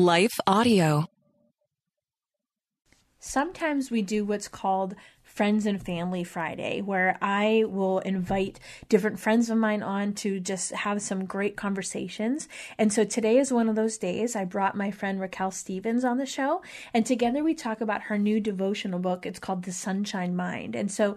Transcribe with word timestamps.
Life 0.00 0.40
Audio. 0.46 1.04
Sometimes 3.18 3.90
we 3.90 4.00
do 4.00 4.24
what's 4.24 4.48
called 4.48 4.94
Friends 5.22 5.66
and 5.66 5.84
Family 5.84 6.24
Friday, 6.24 6.80
where 6.80 7.18
I 7.20 7.64
will 7.68 7.98
invite 7.98 8.58
different 8.88 9.20
friends 9.20 9.50
of 9.50 9.58
mine 9.58 9.82
on 9.82 10.14
to 10.14 10.40
just 10.40 10.70
have 10.70 11.02
some 11.02 11.26
great 11.26 11.54
conversations. 11.54 12.48
And 12.78 12.90
so 12.90 13.04
today 13.04 13.36
is 13.36 13.52
one 13.52 13.68
of 13.68 13.76
those 13.76 13.98
days. 13.98 14.34
I 14.34 14.46
brought 14.46 14.74
my 14.74 14.90
friend 14.90 15.20
Raquelle 15.20 15.50
Stevens 15.50 16.02
on 16.02 16.16
the 16.16 16.24
show, 16.24 16.62
and 16.94 17.04
together 17.04 17.44
we 17.44 17.52
talk 17.52 17.82
about 17.82 18.04
her 18.04 18.16
new 18.16 18.40
devotional 18.40 19.00
book. 19.00 19.26
It's 19.26 19.38
called 19.38 19.64
The 19.64 19.72
Sunshine 19.72 20.34
Mind. 20.34 20.74
And 20.74 20.90
so 20.90 21.14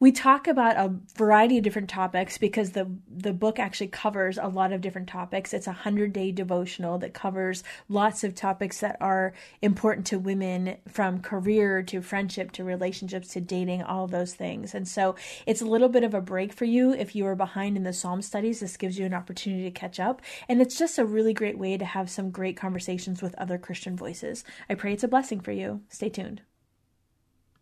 we 0.00 0.10
talk 0.10 0.48
about 0.48 0.76
a 0.76 0.94
variety 1.14 1.58
of 1.58 1.62
different 1.62 1.90
topics 1.90 2.38
because 2.38 2.70
the 2.70 2.90
the 3.06 3.34
book 3.34 3.58
actually 3.58 3.88
covers 3.88 4.38
a 4.38 4.48
lot 4.48 4.72
of 4.72 4.80
different 4.80 5.08
topics. 5.08 5.52
It's 5.52 5.66
a 5.66 5.72
hundred 5.72 6.14
day 6.14 6.32
devotional 6.32 6.96
that 6.98 7.12
covers 7.12 7.62
lots 7.90 8.24
of 8.24 8.34
topics 8.34 8.80
that 8.80 8.96
are 9.00 9.34
important 9.60 10.06
to 10.06 10.18
women, 10.18 10.78
from 10.88 11.20
career 11.20 11.82
to 11.82 12.00
friendship 12.00 12.50
to 12.52 12.64
relationships 12.64 13.28
to 13.34 13.42
dating, 13.42 13.82
all 13.82 14.06
those 14.06 14.34
things. 14.34 14.74
And 14.74 14.88
so 14.88 15.16
it's 15.46 15.60
a 15.60 15.66
little 15.66 15.90
bit 15.90 16.02
of 16.02 16.14
a 16.14 16.22
break 16.22 16.54
for 16.54 16.64
you 16.64 16.94
if 16.94 17.14
you 17.14 17.26
are 17.26 17.36
behind 17.36 17.76
in 17.76 17.84
the 17.84 17.92
Psalm 17.92 18.22
studies. 18.22 18.60
This 18.60 18.78
gives 18.78 18.98
you 18.98 19.04
an 19.04 19.14
opportunity 19.14 19.64
to 19.64 19.70
catch 19.70 20.00
up, 20.00 20.22
and 20.48 20.62
it's 20.62 20.78
just 20.78 20.98
a 20.98 21.04
really 21.04 21.34
great 21.34 21.58
way 21.58 21.76
to 21.76 21.84
have 21.84 22.08
some 22.08 22.30
great 22.30 22.56
conversations 22.56 23.20
with 23.20 23.34
other 23.34 23.58
Christian 23.58 23.96
voices. 23.96 24.44
I 24.70 24.74
pray 24.74 24.94
it's 24.94 25.04
a 25.04 25.08
blessing 25.08 25.40
for 25.40 25.52
you. 25.52 25.82
Stay 25.90 26.08
tuned. 26.08 26.40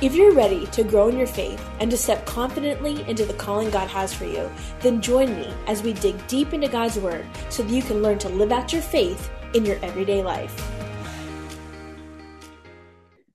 If 0.00 0.14
you're 0.14 0.32
ready 0.32 0.64
to 0.66 0.84
grow 0.84 1.08
in 1.08 1.18
your 1.18 1.26
faith 1.26 1.60
and 1.80 1.90
to 1.90 1.96
step 1.96 2.24
confidently 2.24 3.02
into 3.08 3.24
the 3.24 3.34
calling 3.34 3.68
God 3.68 3.88
has 3.88 4.14
for 4.14 4.26
you, 4.26 4.48
then 4.78 5.00
join 5.00 5.34
me 5.34 5.52
as 5.66 5.82
we 5.82 5.92
dig 5.92 6.24
deep 6.28 6.52
into 6.52 6.68
God's 6.68 7.00
Word 7.00 7.26
so 7.48 7.64
that 7.64 7.72
you 7.72 7.82
can 7.82 8.00
learn 8.00 8.20
to 8.20 8.28
live 8.28 8.52
out 8.52 8.72
your 8.72 8.80
faith 8.80 9.28
in 9.54 9.66
your 9.66 9.76
everyday 9.82 10.22
life. 10.22 10.54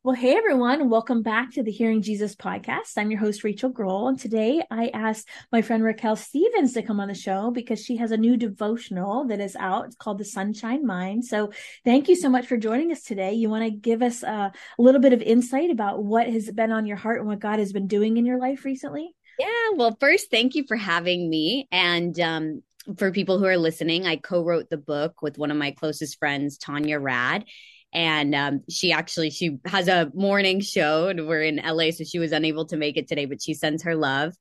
Well, 0.06 0.16
hey 0.16 0.36
everyone, 0.36 0.90
welcome 0.90 1.22
back 1.22 1.54
to 1.54 1.64
the 1.64 1.72
Hearing 1.72 2.02
Jesus 2.02 2.36
podcast. 2.36 2.98
I'm 2.98 3.09
your 3.09 3.22
host, 3.22 3.46
Rachel 3.46 3.72
Gohl, 3.72 4.10
and 4.10 4.20
today 4.20 4.62
I 4.70 4.90
asked 4.94 5.30
my 5.50 5.62
friend 5.62 5.82
Raquelle 5.82 6.18
Stevens 6.18 6.73
to 6.73 6.82
come 6.82 7.00
on 7.00 7.08
the 7.08 7.14
show 7.14 7.52
because 7.52 7.82
she 7.82 7.95
has 7.95 8.12
a 8.12 8.18
new 8.18 8.36
devotional 8.36 9.26
that 9.28 9.40
is 9.40 9.56
out. 9.56 9.86
It's 9.86 9.95
called 9.95 10.18
The 10.18 10.26
Sunshine 10.26 10.86
Mind. 10.86 11.23
So 11.23 11.54
thank 11.86 12.10
you 12.10 12.18
so 12.18 12.28
much 12.28 12.48
for 12.48 12.58
joining 12.58 12.92
us 12.92 13.04
today. 13.04 13.32
You 13.32 13.50
want 13.50 13.64
to 13.64 13.72
give 13.72 14.02
us 14.02 14.23
a, 14.23 14.52
a 14.77 14.82
little 14.82 15.00
bit 15.00 15.14
of 15.14 15.22
insight 15.22 15.70
about 15.70 16.04
what 16.04 16.27
has 16.27 16.52
been 16.52 16.73
on 16.73 16.86
your 16.86 16.98
heart 16.98 17.20
and 17.20 17.30
what 17.30 17.39
God 17.39 17.60
has 17.60 17.72
been 17.72 17.88
doing 17.88 18.17
in 18.17 18.26
your 18.26 18.39
life 18.39 18.66
recently? 18.66 19.16
Yeah, 19.39 19.70
well, 19.76 19.95
first, 20.02 20.30
thank 20.30 20.56
you 20.56 20.66
for 20.67 20.76
having 20.76 21.30
me. 21.30 21.70
And 21.72 22.20
um, 22.20 22.61
for 22.98 23.14
people 23.14 23.39
who 23.39 23.45
are 23.45 23.56
listening, 23.56 24.06
I 24.06 24.17
co 24.17 24.44
wrote 24.44 24.70
the 24.70 24.76
book 24.76 25.22
with 25.22 25.38
one 25.38 25.50
of 25.50 25.56
my 25.56 25.72
closest 25.72 26.20
friends, 26.20 26.58
Tanya 26.58 27.00
Rad 27.00 27.45
and 27.93 28.33
um, 28.33 28.64
she 28.70 28.92
actually 28.92 29.30
she 29.30 29.59
has 29.65 29.87
a 29.87 30.11
morning 30.14 30.59
show 30.59 31.08
and 31.08 31.27
we're 31.27 31.43
in 31.43 31.61
la 31.64 31.92
so 31.92 32.04
she 32.04 32.20
was 32.20 32.31
unable 32.31 32.65
to 32.65 32.76
make 32.76 32.98
it 32.98 33.08
today 33.08 33.26
but 33.26 33.42
she 33.42 33.54
sends 33.54 33.83
her 33.83 33.95
love. 33.95 34.33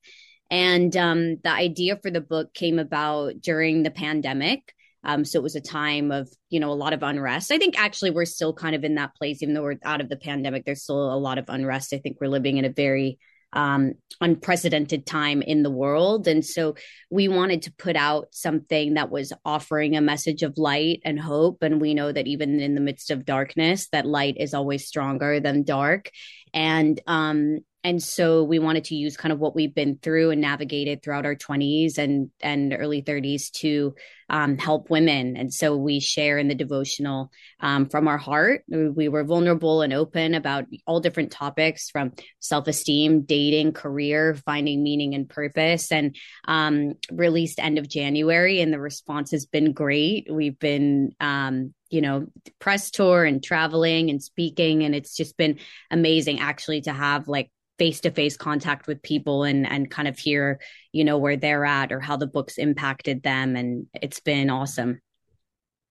And 0.49 0.95
um, 0.97 1.37
the 1.43 1.51
idea 1.51 1.97
for 2.01 2.11
the 2.11 2.21
book 2.21 2.53
came 2.53 2.77
about 2.77 3.41
during 3.41 3.83
the 3.83 3.91
pandemic. 3.91 4.73
Um, 5.03 5.25
so 5.25 5.39
it 5.39 5.43
was 5.43 5.55
a 5.55 5.61
time 5.61 6.11
of 6.11 6.29
you 6.49 6.59
know 6.59 6.71
a 6.71 6.73
lot 6.73 6.93
of 6.93 7.03
unrest. 7.03 7.51
I 7.51 7.57
think 7.57 7.79
actually 7.79 8.11
we're 8.11 8.25
still 8.25 8.53
kind 8.53 8.75
of 8.75 8.83
in 8.83 8.95
that 8.95 9.15
place 9.15 9.41
even 9.43 9.53
though 9.53 9.63
we're 9.63 9.79
out 9.83 10.01
of 10.01 10.09
the 10.09 10.17
pandemic 10.17 10.65
there's 10.65 10.83
still 10.83 11.13
a 11.13 11.17
lot 11.17 11.37
of 11.37 11.45
unrest. 11.47 11.93
I 11.93 11.99
think 11.99 12.17
we're 12.19 12.27
living 12.27 12.57
in 12.57 12.65
a 12.65 12.69
very 12.69 13.19
um, 13.53 13.93
unprecedented 14.21 15.05
time 15.05 15.41
in 15.41 15.63
the 15.63 15.71
world. 15.71 16.27
And 16.27 16.45
so 16.45 16.75
we 17.09 17.27
wanted 17.27 17.63
to 17.63 17.73
put 17.73 17.95
out 17.95 18.27
something 18.31 18.95
that 18.95 19.11
was 19.11 19.33
offering 19.45 19.95
a 19.95 20.01
message 20.01 20.43
of 20.43 20.57
light 20.57 21.01
and 21.05 21.19
hope. 21.19 21.63
And 21.63 21.79
we 21.79 21.93
know 21.93 22.11
that 22.11 22.27
even 22.27 22.59
in 22.59 22.75
the 22.75 22.81
midst 22.81 23.11
of 23.11 23.25
darkness, 23.25 23.87
that 23.89 24.05
light 24.05 24.35
is 24.37 24.53
always 24.53 24.87
stronger 24.87 25.39
than 25.39 25.63
dark. 25.63 26.09
And 26.53 26.99
um, 27.07 27.59
and 27.83 28.01
so 28.01 28.43
we 28.43 28.59
wanted 28.59 28.85
to 28.85 28.95
use 28.95 29.17
kind 29.17 29.33
of 29.33 29.39
what 29.39 29.55
we've 29.55 29.75
been 29.75 29.97
through 30.01 30.31
and 30.31 30.39
navigated 30.39 31.03
throughout 31.03 31.25
our 31.25 31.35
20s 31.35 31.97
and 31.97 32.31
and 32.41 32.73
early 32.77 33.01
30s 33.01 33.51
to 33.51 33.93
um, 34.29 34.57
help 34.57 34.89
women. 34.89 35.35
And 35.35 35.53
so 35.53 35.75
we 35.75 35.99
share 35.99 36.37
in 36.37 36.47
the 36.47 36.55
devotional 36.55 37.29
um, 37.59 37.87
from 37.87 38.07
our 38.07 38.17
heart. 38.17 38.63
We 38.69 39.09
were 39.09 39.25
vulnerable 39.25 39.81
and 39.81 39.93
open 39.93 40.33
about 40.33 40.65
all 40.87 41.01
different 41.01 41.31
topics 41.31 41.89
from 41.89 42.13
self-esteem 42.39 43.23
dating 43.23 43.73
career 43.73 44.35
finding 44.35 44.81
meaning 44.81 45.13
and 45.13 45.27
purpose. 45.27 45.91
And 45.91 46.15
um, 46.47 46.93
released 47.11 47.59
end 47.59 47.77
of 47.77 47.89
january 47.89 48.61
and 48.61 48.71
the 48.71 48.79
response 48.79 49.31
has 49.31 49.45
been 49.45 49.73
great. 49.73 50.27
We've 50.31 50.57
been 50.57 51.11
um, 51.19 51.73
you 51.89 52.01
know 52.01 52.25
press 52.59 52.89
tour 52.89 53.23
and 53.23 53.43
traveling 53.43 54.09
and 54.09 54.23
speaking. 54.23 54.83
And 54.83 54.95
it's 54.95 55.15
just 55.15 55.37
been 55.37 55.59
amazing 55.91 56.39
actually 56.39 56.81
to 56.81 56.91
have 56.91 57.27
like 57.27 57.51
face 57.79 58.01
to 58.01 58.11
face 58.11 58.37
contact 58.37 58.87
with 58.87 59.01
people 59.01 59.43
and 59.43 59.67
and 59.67 59.89
kind 59.89 60.07
of 60.07 60.17
hear 60.17 60.59
you 60.91 61.03
know 61.03 61.17
where 61.17 61.37
they're 61.37 61.65
at 61.65 61.91
or 61.91 61.99
how 61.99 62.17
the 62.17 62.27
books 62.27 62.57
impacted 62.57 63.23
them 63.23 63.55
and 63.55 63.87
it's 64.01 64.19
been 64.19 64.49
awesome 64.49 64.99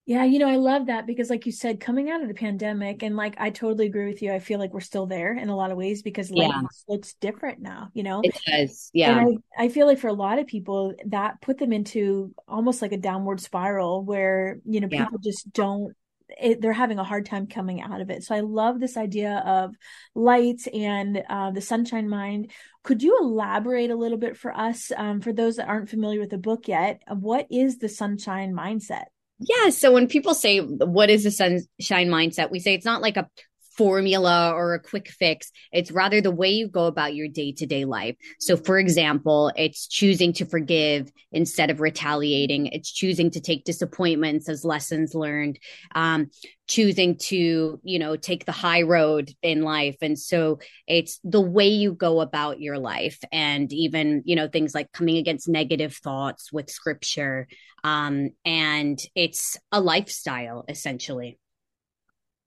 yeah, 0.04 0.24
you 0.24 0.40
know, 0.40 0.48
I 0.48 0.56
love 0.56 0.86
that 0.86 1.06
because, 1.06 1.30
like 1.30 1.46
you 1.46 1.52
said, 1.52 1.78
coming 1.78 2.10
out 2.10 2.22
of 2.22 2.28
the 2.28 2.34
pandemic, 2.34 3.04
and 3.04 3.16
like 3.16 3.36
I 3.38 3.50
totally 3.50 3.86
agree 3.86 4.08
with 4.08 4.20
you. 4.20 4.32
I 4.32 4.40
feel 4.40 4.58
like 4.58 4.72
we're 4.72 4.80
still 4.80 5.06
there 5.06 5.32
in 5.32 5.48
a 5.48 5.56
lot 5.56 5.70
of 5.70 5.76
ways 5.76 6.02
because 6.02 6.28
life 6.32 6.50
yeah. 6.50 6.62
looks 6.88 7.14
different 7.20 7.60
now, 7.60 7.88
you 7.94 8.02
know? 8.02 8.20
It 8.24 8.36
does. 8.44 8.90
Yeah. 8.92 9.20
And 9.20 9.38
I, 9.56 9.64
I 9.64 9.68
feel 9.68 9.86
like 9.86 9.98
for 9.98 10.08
a 10.08 10.12
lot 10.12 10.40
of 10.40 10.48
people, 10.48 10.94
that 11.06 11.40
put 11.40 11.58
them 11.58 11.72
into 11.72 12.34
almost 12.48 12.82
like 12.82 12.90
a 12.90 12.96
downward 12.96 13.40
spiral 13.40 14.04
where, 14.04 14.58
you 14.64 14.80
know, 14.80 14.88
yeah. 14.90 15.04
people 15.04 15.18
just 15.18 15.52
don't 15.52 15.94
it, 16.40 16.60
they're 16.60 16.72
having 16.72 16.98
a 16.98 17.04
hard 17.04 17.26
time 17.26 17.46
coming 17.46 17.80
out 17.80 18.00
of 18.00 18.10
it. 18.10 18.22
So 18.24 18.34
I 18.34 18.40
love 18.40 18.80
this 18.80 18.96
idea 18.96 19.42
of 19.46 19.74
light 20.14 20.66
and 20.72 21.22
uh, 21.28 21.50
the 21.50 21.60
sunshine 21.60 22.08
mind. 22.08 22.50
Could 22.84 23.02
you 23.02 23.18
elaborate 23.20 23.90
a 23.90 23.96
little 23.96 24.18
bit 24.18 24.36
for 24.36 24.56
us, 24.56 24.90
um, 24.96 25.20
for 25.20 25.32
those 25.32 25.56
that 25.56 25.68
aren't 25.68 25.90
familiar 25.90 26.20
with 26.20 26.30
the 26.30 26.38
book 26.38 26.68
yet? 26.68 27.02
What 27.08 27.46
is 27.50 27.78
the 27.78 27.88
sunshine 27.88 28.52
mindset? 28.52 29.04
Yeah. 29.38 29.70
So 29.70 29.92
when 29.92 30.08
people 30.08 30.34
say, 30.34 30.58
what 30.60 31.10
is 31.10 31.24
the 31.24 31.30
sunshine 31.30 32.08
mindset? 32.08 32.50
We 32.50 32.60
say 32.60 32.74
it's 32.74 32.84
not 32.84 33.02
like 33.02 33.16
a 33.16 33.28
formula 33.76 34.52
or 34.54 34.74
a 34.74 34.80
quick 34.80 35.08
fix. 35.08 35.50
It's 35.72 35.90
rather 35.90 36.20
the 36.20 36.30
way 36.30 36.50
you 36.50 36.68
go 36.68 36.86
about 36.86 37.14
your 37.14 37.28
day 37.28 37.52
to 37.52 37.66
day 37.66 37.84
life. 37.84 38.16
So, 38.38 38.56
for 38.56 38.78
example, 38.78 39.52
it's 39.56 39.86
choosing 39.86 40.32
to 40.34 40.44
forgive 40.44 41.10
instead 41.32 41.70
of 41.70 41.80
retaliating. 41.80 42.66
It's 42.66 42.92
choosing 42.92 43.30
to 43.30 43.40
take 43.40 43.64
disappointments 43.64 44.48
as 44.48 44.64
lessons 44.64 45.14
learned. 45.14 45.58
Um, 45.94 46.30
choosing 46.68 47.18
to 47.18 47.80
you 47.82 47.98
know 47.98 48.16
take 48.16 48.46
the 48.46 48.52
high 48.52 48.82
road 48.82 49.30
in 49.42 49.62
life 49.62 49.96
and 50.00 50.18
so 50.18 50.58
it's 50.86 51.18
the 51.22 51.40
way 51.40 51.68
you 51.68 51.92
go 51.92 52.20
about 52.20 52.60
your 52.60 52.78
life 52.78 53.18
and 53.30 53.72
even 53.72 54.22
you 54.24 54.36
know 54.36 54.48
things 54.48 54.74
like 54.74 54.90
coming 54.92 55.18
against 55.18 55.48
negative 55.48 55.94
thoughts 55.94 56.52
with 56.52 56.70
scripture 56.70 57.46
um 57.84 58.30
and 58.44 59.00
it's 59.14 59.58
a 59.72 59.80
lifestyle 59.80 60.64
essentially 60.68 61.38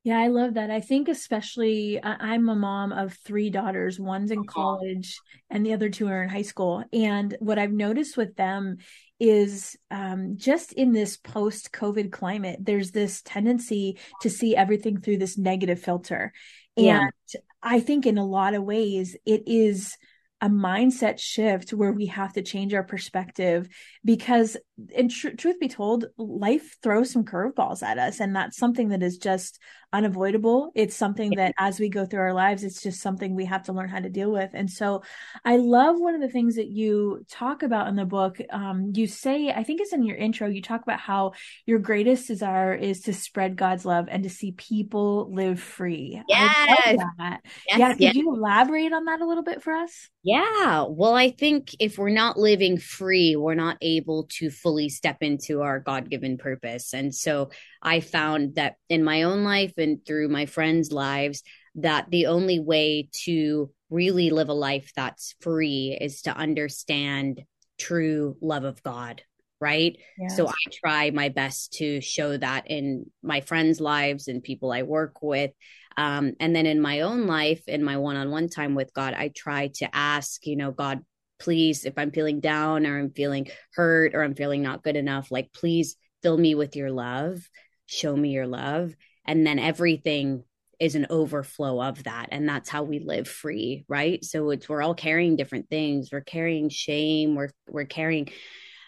yeah, 0.06 0.20
I 0.20 0.28
love 0.28 0.54
that. 0.54 0.70
I 0.70 0.80
think 0.80 1.08
especially 1.08 1.98
I'm 2.00 2.48
a 2.48 2.54
mom 2.54 2.92
of 2.92 3.18
three 3.24 3.50
daughters. 3.50 3.98
One's 3.98 4.30
in 4.30 4.44
college 4.44 5.18
and 5.50 5.66
the 5.66 5.72
other 5.72 5.90
two 5.90 6.06
are 6.06 6.22
in 6.22 6.28
high 6.28 6.42
school. 6.42 6.84
And 6.92 7.36
what 7.40 7.58
I've 7.58 7.72
noticed 7.72 8.16
with 8.16 8.36
them 8.36 8.76
is 9.18 9.74
um, 9.90 10.36
just 10.36 10.72
in 10.72 10.92
this 10.92 11.16
post 11.16 11.72
COVID 11.72 12.12
climate, 12.12 12.60
there's 12.62 12.92
this 12.92 13.20
tendency 13.22 13.98
to 14.22 14.30
see 14.30 14.54
everything 14.54 15.00
through 15.00 15.16
this 15.16 15.36
negative 15.36 15.80
filter. 15.80 16.32
And 16.76 16.86
yeah. 16.86 17.40
I 17.60 17.80
think 17.80 18.06
in 18.06 18.16
a 18.16 18.24
lot 18.24 18.54
of 18.54 18.62
ways, 18.62 19.16
it 19.26 19.48
is 19.48 19.96
a 20.40 20.48
mindset 20.48 21.18
shift 21.18 21.72
where 21.72 21.92
we 21.92 22.06
have 22.06 22.32
to 22.34 22.42
change 22.42 22.74
our 22.74 22.82
perspective 22.82 23.68
because 24.04 24.56
in 24.90 25.08
tr- 25.08 25.30
truth 25.30 25.58
be 25.58 25.68
told 25.68 26.06
life 26.18 26.76
throws 26.82 27.10
some 27.10 27.24
curveballs 27.24 27.82
at 27.82 27.98
us 27.98 28.20
and 28.20 28.36
that's 28.36 28.58
something 28.58 28.90
that 28.90 29.02
is 29.02 29.16
just 29.16 29.58
unavoidable. 29.96 30.72
It's 30.74 30.94
something 30.94 31.30
that 31.36 31.54
as 31.58 31.80
we 31.80 31.88
go 31.88 32.04
through 32.04 32.20
our 32.20 32.34
lives 32.34 32.64
it's 32.64 32.82
just 32.82 33.00
something 33.00 33.34
we 33.34 33.46
have 33.46 33.64
to 33.64 33.72
learn 33.72 33.88
how 33.88 34.00
to 34.00 34.10
deal 34.10 34.30
with. 34.30 34.50
And 34.52 34.70
so 34.70 35.02
i 35.44 35.56
love 35.56 35.96
one 35.98 36.14
of 36.14 36.20
the 36.20 36.28
things 36.28 36.56
that 36.56 36.68
you 36.68 37.24
talk 37.30 37.62
about 37.62 37.88
in 37.88 37.96
the 37.96 38.04
book. 38.04 38.38
Um, 38.50 38.92
you 38.94 39.06
say 39.06 39.50
i 39.50 39.62
think 39.62 39.80
it's 39.80 39.92
in 39.92 40.04
your 40.04 40.16
intro 40.16 40.48
you 40.48 40.60
talk 40.60 40.82
about 40.82 41.00
how 41.00 41.32
your 41.64 41.78
greatest 41.78 42.26
desire 42.26 42.74
is 42.74 43.00
to 43.02 43.14
spread 43.14 43.56
god's 43.56 43.84
love 43.84 44.06
and 44.10 44.22
to 44.24 44.30
see 44.30 44.52
people 44.52 45.32
live 45.32 45.58
free. 45.60 46.22
Yes. 46.28 46.54
yes 46.86 47.40
yeah 47.68 47.92
could 47.92 48.00
yes. 48.00 48.14
you 48.14 48.34
elaborate 48.34 48.92
on 48.92 49.06
that 49.06 49.20
a 49.20 49.26
little 49.26 49.44
bit 49.44 49.62
for 49.62 49.72
us? 49.72 50.10
Yeah. 50.22 50.84
Well 50.88 51.14
i 51.14 51.30
think 51.30 51.74
if 51.80 51.96
we're 51.96 52.10
not 52.10 52.38
living 52.38 52.78
free 52.78 53.36
we're 53.36 53.54
not 53.54 53.78
able 53.80 54.28
to 54.38 54.50
fully 54.50 54.88
step 54.88 55.18
into 55.22 55.62
our 55.62 55.80
God 55.86 56.10
given 56.10 56.36
purpose. 56.36 56.92
And 56.92 57.14
so 57.14 57.50
I 57.80 58.00
found 58.00 58.56
that 58.56 58.74
in 58.88 59.04
my 59.04 59.22
own 59.22 59.44
life 59.44 59.72
and 59.86 60.04
through 60.04 60.28
my 60.28 60.46
friends' 60.46 60.92
lives, 60.92 61.42
that 61.76 62.10
the 62.10 62.26
only 62.26 62.58
way 62.60 63.08
to 63.24 63.70
really 63.90 64.30
live 64.30 64.48
a 64.48 64.54
life 64.54 64.92
that's 64.96 65.34
free 65.40 65.96
is 66.00 66.22
to 66.22 66.36
understand 66.36 67.42
true 67.78 68.36
love 68.40 68.64
of 68.64 68.82
God. 68.82 69.22
Right. 69.58 69.96
Yes. 70.18 70.36
So 70.36 70.46
I 70.46 70.52
try 70.70 71.10
my 71.10 71.30
best 71.30 71.74
to 71.74 72.02
show 72.02 72.36
that 72.36 72.70
in 72.70 73.10
my 73.22 73.40
friends' 73.40 73.80
lives 73.80 74.28
and 74.28 74.42
people 74.42 74.70
I 74.70 74.82
work 74.82 75.22
with. 75.22 75.52
Um, 75.96 76.34
and 76.40 76.54
then 76.54 76.66
in 76.66 76.78
my 76.78 77.00
own 77.00 77.26
life, 77.26 77.66
in 77.66 77.82
my 77.82 77.96
one 77.96 78.16
on 78.16 78.30
one 78.30 78.50
time 78.50 78.74
with 78.74 78.92
God, 78.92 79.14
I 79.14 79.28
try 79.34 79.68
to 79.76 79.88
ask, 79.96 80.46
you 80.46 80.56
know, 80.56 80.72
God, 80.72 81.00
please 81.38 81.84
if 81.84 81.94
i'm 81.96 82.10
feeling 82.10 82.40
down 82.40 82.86
or 82.86 82.98
i'm 82.98 83.10
feeling 83.10 83.46
hurt 83.74 84.14
or 84.14 84.22
i'm 84.22 84.34
feeling 84.34 84.62
not 84.62 84.82
good 84.82 84.96
enough 84.96 85.30
like 85.30 85.52
please 85.52 85.96
fill 86.22 86.36
me 86.36 86.54
with 86.54 86.76
your 86.76 86.90
love 86.90 87.38
show 87.86 88.16
me 88.16 88.30
your 88.30 88.46
love 88.46 88.94
and 89.26 89.46
then 89.46 89.58
everything 89.58 90.44
is 90.78 90.94
an 90.94 91.06
overflow 91.08 91.82
of 91.82 92.04
that 92.04 92.28
and 92.32 92.46
that's 92.48 92.68
how 92.68 92.82
we 92.82 92.98
live 92.98 93.26
free 93.26 93.84
right? 93.88 94.24
So 94.24 94.50
it's 94.50 94.68
we're 94.68 94.82
all 94.82 94.94
carrying 94.94 95.36
different 95.36 95.70
things. 95.70 96.10
We're 96.12 96.20
carrying 96.20 96.68
shame. 96.68 97.34
We're 97.34 97.50
we're 97.68 97.86
carrying 97.86 98.30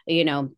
you 0.07 0.25
know 0.25 0.51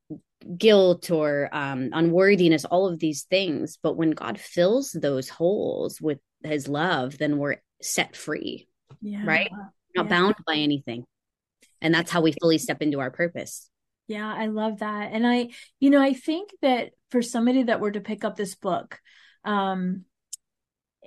guilt 0.56 1.10
or 1.10 1.48
um, 1.52 1.90
unworthiness 1.92 2.64
all 2.64 2.88
of 2.88 2.98
these 2.98 3.22
things. 3.24 3.78
But 3.82 3.96
when 3.96 4.10
god 4.10 4.40
fills 4.40 4.92
those 4.92 5.28
holes 5.28 6.00
with 6.00 6.18
his 6.42 6.68
love 6.68 7.18
then 7.18 7.36
we're 7.36 7.56
set 7.82 8.16
free 8.16 8.66
yeah. 9.00 9.22
right? 9.24 9.50
Not 9.94 10.06
yeah. 10.06 10.10
bound 10.10 10.34
by 10.46 10.56
anything. 10.56 11.04
And 11.80 11.94
that's 11.94 12.10
how 12.10 12.20
we 12.20 12.32
fully 12.32 12.58
step 12.58 12.82
into 12.82 13.00
our 13.00 13.10
purpose. 13.10 13.68
Yeah 14.06 14.34
i 14.34 14.46
love 14.46 14.80
that. 14.80 15.12
And 15.12 15.26
i 15.26 15.50
you 15.78 15.90
know 15.90 16.02
i 16.02 16.12
think 16.12 16.50
that 16.62 16.90
for 17.10 17.22
somebody 17.22 17.64
that 17.64 17.80
were 17.80 17.92
to 17.92 18.00
pick 18.00 18.24
up 18.24 18.36
this 18.36 18.54
book 18.54 18.98
um 19.44 20.04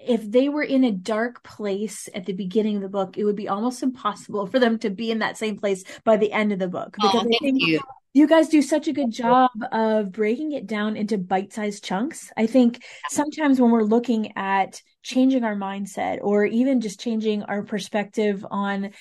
if 0.06 0.30
they 0.30 0.50
were 0.50 0.64
in 0.64 0.84
a 0.84 0.92
dark 0.92 1.44
place 1.44 2.10
at 2.14 2.26
the 2.26 2.34
beginning 2.34 2.78
of 2.78 2.82
the 2.82 2.90
book, 2.90 3.18
it 3.18 3.24
would 3.24 3.36
be 3.36 3.48
almost 3.48 3.84
impossible 3.84 4.48
for 4.48 4.60
them 4.60 4.78
to 4.80 4.90
be 4.90 5.12
in 5.12 5.20
that 5.20 5.38
same 5.38 5.58
place 5.58 5.84
by 6.04 6.18
the 6.18 6.32
end 6.32 6.52
of 6.52 6.60
the 6.60 6.68
book. 6.68 6.94
Because 6.94 7.26
oh, 7.26 7.30
thank 7.42 7.62
you. 7.62 7.80
You 8.16 8.28
guys 8.28 8.48
do 8.48 8.62
such 8.62 8.88
a 8.88 8.94
good 8.94 9.12
job 9.12 9.50
of 9.72 10.12
breaking 10.12 10.52
it 10.52 10.68
down 10.68 10.98
into 10.98 11.18
bite 11.18 11.52
sized 11.52 11.84
chunks. 11.84 12.32
I 12.38 12.46
think 12.46 12.84
sometimes 13.10 13.60
when 13.60 13.72
we're 13.72 13.84
looking 13.84 14.38
at 14.38 14.80
changing 15.02 15.44
our 15.44 15.56
mindset 15.56 16.20
or 16.22 16.46
even 16.46 16.80
just 16.80 17.00
changing 17.00 17.44
our 17.44 17.64
perspective 17.64 18.46
on 18.52 18.92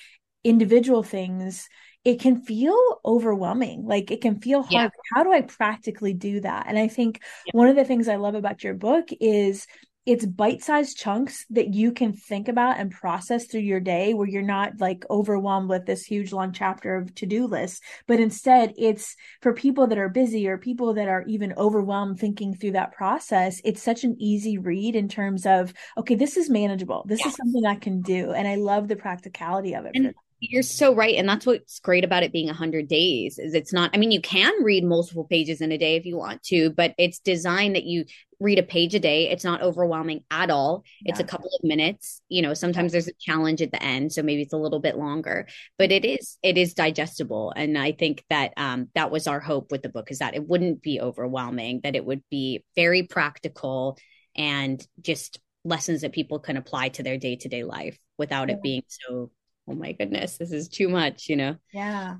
individual 0.43 1.03
things, 1.03 1.69
it 2.05 2.19
can 2.19 2.41
feel 2.41 2.99
overwhelming. 3.05 3.85
Like 3.85 4.11
it 4.11 4.21
can 4.21 4.39
feel 4.39 4.61
hard. 4.61 4.71
Yeah. 4.71 4.89
How 5.13 5.23
do 5.23 5.31
I 5.31 5.41
practically 5.41 6.13
do 6.13 6.41
that? 6.41 6.65
And 6.67 6.77
I 6.77 6.87
think 6.87 7.21
yeah. 7.45 7.51
one 7.53 7.67
of 7.67 7.75
the 7.75 7.85
things 7.85 8.07
I 8.07 8.17
love 8.17 8.35
about 8.35 8.63
your 8.63 8.73
book 8.73 9.09
is 9.21 9.65
it's 10.05 10.25
bite-sized 10.25 10.97
chunks 10.97 11.45
that 11.49 11.73
you 11.73 11.93
can 11.93 12.11
think 12.11 12.49
about 12.49 12.77
and 12.77 12.91
process 12.91 13.45
through 13.45 13.61
your 13.61 13.79
day 13.79 14.13
where 14.13 14.27
you're 14.27 14.41
not 14.41 14.73
like 14.79 15.05
overwhelmed 15.09 15.69
with 15.69 15.85
this 15.85 16.03
huge 16.03 16.33
long 16.33 16.51
chapter 16.51 16.97
of 16.97 17.13
to-do 17.15 17.47
lists 17.47 17.79
but 18.05 18.19
instead 18.19 18.73
it's 18.77 19.15
for 19.41 19.53
people 19.53 19.87
that 19.87 19.97
are 19.97 20.09
busy 20.09 20.47
or 20.47 20.57
people 20.57 20.93
that 20.93 21.07
are 21.07 21.23
even 21.27 21.53
overwhelmed 21.53 22.19
thinking 22.19 22.53
through 22.53 22.71
that 22.71 22.91
process 22.91 23.61
it's 23.63 23.81
such 23.81 24.03
an 24.03 24.15
easy 24.19 24.57
read 24.57 24.95
in 24.95 25.07
terms 25.07 25.45
of 25.45 25.73
okay 25.97 26.15
this 26.15 26.35
is 26.35 26.49
manageable 26.49 27.05
this 27.07 27.25
is 27.25 27.33
something 27.35 27.65
i 27.65 27.75
can 27.75 28.01
do 28.01 28.31
and 28.31 28.45
i 28.45 28.55
love 28.55 28.89
the 28.89 28.97
practicality 28.97 29.73
of 29.73 29.85
it 29.85 29.91
and, 29.93 30.13
you're 30.49 30.63
so 30.63 30.93
right. 30.93 31.15
And 31.15 31.27
that's 31.27 31.45
what's 31.45 31.79
great 31.79 32.03
about 32.03 32.23
it 32.23 32.33
being 32.33 32.47
100 32.47 32.87
days 32.87 33.39
is 33.39 33.53
it's 33.53 33.71
not, 33.71 33.91
I 33.93 33.97
mean, 33.97 34.11
you 34.11 34.19
can 34.19 34.63
read 34.63 34.83
multiple 34.83 35.23
pages 35.23 35.61
in 35.61 35.71
a 35.71 35.77
day 35.77 35.95
if 35.95 36.05
you 36.05 36.17
want 36.17 36.43
to, 36.43 36.69
but 36.69 36.93
it's 36.97 37.19
designed 37.19 37.75
that 37.75 37.85
you 37.85 38.05
read 38.41 38.59
a 38.59 38.63
page 38.63 38.93
a 38.93 38.99
day. 38.99 39.29
It's 39.29 39.45
not 39.45 39.61
overwhelming 39.61 40.25
at 40.29 40.51
all. 40.51 40.83
Yeah. 41.01 41.11
It's 41.11 41.21
a 41.21 41.23
couple 41.23 41.49
of 41.57 41.63
minutes. 41.63 42.21
You 42.27 42.41
know, 42.41 42.53
sometimes 42.53 42.91
there's 42.91 43.07
a 43.07 43.13
challenge 43.19 43.61
at 43.61 43.71
the 43.71 43.81
end, 43.81 44.11
so 44.11 44.21
maybe 44.21 44.41
it's 44.41 44.53
a 44.53 44.57
little 44.57 44.79
bit 44.79 44.97
longer, 44.97 45.47
but 45.77 45.93
it 45.93 46.03
is 46.03 46.37
it 46.43 46.57
is 46.57 46.73
digestible. 46.73 47.53
And 47.55 47.77
I 47.77 47.93
think 47.93 48.25
that 48.29 48.51
um 48.57 48.89
that 48.95 49.11
was 49.11 49.27
our 49.27 49.39
hope 49.39 49.71
with 49.71 49.81
the 49.81 49.89
book 49.89 50.11
is 50.11 50.19
that 50.19 50.35
it 50.35 50.45
wouldn't 50.45 50.81
be 50.81 50.99
overwhelming, 50.99 51.81
that 51.83 51.95
it 51.95 52.05
would 52.05 52.23
be 52.29 52.65
very 52.75 53.03
practical 53.03 53.97
and 54.35 54.85
just 54.99 55.39
lessons 55.63 56.01
that 56.01 56.11
people 56.11 56.39
can 56.39 56.57
apply 56.57 56.89
to 56.89 57.03
their 57.03 57.17
day-to-day 57.17 57.63
life 57.63 57.97
without 58.17 58.49
yeah. 58.49 58.55
it 58.55 58.61
being 58.61 58.83
so 58.87 59.31
oh 59.67 59.73
my 59.73 59.93
goodness, 59.93 60.37
this 60.37 60.51
is 60.51 60.69
too 60.69 60.89
much, 60.89 61.29
you 61.29 61.35
know? 61.35 61.55
Yeah. 61.71 62.17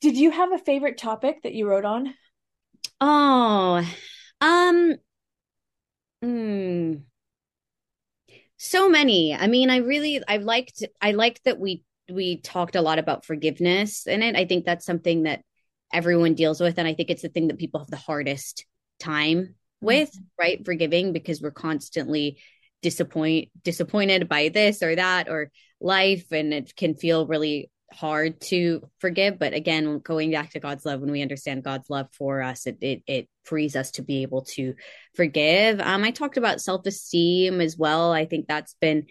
Did 0.00 0.16
you 0.16 0.30
have 0.30 0.52
a 0.52 0.58
favorite 0.58 0.98
topic 0.98 1.42
that 1.42 1.54
you 1.54 1.68
wrote 1.68 1.84
on? 1.84 2.14
Oh, 3.00 3.82
um, 4.40 4.94
hmm. 6.22 6.94
So 8.56 8.88
many. 8.88 9.34
I 9.34 9.46
mean, 9.46 9.70
I 9.70 9.78
really, 9.78 10.22
I 10.26 10.38
liked, 10.38 10.84
I 11.00 11.12
liked 11.12 11.44
that 11.44 11.58
we, 11.58 11.82
we 12.10 12.40
talked 12.40 12.76
a 12.76 12.82
lot 12.82 12.98
about 12.98 13.24
forgiveness 13.24 14.06
in 14.06 14.22
it. 14.22 14.36
I 14.36 14.44
think 14.44 14.64
that's 14.64 14.86
something 14.86 15.24
that 15.24 15.42
everyone 15.92 16.34
deals 16.34 16.60
with. 16.60 16.78
And 16.78 16.88
I 16.88 16.94
think 16.94 17.10
it's 17.10 17.22
the 17.22 17.28
thing 17.28 17.48
that 17.48 17.58
people 17.58 17.80
have 17.80 17.90
the 17.90 17.96
hardest 17.96 18.66
time 18.98 19.54
with, 19.80 20.10
mm-hmm. 20.10 20.24
right? 20.38 20.64
Forgiving 20.64 21.12
because 21.12 21.40
we're 21.40 21.50
constantly 21.50 22.38
disappoint 22.82 23.48
disappointed 23.62 24.28
by 24.28 24.50
this 24.50 24.82
or 24.82 24.94
that 24.94 25.30
or 25.30 25.50
life 25.84 26.32
and 26.32 26.52
it 26.52 26.74
can 26.74 26.94
feel 26.94 27.26
really 27.26 27.70
hard 27.92 28.40
to 28.40 28.88
forgive. 28.98 29.38
But 29.38 29.52
again 29.54 30.00
going 30.00 30.32
back 30.32 30.50
to 30.50 30.60
god's 30.60 30.84
love 30.84 31.00
when 31.00 31.12
we 31.12 31.22
understand 31.22 31.62
god's 31.62 31.88
love 31.88 32.08
for 32.12 32.42
us 32.42 32.66
it 32.66 32.78
it, 32.80 33.02
it 33.06 33.28
frees 33.44 33.76
us 33.76 33.92
to 33.92 34.02
be 34.02 34.22
able 34.22 34.42
to 34.42 34.74
forgive. 35.14 35.80
Um 35.80 36.02
i 36.02 36.10
talked 36.10 36.36
about 36.36 36.60
self-esteem 36.60 37.60
as 37.60 37.76
well. 37.76 38.12
I 38.12 38.24
think 38.24 38.46
that's 38.48 38.74
been 38.80 39.06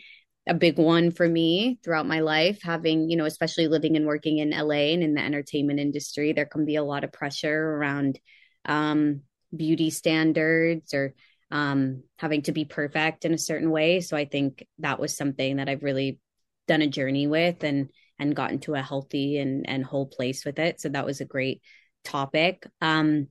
a 0.46 0.54
big 0.54 0.78
one 0.78 1.12
for 1.12 1.28
me 1.28 1.80
throughout 1.84 2.06
my 2.06 2.20
life 2.20 2.60
having 2.64 3.10
you 3.10 3.16
know 3.16 3.26
especially 3.26 3.68
living 3.68 3.96
and 3.96 4.06
working 4.06 4.40
in 4.40 4.50
la 4.50 4.76
and 4.76 5.02
in 5.02 5.14
the 5.14 5.22
entertainment 5.22 5.80
industry 5.80 6.34
there 6.34 6.46
can 6.46 6.66
be 6.66 6.76
a 6.76 6.84
lot 6.84 7.06
of 7.06 7.14
pressure 7.14 7.58
around 7.76 8.20
um 8.66 9.22
beauty 9.56 9.90
standards 9.90 10.94
or 10.94 11.14
um 11.52 12.04
having 12.18 12.42
to 12.42 12.52
be 12.52 12.66
perfect 12.66 13.24
in 13.24 13.34
a 13.34 13.38
certain 13.38 13.70
way. 13.70 14.02
So 14.02 14.18
i 14.18 14.26
think 14.26 14.66
that 14.80 15.00
was 15.00 15.16
something 15.16 15.58
that 15.58 15.70
i've 15.70 15.84
really 15.84 16.20
done 16.68 16.82
a 16.82 16.88
journey 16.88 17.28
with 17.28 17.64
and 17.64 17.90
and 18.20 18.36
gotten 18.36 18.60
to 18.60 18.76
a 18.76 18.82
healthy 18.82 19.38
and 19.38 19.68
and 19.68 19.84
whole 19.84 20.08
place 20.08 20.46
with 20.46 20.60
it. 20.60 20.80
So 20.80 20.90
that 20.90 21.06
was 21.06 21.22
a 21.22 21.26
great 21.26 21.62
topic. 22.04 22.68
Um 22.82 23.28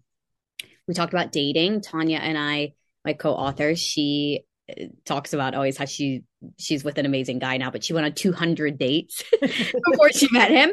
we 0.86 0.94
talked 0.94 1.12
about 1.12 1.32
dating. 1.32 1.80
Tanya 1.80 2.18
and 2.18 2.36
i 2.38 2.74
my 3.04 3.12
co-author 3.14 3.74
she 3.74 4.44
uh, 4.70 4.84
talks 5.04 5.32
about 5.32 5.54
always 5.54 5.76
how 5.76 5.84
she 5.84 6.22
she's 6.58 6.84
with 6.84 6.98
an 6.98 7.06
amazing 7.06 7.38
guy 7.38 7.56
now 7.56 7.70
but 7.70 7.84
she 7.84 7.92
went 7.92 8.06
on 8.06 8.12
200 8.12 8.78
dates 8.78 9.22
before 9.40 10.10
she 10.12 10.28
met 10.30 10.50
him. 10.50 10.72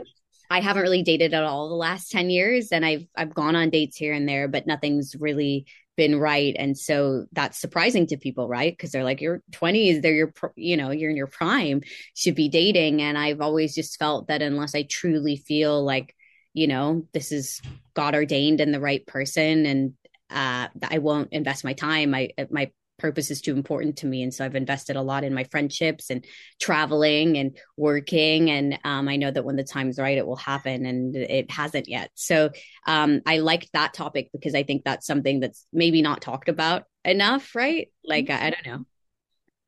I 0.52 0.62
haven't 0.62 0.82
really 0.82 1.04
dated 1.04 1.36
at 1.36 1.44
all 1.44 1.70
the 1.70 1.76
last 1.76 2.12
10 2.12 2.30
years 2.30 2.70
and 2.72 2.86
i've 2.86 3.06
i've 3.16 3.34
gone 3.34 3.56
on 3.56 3.70
dates 3.70 3.98
here 3.98 4.14
and 4.14 4.28
there 4.28 4.48
but 4.48 4.66
nothing's 4.66 5.16
really 5.20 5.68
been 6.00 6.18
right. 6.18 6.56
And 6.58 6.78
so 6.78 7.26
that's 7.34 7.60
surprising 7.60 8.08
to 8.08 8.16
people 8.16 8.48
right? 8.48 8.72
Because 8.72 8.92
they're 8.92 9.04
like 9.04 9.20
your 9.20 9.44
20s 9.52 10.02
they're 10.02 10.14
your 10.14 10.34
you 10.56 10.78
know 10.78 10.92
you're 10.92 11.10
in 11.10 11.18
your 11.18 11.28
prime 11.28 11.82
should 12.16 12.36
be 12.36 12.48
dating. 12.48 13.02
And 13.02 13.18
i've 13.18 13.42
always 13.42 13.76
just 13.76 14.00
felt 14.00 14.28
that 14.28 14.42
unless 14.42 14.76
i 14.76 14.84
truly 14.84 15.36
feel 15.36 15.84
like 15.84 16.16
you 16.54 16.68
know 16.68 17.06
this 17.14 17.32
is 17.32 17.62
god 17.94 18.16
ordained 18.16 18.62
and 18.62 18.74
the 18.74 18.80
right 18.80 19.06
person 19.06 19.66
and 19.66 19.94
uh 20.30 20.68
i 20.90 20.98
won't 21.00 21.34
invest 21.34 21.64
my 21.64 21.74
time 21.74 22.16
i 22.16 22.30
my 22.50 22.72
purpose 23.00 23.32
is 23.32 23.42
too 23.42 23.54
important 23.54 23.98
to 23.98 24.08
me. 24.08 24.22
And 24.24 24.34
so 24.34 24.46
i've 24.46 24.56
invested 24.56 24.96
a 24.96 25.02
lot 25.02 25.24
in 25.24 25.34
my 25.34 25.46
friendships 25.46 26.10
and 26.10 26.26
traveling 26.60 27.38
and 27.38 27.58
working. 27.78 28.50
And 28.52 28.80
um, 28.84 29.08
i 29.08 29.16
know 29.16 29.32
that 29.32 29.46
when 29.46 29.56
the 29.56 29.64
time's 29.64 29.98
right 29.98 30.18
it 30.18 30.28
will 30.28 30.36
happen 30.36 30.86
and 30.86 31.16
it 31.16 31.50
hasn't 31.50 31.88
yet. 31.88 32.12
So 32.16 32.52
um, 32.86 33.22
i 33.26 33.40
liked 33.40 33.70
that 33.74 33.94
topic 33.94 34.30
because 34.32 34.56
i 34.56 34.64
think 34.64 34.84
that's 34.84 35.08
something 35.08 35.40
that's 35.40 35.66
maybe 35.74 36.02
not 36.02 36.22
talked 36.22 36.50
about 36.50 36.84
enough 37.06 37.56
right? 37.56 37.90
Like 38.04 38.30
i, 38.30 38.48
I 38.48 38.50
don't 38.52 38.66
know. 38.66 38.86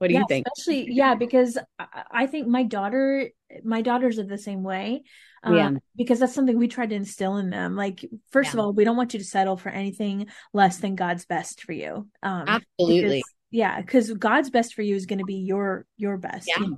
What 0.02 0.08
do 0.08 0.16
yeah, 0.16 0.22
you 0.22 0.26
think? 0.28 0.48
Especially, 0.58 0.92
yeah, 0.92 1.14
because 1.14 1.60
I 2.10 2.26
think 2.26 2.48
my 2.48 2.64
daughter, 2.64 3.30
my 3.64 3.84
daughters 3.84 4.18
are 4.18 4.24
the 4.24 4.36
same 4.40 4.64
way. 4.64 5.04
Um, 5.44 5.56
yeah. 5.56 5.72
Because 5.96 6.20
that's 6.20 6.34
something 6.34 6.58
we 6.58 6.68
try 6.68 6.86
to 6.86 6.96
instill 6.96 7.38
in 7.38 7.50
them. 7.50 7.76
Like, 7.76 8.06
first 8.32 8.50
yeah. 8.50 8.54
of 8.54 8.60
all, 8.60 8.74
we 8.74 8.84
don't 8.84 8.98
want 8.98 9.14
you 9.14 9.20
to 9.20 9.26
settle 9.26 9.58
for 9.58 9.70
anything 9.70 10.28
less 10.54 10.78
than 10.78 10.96
God's 10.96 11.26
best 11.26 11.64
for 11.64 11.74
you. 11.74 12.08
Um, 12.22 12.46
Absolutely. 12.48 13.18
Because, 13.18 13.34
yeah, 13.52 13.82
because 13.82 14.12
God's 14.14 14.50
best 14.50 14.74
for 14.74 14.82
you 14.82 14.96
is 14.96 15.06
going 15.06 15.20
to 15.20 15.26
be 15.26 15.36
your 15.36 15.86
your 15.98 16.18
best. 16.18 16.48
Yeah. 16.48 16.60
You 16.60 16.72
know? 16.72 16.78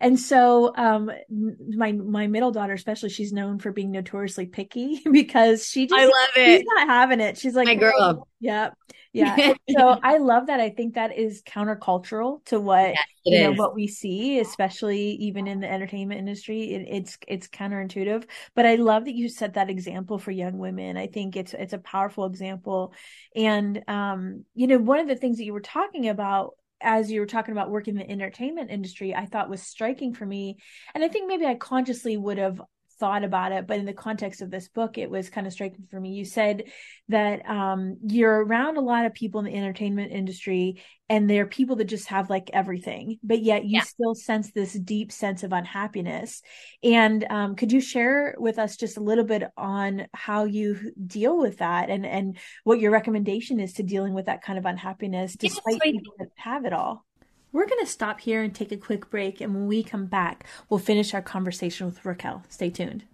And 0.00 0.20
so, 0.20 0.72
um, 0.76 1.10
my 1.28 1.92
my 1.92 2.28
middle 2.28 2.52
daughter, 2.52 2.74
especially, 2.74 3.08
she's 3.08 3.32
known 3.32 3.58
for 3.58 3.72
being 3.72 3.90
notoriously 3.90 4.46
picky 4.46 5.00
because 5.10 5.68
she 5.68 5.86
just 5.86 6.00
I 6.00 6.04
love 6.04 6.28
it. 6.36 6.58
She's 6.58 6.66
not 6.76 6.88
having 6.88 7.20
it. 7.20 7.38
She's 7.38 7.56
like, 7.56 7.66
my 7.66 7.74
girl. 7.74 7.94
Oh, 7.98 8.26
yeah, 8.38 8.70
yeah. 9.12 9.54
so 9.70 9.98
I 10.02 10.18
love 10.18 10.46
that. 10.46 10.60
I 10.60 10.70
think 10.70 10.94
that 10.94 11.16
is 11.16 11.42
countercultural 11.42 12.44
to 12.46 12.60
what 12.60 12.90
yes, 12.90 13.06
you 13.24 13.40
know 13.40 13.52
is. 13.52 13.58
what 13.58 13.74
we 13.74 13.86
see, 13.86 14.38
especially 14.38 15.12
even 15.12 15.46
in 15.46 15.60
the 15.60 15.70
entertainment 15.70 16.18
industry. 16.18 16.74
It, 16.74 16.86
it's 16.88 17.18
it's 17.28 17.48
counterintuitive, 17.48 18.24
but 18.54 18.66
I 18.66 18.76
love 18.76 19.04
that 19.04 19.14
you 19.14 19.28
set 19.28 19.54
that 19.54 19.70
example 19.70 20.18
for 20.18 20.30
young 20.30 20.58
women. 20.58 20.96
I 20.96 21.06
think 21.06 21.36
it's 21.36 21.54
it's 21.54 21.72
a 21.72 21.78
powerful 21.78 22.26
example, 22.26 22.92
and 23.36 23.82
um, 23.88 24.44
you 24.54 24.66
know, 24.66 24.78
one 24.78 24.98
of 24.98 25.08
the 25.08 25.16
things 25.16 25.38
that 25.38 25.44
you 25.44 25.52
were 25.52 25.60
talking 25.60 26.08
about 26.08 26.52
as 26.82 27.10
you 27.10 27.20
were 27.20 27.26
talking 27.26 27.52
about 27.52 27.70
working 27.70 27.94
in 27.96 28.06
the 28.06 28.10
entertainment 28.10 28.70
industry, 28.70 29.14
I 29.14 29.26
thought 29.26 29.48
was 29.48 29.62
striking 29.62 30.14
for 30.14 30.26
me. 30.26 30.56
And 30.94 31.04
I 31.04 31.08
think 31.08 31.28
maybe 31.28 31.46
I 31.46 31.54
consciously 31.54 32.16
would 32.16 32.38
have 32.38 32.60
thought 33.02 33.24
about 33.24 33.50
it, 33.50 33.66
but 33.66 33.80
in 33.80 33.84
the 33.84 33.92
context 33.92 34.42
of 34.42 34.50
this 34.52 34.68
book, 34.68 34.96
it 34.96 35.10
was 35.10 35.28
kind 35.28 35.44
of 35.44 35.52
striking 35.52 35.88
for 35.90 35.98
me. 35.98 36.10
You 36.10 36.24
said 36.24 36.70
that 37.08 37.44
um, 37.50 37.96
you're 38.06 38.44
around 38.44 38.76
a 38.76 38.80
lot 38.80 39.06
of 39.06 39.12
people 39.12 39.40
in 39.40 39.46
the 39.46 39.56
entertainment 39.56 40.12
industry, 40.12 40.80
and 41.08 41.28
they're 41.28 41.48
people 41.48 41.74
that 41.76 41.86
just 41.86 42.06
have 42.10 42.30
like 42.30 42.48
everything, 42.52 43.18
but 43.24 43.42
yet 43.42 43.64
you 43.64 43.78
yeah. 43.78 43.82
still 43.82 44.14
sense 44.14 44.52
this 44.52 44.72
deep 44.72 45.10
sense 45.10 45.42
of 45.42 45.52
unhappiness. 45.52 46.42
And 46.84 47.26
um, 47.28 47.56
could 47.56 47.72
you 47.72 47.80
share 47.80 48.36
with 48.38 48.60
us 48.60 48.76
just 48.76 48.96
a 48.96 49.02
little 49.02 49.24
bit 49.24 49.42
on 49.56 50.06
how 50.14 50.44
you 50.44 50.92
deal 51.04 51.36
with 51.36 51.58
that, 51.58 51.90
and 51.90 52.06
and 52.06 52.38
what 52.62 52.78
your 52.78 52.92
recommendation 52.92 53.58
is 53.58 53.72
to 53.72 53.82
dealing 53.82 54.14
with 54.14 54.26
that 54.26 54.44
kind 54.44 54.60
of 54.60 54.64
unhappiness, 54.64 55.34
despite 55.34 55.80
yeah, 55.84 55.90
people 55.90 56.14
that 56.20 56.28
have 56.36 56.64
it 56.66 56.72
all? 56.72 57.04
We're 57.52 57.66
going 57.66 57.84
to 57.84 57.90
stop 57.90 58.20
here 58.20 58.42
and 58.42 58.54
take 58.54 58.72
a 58.72 58.76
quick 58.78 59.10
break, 59.10 59.40
and 59.40 59.54
when 59.54 59.66
we 59.66 59.82
come 59.82 60.06
back, 60.06 60.46
we'll 60.68 60.80
finish 60.80 61.12
our 61.12 61.22
conversation 61.22 61.86
with 61.86 62.04
Raquelle. 62.04 62.44
Stay 62.48 62.70
tuned. 62.70 63.04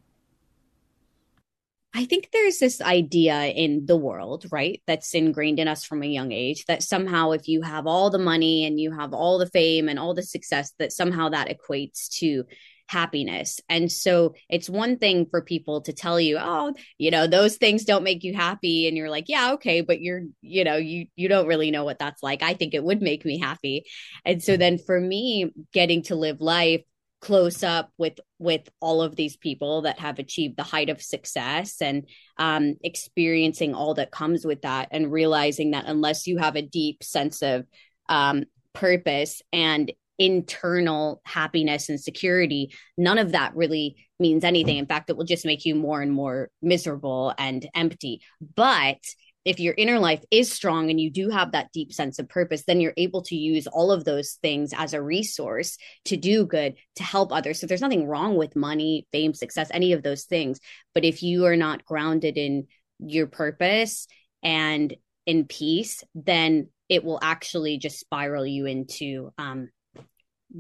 I 1.94 2.04
think 2.04 2.28
there's 2.32 2.58
this 2.58 2.80
idea 2.80 3.46
in 3.46 3.86
the 3.86 3.96
world, 3.96 4.46
right, 4.52 4.80
that's 4.86 5.14
ingrained 5.14 5.58
in 5.58 5.66
us 5.66 5.84
from 5.84 6.02
a 6.02 6.06
young 6.06 6.30
age 6.30 6.66
that 6.66 6.82
somehow 6.82 7.32
if 7.32 7.48
you 7.48 7.62
have 7.62 7.86
all 7.86 8.10
the 8.10 8.18
money 8.18 8.66
and 8.66 8.78
you 8.78 8.92
have 8.92 9.12
all 9.12 9.38
the 9.38 9.46
fame 9.46 9.88
and 9.88 9.98
all 9.98 10.14
the 10.14 10.22
success, 10.22 10.72
that 10.78 10.92
somehow 10.92 11.30
that 11.30 11.48
equates 11.48 12.08
to 12.18 12.44
happiness. 12.88 13.60
And 13.68 13.92
so 13.92 14.34
it's 14.48 14.68
one 14.68 14.98
thing 14.98 15.26
for 15.30 15.42
people 15.42 15.82
to 15.82 15.92
tell 15.92 16.18
you, 16.18 16.38
oh, 16.40 16.74
you 16.96 17.10
know, 17.10 17.26
those 17.26 17.56
things 17.56 17.84
don't 17.84 18.02
make 18.02 18.24
you 18.24 18.34
happy 18.34 18.88
and 18.88 18.96
you're 18.96 19.10
like, 19.10 19.28
yeah, 19.28 19.52
okay, 19.52 19.82
but 19.82 20.00
you're, 20.00 20.22
you 20.40 20.64
know, 20.64 20.76
you 20.76 21.06
you 21.14 21.28
don't 21.28 21.46
really 21.46 21.70
know 21.70 21.84
what 21.84 21.98
that's 21.98 22.22
like. 22.22 22.42
I 22.42 22.54
think 22.54 22.74
it 22.74 22.82
would 22.82 23.02
make 23.02 23.24
me 23.24 23.38
happy. 23.38 23.84
And 24.24 24.42
so 24.42 24.56
then 24.56 24.78
for 24.78 24.98
me 24.98 25.52
getting 25.72 26.02
to 26.04 26.16
live 26.16 26.40
life 26.40 26.82
close 27.20 27.64
up 27.64 27.90
with 27.98 28.20
with 28.38 28.68
all 28.80 29.02
of 29.02 29.16
these 29.16 29.36
people 29.36 29.82
that 29.82 29.98
have 29.98 30.18
achieved 30.18 30.56
the 30.56 30.62
height 30.62 30.88
of 30.88 31.02
success 31.02 31.82
and 31.82 32.06
um, 32.38 32.76
experiencing 32.82 33.74
all 33.74 33.94
that 33.94 34.12
comes 34.12 34.44
with 34.46 34.62
that 34.62 34.88
and 34.92 35.10
realizing 35.10 35.72
that 35.72 35.86
unless 35.86 36.26
you 36.26 36.38
have 36.38 36.54
a 36.54 36.62
deep 36.62 37.02
sense 37.02 37.42
of 37.42 37.66
um, 38.08 38.44
purpose 38.72 39.42
and 39.52 39.92
internal 40.18 41.20
happiness 41.24 41.88
and 41.88 42.00
security, 42.00 42.74
none 42.96 43.18
of 43.18 43.32
that 43.32 43.54
really 43.54 43.96
means 44.18 44.44
anything. 44.44 44.76
In 44.76 44.86
fact, 44.86 45.10
it 45.10 45.16
will 45.16 45.24
just 45.24 45.46
make 45.46 45.64
you 45.64 45.74
more 45.74 46.00
and 46.00 46.12
more 46.12 46.50
miserable 46.60 47.32
and 47.38 47.68
empty. 47.74 48.20
But 48.56 48.98
if 49.44 49.60
your 49.60 49.74
inner 49.78 49.98
life 49.98 50.22
is 50.30 50.52
strong 50.52 50.90
and 50.90 51.00
you 51.00 51.10
do 51.10 51.30
have 51.30 51.52
that 51.52 51.72
deep 51.72 51.92
sense 51.92 52.18
of 52.18 52.28
purpose, 52.28 52.64
then 52.66 52.80
you're 52.80 52.92
able 52.98 53.22
to 53.22 53.36
use 53.36 53.66
all 53.66 53.90
of 53.90 54.04
those 54.04 54.32
things 54.42 54.74
as 54.76 54.92
a 54.92 55.00
resource 55.00 55.78
to 56.04 56.16
do 56.18 56.44
good, 56.44 56.74
to 56.96 57.02
help 57.02 57.32
others. 57.32 57.58
So 57.58 57.66
there's 57.66 57.80
nothing 57.80 58.06
wrong 58.06 58.36
with 58.36 58.56
money, 58.56 59.06
fame, 59.10 59.32
success, 59.32 59.70
any 59.72 59.92
of 59.92 60.02
those 60.02 60.24
things. 60.24 60.60
But 60.94 61.04
if 61.04 61.22
you 61.22 61.46
are 61.46 61.56
not 61.56 61.86
grounded 61.86 62.36
in 62.36 62.66
your 62.98 63.26
purpose 63.26 64.06
and 64.42 64.94
in 65.24 65.46
peace, 65.46 66.04
then 66.14 66.68
it 66.88 67.04
will 67.04 67.18
actually 67.22 67.78
just 67.78 68.00
spiral 68.00 68.46
you 68.46 68.66
into 68.66 69.30
um, 69.38 69.70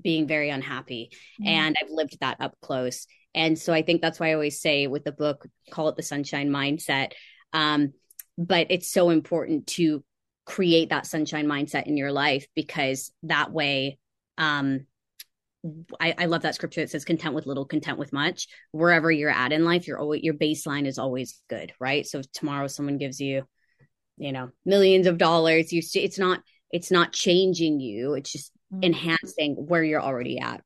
being 0.02 0.26
very 0.26 0.50
unhappy. 0.50 1.10
Mm-hmm. 1.40 1.48
And 1.48 1.76
I've 1.80 1.90
lived 1.90 2.18
that 2.20 2.40
up 2.40 2.56
close. 2.60 3.06
And 3.34 3.58
so 3.58 3.72
I 3.72 3.82
think 3.82 4.00
that's 4.00 4.18
why 4.18 4.30
I 4.30 4.34
always 4.34 4.60
say 4.60 4.86
with 4.86 5.04
the 5.04 5.12
book, 5.12 5.46
call 5.70 5.88
it 5.88 5.96
the 5.96 6.02
sunshine 6.02 6.50
mindset. 6.50 7.12
Um, 7.52 7.92
but 8.36 8.68
it's 8.70 8.90
so 8.90 9.10
important 9.10 9.66
to 9.68 10.04
create 10.46 10.90
that 10.90 11.06
sunshine 11.06 11.46
mindset 11.46 11.86
in 11.86 11.96
your 11.96 12.12
life 12.12 12.46
because 12.54 13.12
that 13.24 13.52
way, 13.52 13.98
um, 14.38 14.86
I, 15.98 16.14
I 16.16 16.26
love 16.26 16.42
that 16.42 16.54
scripture 16.54 16.80
that 16.80 16.90
says 16.90 17.04
content 17.04 17.34
with 17.34 17.46
little, 17.46 17.64
content 17.64 17.98
with 17.98 18.12
much. 18.12 18.46
Wherever 18.70 19.10
you're 19.10 19.30
at 19.30 19.52
in 19.52 19.64
life, 19.64 19.86
your 19.86 19.98
always 19.98 20.22
your 20.22 20.34
baseline 20.34 20.86
is 20.86 20.98
always 20.98 21.42
good, 21.50 21.72
right? 21.80 22.06
So 22.06 22.20
if 22.20 22.30
tomorrow 22.32 22.68
someone 22.68 22.96
gives 22.96 23.20
you, 23.20 23.42
you 24.16 24.32
know, 24.32 24.50
millions 24.64 25.06
of 25.08 25.18
dollars, 25.18 25.72
you 25.72 25.82
it's 25.94 26.18
not 26.18 26.40
it's 26.70 26.90
not 26.90 27.12
changing 27.12 27.80
you. 27.80 28.14
It's 28.14 28.30
just 28.30 28.52
mm-hmm. 28.72 28.84
enhancing 28.84 29.54
where 29.54 29.82
you're 29.82 30.02
already 30.02 30.38
at. 30.38 30.62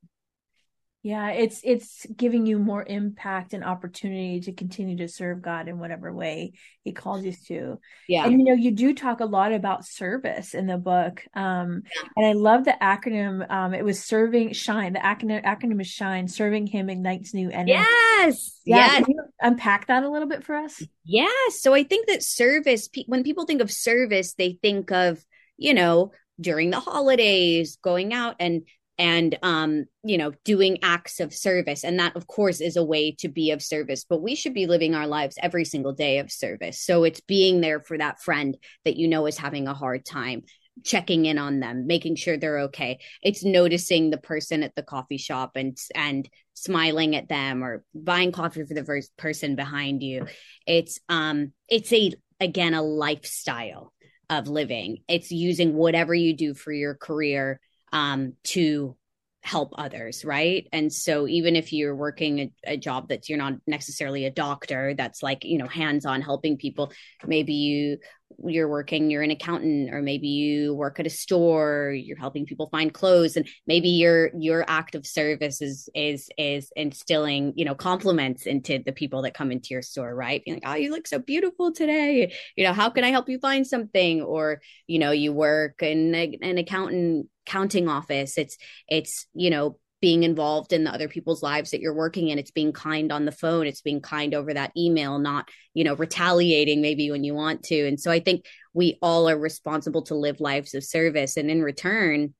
Yeah, 1.04 1.30
it's 1.30 1.61
it's 1.64 2.06
giving 2.16 2.47
you 2.47 2.61
more 2.61 2.85
impact 2.87 3.54
and 3.54 3.64
opportunity 3.64 4.40
to 4.42 4.52
continue 4.52 4.97
to 4.99 5.09
serve 5.09 5.42
God 5.42 5.66
in 5.66 5.80
whatever 5.80 6.14
way 6.14 6.52
He 6.85 6.92
calls 6.92 7.25
you 7.25 7.32
to. 7.49 7.80
Yeah, 8.09 8.25
and 8.25 8.38
you 8.38 8.44
know 8.44 8.54
you 8.54 8.71
do 8.71 8.94
talk 8.94 9.18
a 9.18 9.25
lot 9.25 9.52
about 9.52 9.85
service 9.85 10.54
in 10.54 10.68
the 10.68 10.78
book, 10.78 11.25
um, 11.35 11.82
and 12.16 12.25
I 12.25 12.35
love 12.35 12.64
the 12.64 12.76
acronym. 12.80 13.50
Um, 13.50 13.75
it 13.75 13.85
was 13.85 14.00
serving 14.00 14.52
shine. 14.52 14.92
The 14.92 15.00
acronym 15.00 15.44
acronym 15.44 15.80
is 15.80 15.88
shine. 15.88 16.28
Serving 16.28 16.68
Him 16.68 16.88
ignites 16.88 17.35
new 17.35 17.50
energy. 17.50 17.73
Yes, 17.73 18.61
yeah. 18.64 18.76
Yes. 18.76 19.04
Can 19.04 19.06
you 19.09 19.25
unpack 19.40 19.88
that 19.88 20.04
a 20.04 20.09
little 20.09 20.28
bit 20.28 20.44
for 20.44 20.54
us? 20.54 20.80
Yeah. 21.04 21.26
So 21.50 21.75
I 21.75 21.82
think 21.82 22.06
that 22.06 22.23
service. 22.23 22.88
When 23.06 23.25
people 23.25 23.44
think 23.44 23.61
of 23.61 23.73
service, 23.73 24.35
they 24.35 24.56
think 24.62 24.92
of 24.92 25.25
you 25.56 25.75
know 25.75 26.12
during 26.42 26.70
the 26.70 26.80
holidays, 26.80 27.78
going 27.82 28.12
out 28.12 28.37
and 28.40 28.62
and 28.99 29.38
um 29.42 29.84
you 30.04 30.18
know 30.18 30.32
doing 30.44 30.78
acts 30.82 31.18
of 31.20 31.32
service. 31.34 31.84
And 31.84 31.99
that 31.99 32.16
of 32.16 32.26
course 32.26 32.61
is 32.61 32.76
a 32.76 32.84
way 32.84 33.12
to 33.20 33.28
be 33.28 33.50
of 33.50 33.62
service 33.62 34.04
but 34.08 34.22
we 34.22 34.34
should 34.34 34.54
be 34.54 34.66
living 34.66 34.94
our 34.94 35.06
lives 35.06 35.38
every 35.42 35.64
single 35.64 35.92
day 35.92 36.18
of 36.18 36.30
service. 36.30 36.80
So 36.80 37.04
it's 37.04 37.20
being 37.20 37.61
there 37.61 37.80
for 37.80 37.96
that 37.99 38.20
friend 38.20 38.56
that 38.84 38.96
you 38.96 39.08
know 39.08 39.26
is 39.26 39.38
having 39.38 39.66
a 39.66 39.75
hard 39.75 40.04
time 40.04 40.42
checking 40.84 41.26
in 41.26 41.38
on 41.38 41.61
them 41.61 41.87
making 41.87 42.16
sure 42.16 42.37
they're 42.37 42.61
okay. 42.61 42.99
It's 43.22 43.44
noticing 43.44 44.11
the 44.11 44.18
person 44.18 44.62
at 44.62 44.75
the 44.75 44.82
coffee 44.82 45.18
shop 45.18 45.52
and 45.56 45.76
and 45.94 46.28
smiling 46.54 47.16
at 47.16 47.28
them 47.28 47.64
or 47.64 47.84
buying 47.94 48.32
coffee 48.32 48.64
for 48.64 48.75
the 48.75 48.84
first 48.84 49.16
person 49.16 49.56
behind 49.56 50.02
you. 50.02 50.26
It's 50.66 50.99
um 51.08 51.52
it's 51.68 51.92
a 51.92 52.12
again 52.40 52.75
a 52.75 52.82
lifestyle 52.82 53.92
of 54.39 54.49
living. 54.49 54.99
It's 55.09 55.31
using 55.31 55.75
whatever 55.75 56.15
you 56.15 56.35
do 56.35 56.55
for 56.55 56.73
your 56.73 56.95
career 56.95 57.61
um, 57.93 58.35
to 58.45 58.97
help 59.43 59.75
others, 59.77 60.25
right? 60.25 60.69
And 60.73 60.93
so 60.93 61.27
even 61.27 61.57
if 61.57 61.73
you're 61.73 61.97
working 61.97 62.39
a, 62.39 62.53
a, 62.65 62.77
job 62.77 63.09
that 63.09 63.29
you're 63.29 63.39
not 63.39 63.55
necessarily 63.67 64.25
a 64.25 64.31
doctor, 64.31 64.95
that's 64.95 65.21
like, 65.21 65.45
you 65.45 65.59
know, 65.59 65.67
hands-on 65.67 66.23
helping 66.23 66.57
people, 66.57 66.93
maybe 67.27 67.55
you 67.55 67.99
you're 68.45 68.69
working 68.69 69.11
you're 69.11 69.23
an 69.23 69.31
accountant 69.31 69.93
or 69.93 70.03
maybe 70.03 70.29
you 70.29 70.75
work 70.75 70.99
at 71.01 71.07
a 71.07 71.11
store 71.11 71.93
you're 71.93 72.19
helping 72.19 72.47
people 72.47 72.69
find 72.71 72.95
clothes 72.95 73.37
and 73.37 73.47
maybe 73.67 73.89
your 73.89 74.31
your 74.37 74.65
act 74.69 74.95
of 74.95 75.07
service 75.07 75.61
is 75.61 75.89
is 75.95 76.29
is 76.39 76.71
instilling 76.77 77.53
you 77.57 77.65
know 77.65 77.75
compliments 77.75 78.47
into 78.47 78.83
the 78.85 78.93
people 78.93 79.23
that 79.23 79.35
come 79.35 79.51
into 79.51 79.69
your 79.71 79.83
store 79.83 80.15
right? 80.15 80.45
Being 80.45 80.57
like 80.57 80.65
oh 80.67 80.75
you 80.75 80.91
look 80.91 81.07
so 81.07 81.19
beautiful 81.19 81.73
today. 81.73 82.33
You 82.57 82.65
know 82.65 82.73
how 82.73 82.91
can 82.91 83.05
i 83.05 83.09
help 83.09 83.29
you 83.29 83.39
find 83.39 83.67
something? 83.67 84.23
Or 84.23 84.61
you 84.87 84.99
know 84.99 85.11
you 85.11 85.33
work 85.33 85.83
in 85.83 86.15
a, 86.15 86.39
an 86.43 86.59
accountant 86.59 87.29
counting 87.47 87.89
office. 87.89 88.39
It's 88.39 88.57
it's 88.89 89.27
you 89.35 89.51
know 89.51 89.79
being 90.02 90.25
involved 90.25 90.73
in 90.73 90.82
the 90.82 90.92
other 90.92 91.09
people's 91.09 91.44
lives 91.44 91.71
that 91.71 91.80
you're 91.80 91.94
working 91.94 92.28
in. 92.28 92.38
It's 92.38 92.50
being 92.50 92.73
kind 92.73 93.12
on 93.12 93.25
the 93.25 93.32
phone. 93.32 93.68
It's 93.68 93.80
being 93.80 94.02
kind 94.02 94.35
over 94.35 94.52
that 94.52 94.73
email 94.76 95.18
not 95.18 95.49
you 95.73 95.85
know 95.85 95.94
retaliating 95.94 96.82
maybe 96.82 97.11
when 97.11 97.25
you 97.25 97.35
want 97.35 97.62
to. 97.64 97.87
And 97.87 97.99
so 97.99 98.11
i 98.11 98.21
think 98.21 98.44
we 98.75 98.99
all 99.00 99.28
are 99.28 99.38
responsible 99.38 100.02
to 100.02 100.14
live 100.14 100.40
lives 100.40 100.75
of 100.75 100.85
service. 100.85 101.38
And 101.38 101.50
in 101.50 101.62
return 101.62 102.35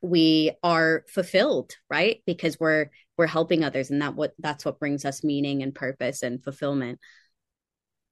we 0.00 0.52
are 0.62 1.04
fulfilled 1.08 1.72
right? 1.88 2.22
Because 2.26 2.58
we're 2.60 2.90
we're 3.16 3.26
helping 3.26 3.64
others. 3.64 3.90
And 3.90 4.02
that 4.02 4.14
what 4.14 4.34
that's 4.38 4.64
what 4.64 4.80
brings 4.80 5.04
us 5.04 5.24
meaning 5.24 5.62
and 5.62 5.74
purpose 5.74 6.22
and 6.22 6.42
fulfillment 6.42 6.98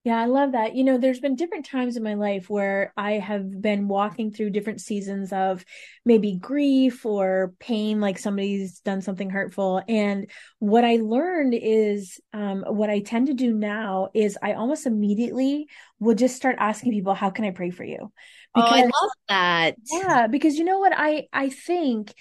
Yeah, 0.06 0.20
I 0.20 0.26
love 0.26 0.52
that. 0.52 0.76
You 0.76 0.84
know, 0.84 0.98
there's 0.98 1.18
been 1.18 1.34
different 1.34 1.66
times 1.66 1.96
in 1.96 2.04
my 2.04 2.14
life 2.14 2.48
where 2.48 2.92
I 2.96 3.14
have 3.14 3.60
been 3.60 3.88
walking 3.88 4.30
through 4.30 4.50
different 4.50 4.80
seasons 4.80 5.32
of 5.32 5.64
maybe 6.04 6.36
grief 6.36 7.04
or 7.04 7.54
pain, 7.58 8.00
like 8.00 8.16
somebody's 8.16 8.78
done 8.78 9.02
something 9.02 9.30
hurtful. 9.30 9.82
And 9.88 10.30
what 10.60 10.84
I 10.84 10.98
learned 11.02 11.54
is 11.60 12.20
um, 12.32 12.62
what 12.68 12.88
I 12.88 13.00
tend 13.00 13.26
to 13.26 13.34
do 13.34 13.52
now 13.52 14.10
is 14.14 14.38
I 14.40 14.52
almost 14.52 14.86
immediately 14.86 15.66
will 15.98 16.14
just 16.14 16.36
start 16.36 16.54
asking 16.60 16.92
people, 16.92 17.14
How 17.14 17.30
can 17.30 17.44
I 17.44 17.50
pray 17.50 17.70
for 17.70 17.82
you? 17.82 18.12
Because, 18.54 18.70
oh, 18.70 18.76
I 18.76 18.82
love 18.82 19.10
that. 19.28 19.74
Yeah, 19.90 20.26
because 20.28 20.56
you 20.56 20.62
know 20.62 20.78
what? 20.78 20.92
I 20.96 21.26
I 21.32 21.48
think 21.48 22.14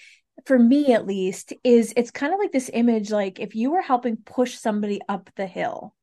for 0.47 0.57
me 0.57 0.91
at 0.91 1.05
least 1.05 1.53
is 1.63 1.93
it's 1.95 2.09
kind 2.09 2.33
of 2.33 2.39
like 2.39 2.51
this 2.51 2.71
image 2.73 3.11
like 3.11 3.39
if 3.39 3.53
you 3.53 3.69
were 3.69 3.81
helping 3.83 4.17
push 4.17 4.55
somebody 4.55 4.99
up 5.07 5.29
the 5.35 5.45
hill 5.45 5.93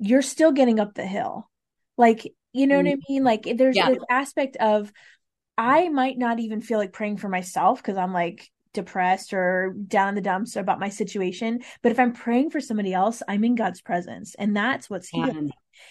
you're 0.00 0.22
still 0.22 0.52
getting 0.52 0.80
up 0.80 0.94
the 0.94 1.06
hill. 1.06 1.48
Like, 1.96 2.26
you 2.52 2.66
know 2.66 2.80
mm. 2.80 2.84
what 2.84 2.92
I 2.92 2.96
mean? 3.08 3.24
Like 3.24 3.48
there's 3.56 3.76
yeah. 3.76 3.90
this 3.90 4.02
aspect 4.10 4.56
of 4.56 4.92
I 5.56 5.88
might 5.90 6.18
not 6.18 6.40
even 6.40 6.62
feel 6.62 6.78
like 6.78 6.92
praying 6.92 7.18
for 7.18 7.28
myself 7.28 7.78
because 7.82 7.98
I'm 7.98 8.12
like 8.12 8.48
depressed 8.72 9.32
or 9.34 9.74
down 9.86 10.10
in 10.10 10.14
the 10.14 10.20
dumps 10.20 10.56
about 10.56 10.80
my 10.80 10.88
situation. 10.88 11.60
But 11.82 11.92
if 11.92 11.98
I'm 11.98 12.12
praying 12.12 12.50
for 12.50 12.60
somebody 12.60 12.94
else, 12.94 13.22
I'm 13.28 13.44
in 13.44 13.56
God's 13.56 13.82
presence. 13.82 14.34
And 14.38 14.56
that's 14.56 14.88
what's 14.88 15.08
healing. 15.08 15.50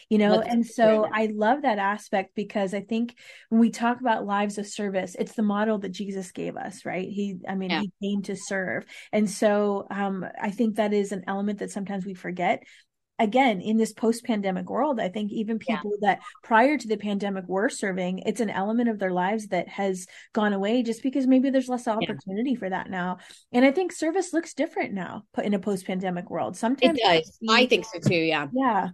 You 0.09 0.19
know, 0.19 0.39
and 0.39 0.65
so 0.65 1.07
I 1.11 1.29
love 1.33 1.63
that 1.63 1.79
aspect 1.79 2.35
because 2.35 2.75
I 2.75 2.81
think 2.81 3.15
when 3.49 3.59
we 3.59 3.71
talk 3.71 3.99
about 3.99 4.25
lives 4.25 4.59
of 4.59 4.67
service, 4.67 5.15
it's 5.17 5.33
the 5.33 5.41
model 5.41 5.79
that 5.79 5.89
Jesus 5.91 6.31
gave 6.31 6.57
us, 6.57 6.85
right? 6.85 7.07
He, 7.07 7.37
I 7.47 7.55
mean, 7.55 7.71
yeah. 7.71 7.81
he 7.81 7.91
came 8.01 8.21
to 8.23 8.35
serve. 8.35 8.85
And 9.11 9.29
so 9.29 9.87
um, 9.89 10.25
I 10.39 10.51
think 10.51 10.75
that 10.75 10.93
is 10.93 11.11
an 11.11 11.23
element 11.27 11.59
that 11.59 11.71
sometimes 11.71 12.05
we 12.05 12.13
forget 12.13 12.63
again 13.19 13.61
in 13.61 13.77
this 13.77 13.93
post-pandemic 13.93 14.69
world 14.69 14.99
i 14.99 15.09
think 15.09 15.31
even 15.31 15.59
people 15.59 15.91
yeah. 16.01 16.09
that 16.09 16.19
prior 16.43 16.77
to 16.77 16.87
the 16.87 16.97
pandemic 16.97 17.47
were 17.47 17.69
serving 17.69 18.19
it's 18.19 18.41
an 18.41 18.49
element 18.49 18.89
of 18.89 18.97
their 18.99 19.11
lives 19.11 19.47
that 19.47 19.67
has 19.67 20.07
gone 20.33 20.53
away 20.53 20.81
just 20.81 21.03
because 21.03 21.27
maybe 21.27 21.49
there's 21.49 21.69
less 21.69 21.87
opportunity 21.87 22.51
yeah. 22.51 22.59
for 22.59 22.69
that 22.69 22.89
now 22.89 23.17
and 23.51 23.65
i 23.65 23.71
think 23.71 23.91
service 23.91 24.33
looks 24.33 24.53
different 24.53 24.93
now 24.93 25.23
in 25.43 25.53
a 25.53 25.59
post-pandemic 25.59 26.29
world 26.29 26.55
sometimes 26.57 26.97
it 26.97 27.03
does 27.03 27.37
i 27.49 27.65
think 27.65 27.85
so 27.85 27.99
too 27.99 28.15
yeah 28.15 28.47
yeah 28.53 28.89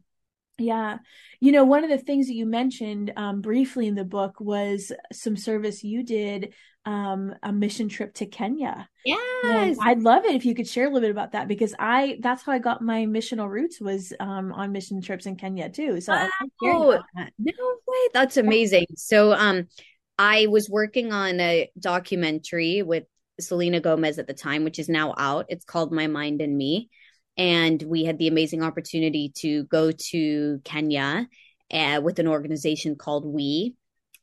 yeah. 0.58 0.98
You 1.42 1.52
know, 1.52 1.66
one 1.66 1.84
of 1.84 1.90
the 1.90 1.98
things 1.98 2.28
that 2.28 2.34
you 2.34 2.46
mentioned 2.46 3.12
um, 3.16 3.42
briefly 3.42 3.88
in 3.88 3.96
the 3.96 4.06
book 4.06 4.40
was 4.40 4.92
some 5.12 5.36
service 5.36 5.84
you 5.84 6.04
did, 6.04 6.54
um, 6.86 7.36
a 7.44 7.52
mission 7.52 7.90
trip 7.90 8.14
to 8.16 8.26
Kenya. 8.26 8.88
Yes. 9.06 9.18
And 9.44 9.78
I'd 9.82 10.02
love 10.02 10.26
it 10.26 10.36
if 10.36 10.46
you 10.46 10.56
could 10.56 10.68
share 10.68 10.86
a 10.86 10.88
little 10.88 11.02
bit 11.02 11.12
about 11.12 11.34
that 11.34 11.48
because 11.48 11.74
I, 11.78 12.18
that's 12.22 12.44
how 12.44 12.52
I 12.52 12.60
got 12.60 12.82
my 12.82 13.06
missional 13.06 13.50
roots 13.50 13.82
was 13.82 14.14
um, 14.20 14.52
on 14.54 14.72
mission 14.72 15.02
trips 15.02 15.26
in 15.26 15.36
Kenya 15.36 15.70
too. 15.70 16.02
So 16.02 16.14
oh, 16.64 17.00
that. 17.16 17.34
no 17.38 17.76
way. 17.88 17.98
That's 18.14 18.38
amazing. 18.38 18.86
So, 18.96 19.34
um, 19.34 19.68
I 20.18 20.48
was 20.48 20.70
working 20.70 21.12
on 21.12 21.42
a 21.42 21.70
documentary 21.78 22.84
with 22.84 23.04
Selena 23.40 23.82
Gomez 23.82 24.18
at 24.18 24.28
the 24.28 24.34
time, 24.34 24.64
which 24.64 24.80
is 24.80 24.88
now 24.88 25.14
out. 25.18 25.48
It's 25.50 25.66
called 25.66 25.92
My 25.92 26.08
Mind 26.08 26.42
and 26.42 26.58
Me 26.58 26.90
and 27.38 27.82
we 27.84 28.06
had 28.06 28.18
the 28.18 28.28
amazing 28.28 28.64
opportunity 28.64 29.32
to 29.36 29.66
go 29.66 29.92
to 29.92 30.62
Kenya 30.64 31.28
uh, 31.72 32.00
with 32.04 32.20
an 32.20 32.28
organization 32.28 32.96
called 32.96 33.26
We. 33.26 33.76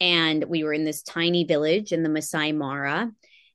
And 0.03 0.43
we 0.45 0.65
were 0.65 0.73
in 0.73 0.85
this 0.85 1.03
tiny 1.03 1.45
village 1.45 1.93
in 1.93 2.03
the 2.03 2.09
Masai 2.09 2.51
Mara. 2.51 3.13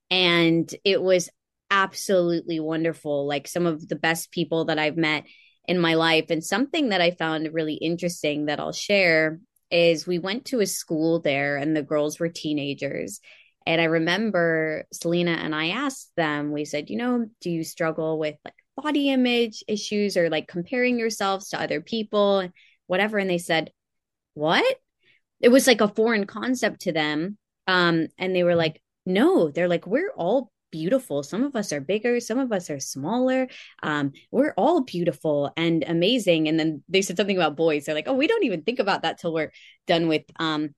And 0.10 0.74
it 0.86 1.01
was 1.01 1.30
absolutely 1.70 2.62
wonderful. 2.62 3.27
Like 3.27 3.50
some 3.50 3.66
of 3.66 3.86
the 3.86 3.98
best 3.98 4.32
people 4.32 4.66
that 4.66 4.80
I've 4.80 4.96
met 4.96 5.25
in 5.68 5.77
my 5.77 5.96
life. 5.96 6.27
And 6.30 6.42
something 6.42 6.89
that 6.89 7.01
I 7.01 7.12
found 7.12 7.54
really 7.54 7.74
interesting 7.74 8.46
that 8.46 8.62
I'll 8.62 8.72
share 8.72 9.42
is 9.70 10.08
we 10.08 10.20
went 10.20 10.46
to 10.46 10.62
a 10.62 10.66
school 10.66 11.20
there 11.20 11.58
and 11.58 11.75
the 11.75 11.84
girls 11.84 12.18
were 12.18 12.30
teenagers. 12.30 13.20
And 13.66 13.82
I 13.82 13.86
remember 13.86 14.86
Selena 14.94 15.32
and 15.32 15.54
I 15.54 15.72
asked 15.72 16.10
them, 16.16 16.54
we 16.54 16.63
said, 16.63 16.89
you 16.89 16.96
know, 16.96 17.27
do 17.42 17.50
you 17.50 17.66
struggle 17.66 18.18
with 18.18 18.36
like 18.46 18.56
body 18.77 19.10
image 19.10 19.63
issues 19.68 20.16
or 20.16 20.30
like 20.30 20.48
comparing 20.48 20.98
yourselves 21.00 21.50
to 21.50 21.62
other 21.62 21.82
people, 21.82 22.50
whatever. 22.86 23.18
And 23.18 23.30
they 23.30 23.39
said, 23.39 23.72
What? 24.36 24.66
It 25.39 25.50
was 25.50 25.67
like 25.67 25.82
a 25.82 25.88
foreign 25.88 26.26
concept 26.26 26.82
to 26.82 26.91
them. 26.91 27.38
Um, 27.67 28.08
and 28.17 28.36
they 28.36 28.43
were 28.43 28.56
like, 28.56 28.82
No, 29.06 29.50
they're 29.50 29.67
like, 29.67 29.88
We're 29.88 30.12
all 30.15 30.52
beautiful. 30.71 31.23
Some 31.23 31.43
of 31.43 31.56
us 31.56 31.71
are 31.71 31.82
bigger, 31.82 32.19
some 32.19 32.39
of 32.39 32.52
us 32.52 32.69
are 32.69 32.80
smaller. 32.80 33.47
Um, 33.84 34.12
we're 34.32 34.54
all 34.58 34.82
beautiful 34.82 35.52
and 35.58 35.84
amazing. 35.88 36.47
And 36.47 36.60
then 36.60 36.84
they 36.89 37.02
said 37.02 37.17
something 37.17 37.38
about 37.38 37.56
boys. 37.56 37.86
They're 37.86 37.95
like, 37.95 38.08
oh, 38.08 38.13
we 38.13 38.28
don't 38.28 38.43
even 38.43 38.63
think 38.63 38.80
about 38.80 39.04
that 39.04 39.19
till 39.19 39.34
we're 39.34 39.52
done 39.86 40.08
with 40.08 40.23
um 40.39 40.69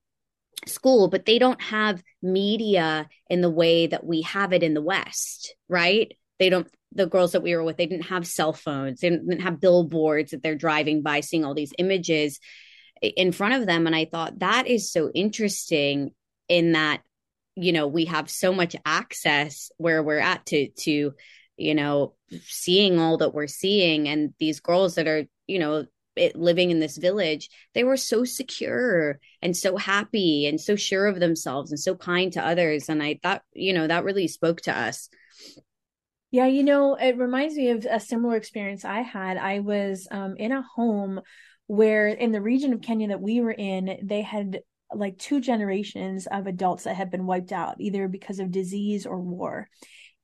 school, 0.66 1.08
but 1.08 1.24
they 1.24 1.38
don't 1.38 1.60
have 1.62 2.02
media 2.22 3.08
in 3.28 3.40
the 3.40 3.50
way 3.50 3.86
that 3.86 4.04
we 4.04 4.22
have 4.22 4.52
it 4.52 4.62
in 4.62 4.74
the 4.74 4.82
West, 4.82 5.54
right? 5.68 6.12
They 6.38 6.50
don't 6.50 6.68
the 6.92 7.06
girls 7.06 7.32
that 7.32 7.42
we 7.42 7.54
were 7.54 7.62
with, 7.62 7.76
they 7.76 7.86
didn't 7.86 8.06
have 8.06 8.26
cell 8.26 8.52
phones, 8.52 9.00
they 9.00 9.10
didn't 9.10 9.40
have 9.40 9.60
billboards 9.60 10.32
that 10.32 10.42
they're 10.42 10.56
driving 10.56 11.02
by, 11.02 11.20
seeing 11.20 11.44
all 11.44 11.54
these 11.54 11.72
images 11.78 12.40
in 13.00 13.32
front 13.32 13.54
of 13.54 13.66
them. 13.66 13.86
And 13.86 13.96
I 13.96 14.04
thought 14.04 14.40
that 14.40 14.66
is 14.66 14.92
so 14.92 15.10
interesting 15.10 16.12
in 16.48 16.72
that, 16.72 17.02
you 17.56 17.72
know, 17.72 17.86
we 17.86 18.06
have 18.06 18.30
so 18.30 18.52
much 18.52 18.76
access 18.84 19.70
where 19.78 20.02
we're 20.02 20.18
at 20.18 20.46
to, 20.46 20.68
to, 20.68 21.14
you 21.56 21.74
know, 21.74 22.14
seeing 22.42 22.98
all 22.98 23.18
that 23.18 23.34
we're 23.34 23.46
seeing. 23.46 24.08
And 24.08 24.34
these 24.38 24.60
girls 24.60 24.94
that 24.96 25.08
are, 25.08 25.24
you 25.46 25.58
know, 25.58 25.86
it, 26.16 26.36
living 26.36 26.70
in 26.70 26.80
this 26.80 26.96
village, 26.98 27.48
they 27.74 27.84
were 27.84 27.96
so 27.96 28.24
secure 28.24 29.20
and 29.40 29.56
so 29.56 29.76
happy 29.76 30.46
and 30.46 30.60
so 30.60 30.76
sure 30.76 31.06
of 31.06 31.20
themselves 31.20 31.70
and 31.70 31.80
so 31.80 31.94
kind 31.94 32.32
to 32.32 32.44
others. 32.44 32.88
And 32.88 33.02
I 33.02 33.18
thought, 33.22 33.42
you 33.52 33.72
know, 33.72 33.86
that 33.86 34.04
really 34.04 34.28
spoke 34.28 34.60
to 34.62 34.76
us. 34.76 35.08
Yeah, 36.32 36.46
you 36.46 36.62
know, 36.62 36.94
it 36.94 37.16
reminds 37.16 37.56
me 37.56 37.70
of 37.70 37.86
a 37.90 37.98
similar 37.98 38.36
experience 38.36 38.84
I 38.84 39.00
had. 39.00 39.36
I 39.36 39.60
was 39.60 40.06
um, 40.10 40.36
in 40.36 40.52
a 40.52 40.62
home 40.62 41.20
where, 41.70 42.08
in 42.08 42.32
the 42.32 42.40
region 42.40 42.72
of 42.72 42.82
Kenya 42.82 43.06
that 43.08 43.20
we 43.20 43.40
were 43.40 43.52
in, 43.52 44.00
they 44.02 44.22
had 44.22 44.58
like 44.92 45.16
two 45.18 45.40
generations 45.40 46.26
of 46.26 46.48
adults 46.48 46.82
that 46.82 46.96
had 46.96 47.12
been 47.12 47.26
wiped 47.26 47.52
out, 47.52 47.76
either 47.78 48.08
because 48.08 48.40
of 48.40 48.50
disease 48.50 49.06
or 49.06 49.20
war. 49.20 49.68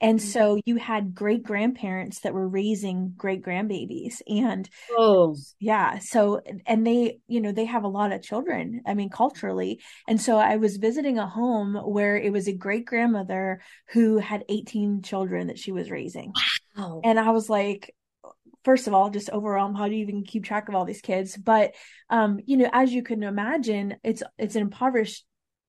And 0.00 0.18
mm-hmm. 0.18 0.28
so 0.28 0.60
you 0.66 0.74
had 0.74 1.14
great 1.14 1.44
grandparents 1.44 2.18
that 2.20 2.34
were 2.34 2.48
raising 2.48 3.14
great 3.16 3.44
grandbabies. 3.44 4.22
And 4.26 4.68
oh, 4.98 5.36
yeah. 5.60 6.00
So, 6.00 6.40
and 6.66 6.84
they, 6.84 7.20
you 7.28 7.40
know, 7.40 7.52
they 7.52 7.66
have 7.66 7.84
a 7.84 7.88
lot 7.88 8.10
of 8.10 8.22
children, 8.22 8.80
I 8.84 8.94
mean, 8.94 9.08
culturally. 9.08 9.80
And 10.08 10.20
so 10.20 10.38
I 10.38 10.56
was 10.56 10.78
visiting 10.78 11.16
a 11.16 11.28
home 11.28 11.76
where 11.76 12.16
it 12.16 12.32
was 12.32 12.48
a 12.48 12.52
great 12.52 12.86
grandmother 12.86 13.60
who 13.92 14.18
had 14.18 14.44
18 14.48 15.02
children 15.02 15.46
that 15.46 15.60
she 15.60 15.70
was 15.70 15.92
raising. 15.92 16.32
Wow. 16.76 17.02
And 17.04 17.20
I 17.20 17.30
was 17.30 17.48
like, 17.48 17.94
first 18.66 18.86
of 18.86 18.92
all 18.92 19.08
just 19.08 19.30
overwhelmed 19.30 19.78
how 19.78 19.88
do 19.88 19.94
you 19.94 20.02
even 20.02 20.22
keep 20.22 20.44
track 20.44 20.68
of 20.68 20.74
all 20.74 20.84
these 20.84 21.00
kids 21.00 21.36
but 21.36 21.72
um 22.10 22.38
you 22.44 22.58
know 22.58 22.68
as 22.72 22.92
you 22.92 23.02
can 23.02 23.22
imagine 23.22 23.96
it's 24.04 24.22
it's 24.38 24.56
an 24.56 24.62
impoverished 24.62 25.24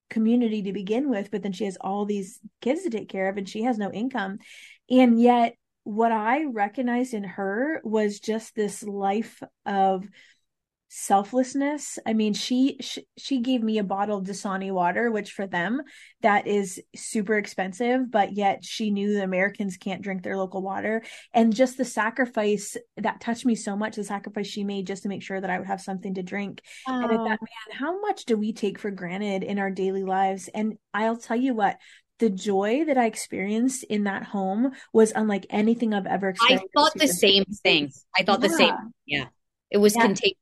community 0.09 0.63
to 0.63 0.73
begin 0.73 1.09
with, 1.09 1.31
but 1.31 1.43
then 1.43 1.51
she 1.51 1.65
has 1.65 1.77
all 1.81 2.05
these 2.05 2.39
kids 2.61 2.83
to 2.83 2.89
take 2.89 3.09
care 3.09 3.29
of 3.29 3.37
and 3.37 3.47
she 3.47 3.63
has 3.63 3.77
no 3.77 3.91
income. 3.91 4.39
And 4.89 5.19
yet, 5.19 5.55
what 5.83 6.11
I 6.11 6.45
recognized 6.45 7.13
in 7.13 7.23
her 7.23 7.81
was 7.83 8.19
just 8.19 8.55
this 8.55 8.83
life 8.83 9.41
of 9.65 10.05
selflessness. 10.89 11.99
I 12.05 12.13
mean, 12.13 12.33
she, 12.33 12.77
she, 12.81 13.05
she 13.17 13.39
gave 13.39 13.61
me 13.61 13.77
a 13.77 13.83
bottle 13.83 14.19
of 14.19 14.25
Dasani 14.25 14.71
water, 14.71 15.11
which 15.11 15.31
for 15.31 15.45
them 15.45 15.81
that 16.21 16.47
is 16.47 16.81
super 16.95 17.37
expensive, 17.37 18.09
but 18.09 18.33
yet 18.33 18.63
she 18.63 18.89
knew 18.89 19.13
the 19.13 19.23
Americans 19.23 19.77
can't 19.77 20.01
drink 20.01 20.23
their 20.23 20.37
local 20.37 20.61
water. 20.61 21.03
And 21.33 21.55
just 21.55 21.77
the 21.77 21.85
sacrifice 21.85 22.77
that 22.97 23.21
touched 23.21 23.45
me 23.45 23.55
so 23.55 23.75
much, 23.75 23.95
the 23.95 24.03
sacrifice 24.03 24.47
she 24.47 24.63
made 24.63 24.87
just 24.87 25.03
to 25.03 25.09
make 25.09 25.23
sure 25.23 25.39
that 25.39 25.49
I 25.49 25.57
would 25.57 25.67
have 25.67 25.81
something 25.81 26.13
to 26.15 26.23
drink. 26.23 26.61
Oh. 26.87 26.93
And 26.93 27.05
I 27.05 27.15
thought, 27.15 27.39
oh. 27.41 27.47
man, 27.69 27.77
how 27.77 27.99
much 27.99 28.25
do 28.25 28.37
we 28.37 28.53
take 28.53 28.79
for 28.79 28.91
granted 28.91 29.43
in 29.43 29.59
our 29.59 29.71
daily 29.71 30.03
lives? 30.03 30.49
And 30.53 30.77
I'll 30.93 31.17
tell 31.17 31.37
you 31.37 31.53
what, 31.53 31.77
the 32.19 32.29
joy 32.29 32.85
that 32.85 32.97
I 32.97 33.05
experienced 33.05 33.83
in 33.83 34.05
that 34.05 34.23
home 34.23 34.71
was 34.91 35.11
unlike 35.15 35.45
anything 35.49 35.93
I've 35.93 36.07
ever 36.07 36.29
experienced. 36.29 36.65
I 36.75 36.79
thought 36.79 36.93
the 36.95 37.07
same 37.07 37.43
thing. 37.63 37.91
I 38.17 38.23
thought 38.23 38.41
yeah. 38.41 38.47
the 38.47 38.53
same. 38.53 38.75
Yeah. 39.05 39.25
It 39.69 39.77
was 39.77 39.95
yeah. 39.95 40.03
contagious. 40.03 40.37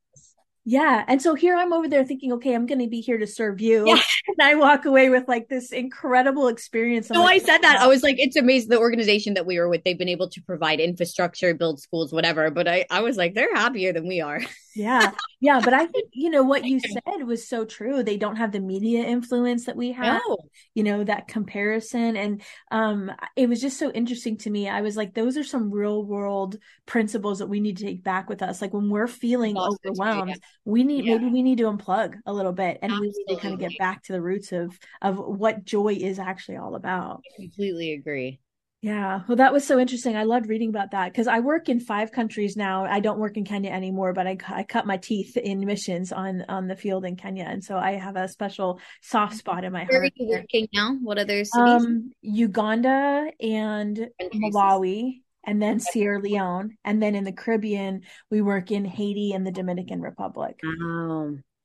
Yeah. 0.67 1.05
And 1.07 1.21
so 1.21 1.35
here 1.35 1.55
I'm 1.55 1.71
over 1.73 1.87
there 1.87 2.03
thinking, 2.03 2.33
okay, 2.33 2.55
I'm 2.55 2.65
going 2.65 2.79
to 2.79 2.87
be 2.87 2.99
here 2.99 3.19
to 3.19 3.27
serve 3.27 3.61
you. 3.61 3.87
Yeah. 3.87 4.01
And 4.27 4.41
I 4.41 4.55
walk 4.55 4.85
away 4.85 5.09
with 5.09 5.27
like 5.27 5.49
this 5.49 5.71
incredible 5.71 6.47
experience. 6.47 7.11
No, 7.11 7.21
like, 7.21 7.43
I 7.43 7.45
said 7.45 7.59
that. 7.59 7.79
I 7.79 7.85
was 7.85 8.01
like, 8.01 8.15
it's 8.17 8.35
amazing. 8.35 8.69
The 8.69 8.79
organization 8.79 9.35
that 9.35 9.45
we 9.45 9.59
were 9.59 9.69
with, 9.69 9.83
they've 9.83 9.99
been 9.99 10.09
able 10.09 10.29
to 10.29 10.41
provide 10.41 10.79
infrastructure, 10.79 11.53
build 11.53 11.79
schools, 11.79 12.11
whatever. 12.11 12.49
But 12.49 12.67
I, 12.67 12.85
I 12.89 13.01
was 13.01 13.17
like, 13.17 13.35
they're 13.35 13.53
happier 13.53 13.93
than 13.93 14.07
we 14.07 14.21
are. 14.21 14.41
yeah. 14.75 15.11
yeah, 15.39 15.61
but 15.63 15.75
I 15.75 15.85
think 15.85 16.09
you 16.13 16.31
know 16.31 16.41
what 16.41 16.65
you 16.65 16.79
said 16.79 17.23
was 17.23 17.47
so 17.47 17.65
true. 17.65 18.01
They 18.01 18.17
don't 18.17 18.37
have 18.37 18.51
the 18.51 18.59
media 18.59 19.03
influence 19.05 19.67
that 19.67 19.75
we 19.75 19.91
have. 19.91 20.21
No. 20.27 20.37
You 20.73 20.83
know 20.83 21.03
that 21.03 21.27
comparison, 21.27 22.17
and 22.17 22.41
um, 22.71 23.11
it 23.35 23.47
was 23.47 23.61
just 23.61 23.77
so 23.77 23.91
interesting 23.91 24.37
to 24.39 24.49
me. 24.49 24.67
I 24.67 24.81
was 24.81 24.97
like, 24.97 25.13
those 25.13 25.37
are 25.37 25.43
some 25.43 25.69
real 25.69 26.03
world 26.03 26.57
principles 26.87 27.39
that 27.39 27.47
we 27.47 27.59
need 27.59 27.77
to 27.77 27.85
take 27.85 28.03
back 28.03 28.27
with 28.27 28.41
us. 28.41 28.59
Like 28.59 28.73
when 28.73 28.89
we're 28.89 29.07
feeling 29.07 29.55
overwhelmed. 29.55 30.41
We 30.65 30.83
need 30.83 31.05
yeah. 31.05 31.15
maybe 31.15 31.31
we 31.31 31.43
need 31.43 31.59
to 31.59 31.65
unplug 31.65 32.15
a 32.25 32.33
little 32.33 32.51
bit, 32.51 32.79
and 32.81 32.91
Absolutely. 32.91 33.23
we 33.27 33.33
need 33.33 33.35
to 33.35 33.41
kind 33.41 33.53
of 33.53 33.59
get 33.59 33.77
back 33.77 34.03
to 34.03 34.13
the 34.13 34.21
roots 34.21 34.51
of 34.51 34.77
of 35.01 35.17
what 35.17 35.63
joy 35.63 35.93
is 35.93 36.19
actually 36.19 36.57
all 36.57 36.75
about. 36.75 37.21
I 37.33 37.43
completely 37.43 37.93
agree. 37.93 38.39
Yeah, 38.85 39.21
well, 39.27 39.37
that 39.37 39.51
was 39.51 39.65
so 39.65 39.79
interesting. 39.79 40.15
I 40.15 40.25
loved 40.25 40.47
reading 40.47 40.69
about 40.69 40.91
that 40.91 41.11
because 41.11 41.25
I 41.25 41.39
work 41.39 41.69
in 41.69 41.79
five 41.79 42.11
countries 42.11 42.55
now. 42.55 42.85
I 42.85 42.99
don't 42.99 43.17
work 43.17 43.35
in 43.35 43.43
Kenya 43.43 43.71
anymore, 43.71 44.13
but 44.13 44.27
I, 44.27 44.37
I 44.47 44.61
cut 44.61 44.85
my 44.85 44.97
teeth 44.97 45.37
in 45.37 45.65
missions 45.65 46.11
on 46.11 46.45
on 46.47 46.67
the 46.67 46.75
field 46.75 47.03
in 47.03 47.15
Kenya, 47.15 47.45
and 47.45 47.63
so 47.63 47.77
I 47.77 47.93
have 47.93 48.15
a 48.15 48.27
special 48.27 48.79
soft 49.01 49.37
spot 49.37 49.63
in 49.63 49.73
my 49.73 49.85
Where 49.85 50.01
heart. 50.01 50.13
Where 50.19 50.27
are 50.29 50.39
you 50.39 50.39
working 50.39 50.67
now? 50.71 50.97
What 51.01 51.17
other 51.17 51.43
cities? 51.45 51.51
Um, 51.55 52.11
Uganda 52.21 53.31
and 53.39 54.09
Malawi, 54.35 55.21
and 55.45 55.61
then 55.61 55.79
Sierra 55.79 56.19
Leone, 56.19 56.77
and 56.83 57.01
then 57.01 57.15
in 57.15 57.23
the 57.23 57.31
Caribbean, 57.31 58.01
we 58.29 58.41
work 58.41 58.71
in 58.71 58.85
Haiti 58.85 59.33
and 59.33 59.45
the 59.45 59.51
Dominican 59.51 60.01
Republic. 60.01 60.59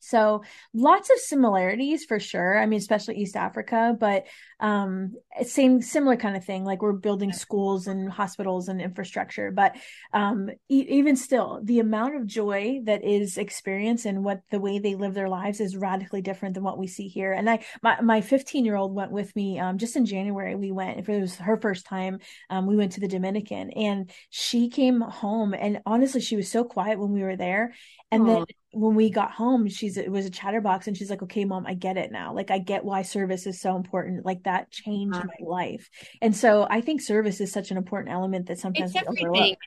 So 0.01 0.43
lots 0.75 1.11
of 1.11 1.19
similarities 1.19 2.05
for 2.05 2.19
sure. 2.19 2.59
I 2.59 2.67
mean, 2.67 2.79
especially 2.79 3.17
East 3.17 3.37
Africa, 3.37 3.97
but 3.99 4.25
um, 4.59 5.15
same 5.43 5.81
similar 5.81 6.17
kind 6.17 6.37
of 6.37 6.45
thing. 6.45 6.65
Like 6.65 6.83
we're 6.83 6.93
building 6.93 7.33
schools 7.33 7.87
and 7.87 8.11
hospitals 8.11 8.69
and 8.69 8.81
infrastructure, 8.81 9.51
but 9.51 9.77
um, 10.13 10.51
e- 10.69 10.87
even 10.89 11.17
still, 11.17 11.61
the 11.63 11.81
amount 11.81 12.17
of 12.17 12.27
joy 12.27 12.81
that 12.85 13.05
is 13.05 13.39
experienced 13.39 14.07
and 14.07 14.25
what 14.25 14.41
the 14.51 14.61
way 14.61 14.79
they 14.79 14.95
live 14.95 15.15
their 15.15 15.29
lives 15.29 15.61
is 15.61 15.77
radically 15.77 16.23
different 16.23 16.55
than 16.55 16.65
what 16.65 16.79
we 16.79 16.87
see 16.87 17.09
here. 17.09 17.33
And 17.33 17.49
I, 17.49 17.65
my 17.83 18.01
my 18.01 18.21
15 18.21 18.65
year 18.65 18.77
old 18.77 18.95
went 18.95 19.13
with 19.13 19.35
me 19.37 19.59
um, 19.59 19.79
just 19.79 19.97
in 19.97 20.07
January. 20.07 20.55
We 20.57 20.73
went. 20.73 20.99
If 20.99 21.09
it 21.09 21.21
was 21.21 21.37
her 21.37 21.59
first 21.59 21.87
time, 21.87 22.19
um, 22.49 22.67
we 22.67 22.77
went 22.77 22.93
to 22.93 23.01
the 23.01 23.09
Dominican, 23.09 23.71
and 23.71 24.11
she 24.31 24.69
came 24.69 25.01
home. 25.01 25.55
And 25.55 25.81
honestly, 25.87 26.21
she 26.21 26.37
was 26.37 26.51
so 26.51 26.65
quiet 26.65 26.99
when 26.99 27.13
we 27.13 27.23
were 27.23 27.37
there. 27.37 27.75
And 28.11 28.25
Aww. 28.25 28.27
then 28.27 28.47
when 28.73 28.95
we 28.95 29.11
got 29.11 29.33
home, 29.33 29.69
she's 29.69 29.97
it 29.97 30.11
was 30.11 30.27
a 30.27 30.31
chatterbox, 30.31 30.87
and 30.87 30.97
she's 30.97 31.11
like, 31.11 31.23
"Okay, 31.23 31.45
mom, 31.45 31.67
I 31.67 31.75
get 31.75 31.97
it 31.97 32.13
now. 32.13 32.33
Like, 32.33 32.51
I 32.51 32.59
get 32.59 32.85
why 32.85 33.03
service 33.03 33.47
is 33.47 33.61
so 33.61 33.77
important. 33.77 34.25
Like 34.25 34.45
that 34.45 34.71
changed 34.71 35.17
uh-huh. 35.17 35.27
my 35.41 35.47
life." 35.47 35.89
And 36.23 36.37
so, 36.37 36.67
I 36.71 36.81
think 36.81 37.01
service 37.01 37.41
is 37.41 37.53
such 37.53 37.71
an 37.71 37.77
important 37.77 38.13
element 38.13 38.47
that 38.47 38.59
sometimes 38.59 38.95
we 38.95 39.25
overlook. 39.25 39.59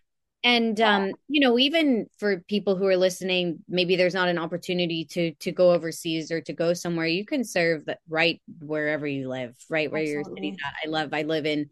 And 0.45 0.79
um, 0.81 1.13
you 1.29 1.39
know, 1.39 1.57
even 1.57 2.07
for 2.17 2.41
people 2.41 2.75
who 2.75 2.85
are 2.87 2.97
listening, 2.97 3.59
maybe 3.69 3.95
there's 3.95 4.13
not 4.13 4.27
an 4.27 4.37
opportunity 4.37 5.05
to 5.05 5.33
to 5.35 5.51
go 5.51 5.71
overseas 5.71 6.31
or 6.31 6.41
to 6.41 6.53
go 6.53 6.73
somewhere. 6.73 7.07
You 7.07 7.25
can 7.25 7.43
serve 7.43 7.83
right 8.09 8.41
wherever 8.59 9.07
you 9.07 9.29
live, 9.29 9.55
right 9.69 9.91
where 9.91 10.01
Absolutely. 10.01 10.47
your 10.47 10.53
city's 10.53 10.57
at. 10.65 10.73
I 10.85 10.89
love. 10.89 11.13
I 11.13 11.21
live 11.23 11.45
in 11.45 11.69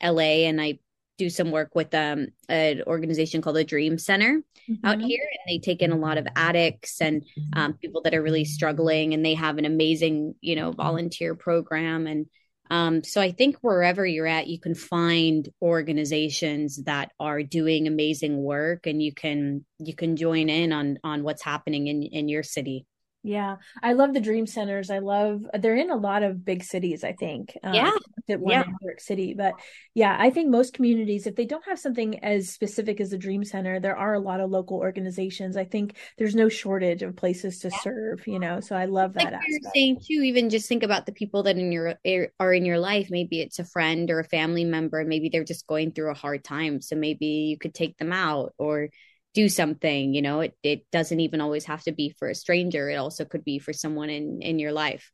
L.A. 0.00 0.46
and 0.46 0.60
I 0.60 0.78
do 1.18 1.28
some 1.28 1.50
work 1.50 1.74
with 1.74 1.92
um, 1.94 2.28
an 2.48 2.82
organization 2.86 3.42
called 3.42 3.56
the 3.56 3.64
Dream 3.64 3.98
Center 3.98 4.40
mm-hmm. 4.70 4.86
out 4.86 5.00
here, 5.00 5.22
and 5.22 5.40
they 5.52 5.58
take 5.58 5.82
in 5.82 5.92
a 5.92 5.96
lot 5.96 6.16
of 6.16 6.26
addicts 6.36 7.00
and 7.00 7.24
um, 7.52 7.74
people 7.74 8.02
that 8.02 8.14
are 8.14 8.22
really 8.22 8.44
struggling, 8.44 9.12
and 9.12 9.24
they 9.24 9.34
have 9.34 9.58
an 9.58 9.64
amazing, 9.64 10.34
you 10.40 10.56
know, 10.56 10.72
volunteer 10.72 11.34
program. 11.34 12.06
And 12.06 12.26
um, 12.70 13.02
so 13.02 13.20
I 13.20 13.32
think 13.32 13.56
wherever 13.60 14.06
you're 14.06 14.26
at, 14.26 14.46
you 14.46 14.60
can 14.60 14.74
find 14.74 15.48
organizations 15.60 16.84
that 16.84 17.12
are 17.18 17.42
doing 17.42 17.86
amazing 17.86 18.42
work, 18.42 18.86
and 18.86 19.02
you 19.02 19.12
can 19.12 19.64
you 19.78 19.94
can 19.94 20.16
join 20.16 20.48
in 20.48 20.72
on 20.72 20.98
on 21.02 21.22
what's 21.22 21.42
happening 21.42 21.88
in 21.88 22.02
in 22.02 22.28
your 22.28 22.42
city. 22.42 22.86
Yeah, 23.28 23.56
I 23.82 23.92
love 23.92 24.14
the 24.14 24.20
dream 24.20 24.46
centers. 24.46 24.90
I 24.90 25.00
love 25.00 25.42
they're 25.52 25.76
in 25.76 25.90
a 25.90 25.96
lot 25.96 26.22
of 26.22 26.46
big 26.46 26.64
cities. 26.64 27.04
I 27.04 27.12
think. 27.12 27.56
Um, 27.62 27.74
yeah. 27.74 27.92
That 28.26 28.40
one 28.40 28.52
yeah. 28.52 28.62
in 28.62 28.68
New 28.68 28.76
York 28.82 29.00
City, 29.00 29.34
but 29.34 29.54
yeah, 29.94 30.16
I 30.18 30.30
think 30.30 30.50
most 30.50 30.74
communities, 30.74 31.26
if 31.26 31.34
they 31.34 31.46
don't 31.46 31.64
have 31.64 31.78
something 31.78 32.22
as 32.22 32.50
specific 32.50 33.00
as 33.00 33.10
the 33.10 33.18
Dream 33.18 33.42
Center, 33.42 33.80
there 33.80 33.96
are 33.96 34.14
a 34.14 34.20
lot 34.20 34.40
of 34.40 34.50
local 34.50 34.78
organizations. 34.78 35.56
I 35.56 35.64
think 35.64 35.96
there's 36.18 36.34
no 36.34 36.48
shortage 36.48 37.02
of 37.02 37.16
places 37.16 37.58
to 37.60 37.70
serve. 37.82 38.26
You 38.26 38.38
know, 38.38 38.60
so 38.60 38.76
I 38.76 38.86
love 38.86 39.14
that. 39.14 39.32
Like 39.32 39.42
you're 39.46 39.70
saying 39.74 40.00
too, 40.06 40.22
even 40.22 40.48
just 40.48 40.68
think 40.68 40.82
about 40.82 41.04
the 41.04 41.12
people 41.12 41.42
that 41.42 41.56
in 41.58 41.70
your 41.70 41.94
are 42.40 42.52
in 42.52 42.64
your 42.64 42.78
life. 42.78 43.08
Maybe 43.10 43.40
it's 43.40 43.58
a 43.58 43.64
friend 43.64 44.10
or 44.10 44.20
a 44.20 44.24
family 44.24 44.64
member. 44.64 45.04
Maybe 45.04 45.28
they're 45.28 45.44
just 45.44 45.66
going 45.66 45.92
through 45.92 46.10
a 46.10 46.14
hard 46.14 46.44
time. 46.44 46.80
So 46.80 46.96
maybe 46.96 47.26
you 47.26 47.58
could 47.58 47.74
take 47.74 47.98
them 47.98 48.12
out 48.12 48.54
or 48.58 48.88
do 49.34 49.48
something 49.48 50.14
you 50.14 50.22
know 50.22 50.40
it, 50.40 50.56
it 50.62 50.86
doesn't 50.90 51.20
even 51.20 51.40
always 51.40 51.64
have 51.66 51.82
to 51.82 51.92
be 51.92 52.10
for 52.18 52.28
a 52.28 52.34
stranger. 52.34 52.88
It 52.88 52.96
also 52.96 53.24
could 53.24 53.44
be 53.44 53.58
for 53.58 53.72
someone 53.72 54.10
in 54.10 54.42
in 54.42 54.58
your 54.58 54.72
life. 54.72 55.12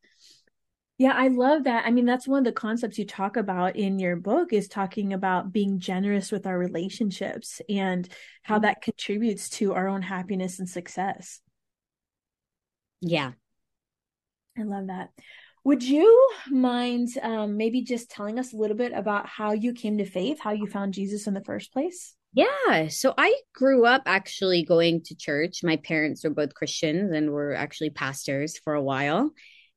Yeah 0.97 1.13
i 1.15 1.29
love 1.29 1.65
that. 1.65 1.85
I 1.87 1.91
mean 1.91 2.07
that's 2.07 2.29
one 2.29 2.39
of 2.39 2.45
the 2.45 2.53
concepts 2.53 2.99
you 2.99 3.07
talk 3.07 3.37
about 3.37 3.77
in 3.77 3.99
your 3.99 4.17
book 4.17 4.53
is 4.53 4.69
talking 4.69 5.13
about 5.13 5.53
being 5.53 5.81
generous 5.81 6.31
with 6.31 6.47
our 6.47 6.59
relationships 6.59 7.61
and 7.69 8.09
how 8.43 8.61
that 8.61 8.83
contributes 8.83 9.49
to 9.51 9.75
our 9.75 9.89
own 9.89 10.03
happiness 10.03 10.59
and 10.59 10.69
success. 10.69 11.41
Yeah. 13.01 13.33
I 14.57 14.63
love 14.63 14.87
that. 14.87 15.11
Would 15.65 15.83
you 15.83 16.31
mind 16.51 17.09
um, 17.23 17.57
maybe 17.57 17.83
just 17.83 18.11
telling 18.11 18.39
us 18.39 18.53
a 18.53 18.57
little 18.57 18.77
bit 18.77 18.93
about 18.93 19.27
how 19.27 19.53
you 19.53 19.73
came 19.73 19.99
to 19.99 20.05
faith 20.05 20.39
how 20.41 20.53
you 20.53 20.67
found 20.67 20.95
jesus 20.95 21.27
in 21.27 21.35
the 21.35 21.45
first 21.45 21.73
place 21.73 22.15
yeah. 22.35 22.89
So 22.89 23.15
I 23.17 23.35
grew 23.55 23.87
up 23.87 24.03
actually 24.07 24.65
going 24.65 25.03
to 25.05 25.15
church. 25.15 25.63
My 25.63 25.77
parents 25.77 26.25
were 26.25 26.31
both 26.31 26.55
Christians 26.55 27.13
and 27.13 27.31
were 27.31 27.55
actually 27.55 27.91
pastors 27.91 28.59
for 28.59 28.75
a 28.75 28.83
while. 28.83 29.31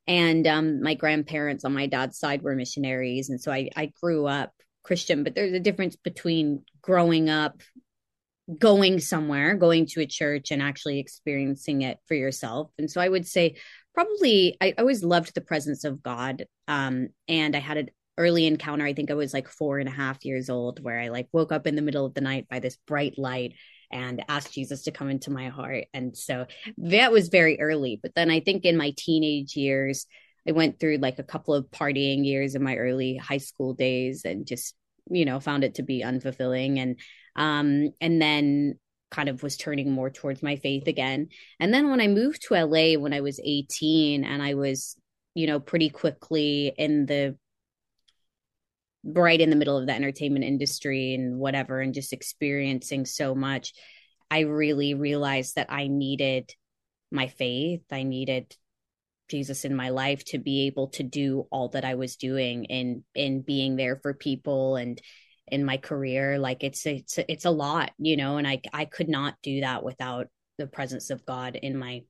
And 0.08 0.46
um, 0.46 0.82
my 0.82 0.94
grandparents 0.94 1.64
on 1.64 1.72
my 1.72 1.86
dad's 1.86 2.18
side 2.18 2.42
were 2.42 2.56
missionaries. 2.56 3.30
And 3.30 3.40
so 3.40 3.52
I, 3.52 3.70
I 3.76 3.92
grew 4.00 4.26
up 4.26 4.52
Christian, 4.82 5.22
but 5.22 5.34
there's 5.34 5.52
a 5.52 5.60
difference 5.60 5.96
between 5.96 6.64
growing 6.82 7.28
up, 7.28 7.60
going 8.58 8.98
somewhere, 8.98 9.54
going 9.54 9.86
to 9.86 10.00
a 10.00 10.06
church, 10.06 10.50
and 10.50 10.62
actually 10.62 10.98
experiencing 10.98 11.82
it 11.82 11.98
for 12.06 12.14
yourself. 12.14 12.70
And 12.78 12.90
so 12.90 13.00
I 13.00 13.08
would 13.08 13.26
say, 13.26 13.56
probably, 13.94 14.56
I 14.60 14.74
always 14.78 15.04
loved 15.04 15.34
the 15.34 15.42
presence 15.42 15.84
of 15.84 16.02
God. 16.02 16.46
Um, 16.66 17.08
and 17.28 17.54
I 17.54 17.60
had 17.60 17.90
early 18.18 18.46
encounter 18.46 18.84
i 18.84 18.92
think 18.92 19.10
i 19.10 19.14
was 19.14 19.32
like 19.32 19.48
four 19.48 19.78
and 19.78 19.88
a 19.88 19.92
half 19.92 20.24
years 20.24 20.50
old 20.50 20.82
where 20.82 21.00
i 21.00 21.08
like 21.08 21.28
woke 21.32 21.52
up 21.52 21.66
in 21.66 21.76
the 21.76 21.82
middle 21.82 22.04
of 22.04 22.14
the 22.14 22.20
night 22.20 22.46
by 22.50 22.58
this 22.58 22.76
bright 22.86 23.18
light 23.18 23.54
and 23.90 24.24
asked 24.28 24.52
jesus 24.52 24.82
to 24.82 24.92
come 24.92 25.08
into 25.08 25.30
my 25.30 25.48
heart. 25.48 25.84
And 25.94 26.16
so 26.16 26.46
that 26.78 27.12
was 27.12 27.28
very 27.28 27.60
early. 27.60 27.98
But 28.02 28.14
then 28.14 28.30
i 28.30 28.40
think 28.40 28.64
in 28.64 28.76
my 28.76 28.92
teenage 28.96 29.56
years 29.56 30.06
i 30.46 30.52
went 30.52 30.78
through 30.78 30.98
like 30.98 31.18
a 31.18 31.24
couple 31.24 31.54
of 31.54 31.70
partying 31.70 32.24
years 32.24 32.54
in 32.54 32.62
my 32.62 32.76
early 32.76 33.16
high 33.16 33.38
school 33.38 33.74
days 33.74 34.22
and 34.24 34.46
just 34.46 34.74
you 35.10 35.24
know 35.24 35.40
found 35.40 35.64
it 35.64 35.76
to 35.76 35.82
be 35.82 36.02
unfulfilling. 36.02 36.78
And 36.78 37.00
um 37.36 37.92
and 38.00 38.20
then 38.20 38.78
kind 39.10 39.30
of 39.30 39.42
was 39.42 39.56
turning 39.56 39.90
more 39.90 40.10
towards 40.10 40.42
my 40.42 40.56
faith 40.56 40.86
again. 40.86 41.28
And 41.60 41.72
then 41.72 41.90
when 41.90 42.00
i 42.00 42.08
moved 42.08 42.42
to 42.42 42.54
la 42.54 43.00
when 43.00 43.14
i 43.14 43.20
was 43.20 43.40
18 43.42 44.24
and 44.24 44.42
i 44.42 44.54
was 44.54 44.96
you 45.34 45.46
know 45.46 45.60
pretty 45.60 45.88
quickly 45.88 46.72
in 46.76 47.06
the 47.06 47.36
right 49.04 49.40
in 49.40 49.50
the 49.50 49.56
middle 49.56 49.76
of 49.76 49.86
the 49.86 49.94
entertainment 49.94 50.44
industry 50.44 51.14
and 51.14 51.38
whatever 51.38 51.80
and 51.80 51.94
just 51.94 52.12
experiencing 52.12 53.06
so 53.06 53.34
much 53.34 53.72
i 54.30 54.40
really 54.40 54.94
realized 54.94 55.54
that 55.54 55.70
i 55.70 55.86
needed 55.86 56.52
my 57.10 57.26
faith. 57.28 57.82
I 57.90 58.02
needed 58.02 58.54
jesus 59.30 59.64
in 59.64 59.74
my 59.74 59.90
life 59.90 60.24
to 60.24 60.38
be 60.38 60.66
able 60.66 60.88
to 60.88 61.02
do 61.02 61.46
all 61.50 61.68
that 61.68 61.84
i 61.84 61.94
was 61.94 62.16
doing 62.16 62.64
in 62.64 63.04
in 63.14 63.42
being 63.42 63.76
there 63.76 63.98
for 64.02 64.14
people 64.14 64.76
and 64.76 65.00
in 65.50 65.64
my 65.64 65.76
career. 65.76 66.38
Like 66.38 66.62
it's 66.62 66.86
it's 66.86 67.18
it's 67.28 67.44
a 67.44 67.50
lot 67.50 67.92
you 67.98 68.16
know 68.16 68.36
and 68.36 68.46
i 68.46 68.60
i 68.72 68.84
could 68.84 69.08
not 69.08 69.36
do 69.42 69.60
that 69.60 69.82
without 69.82 70.28
the 70.58 70.66
presence 70.66 71.10
of 71.10 71.24
god 71.24 71.56
in 71.56 71.78
my 71.78 72.02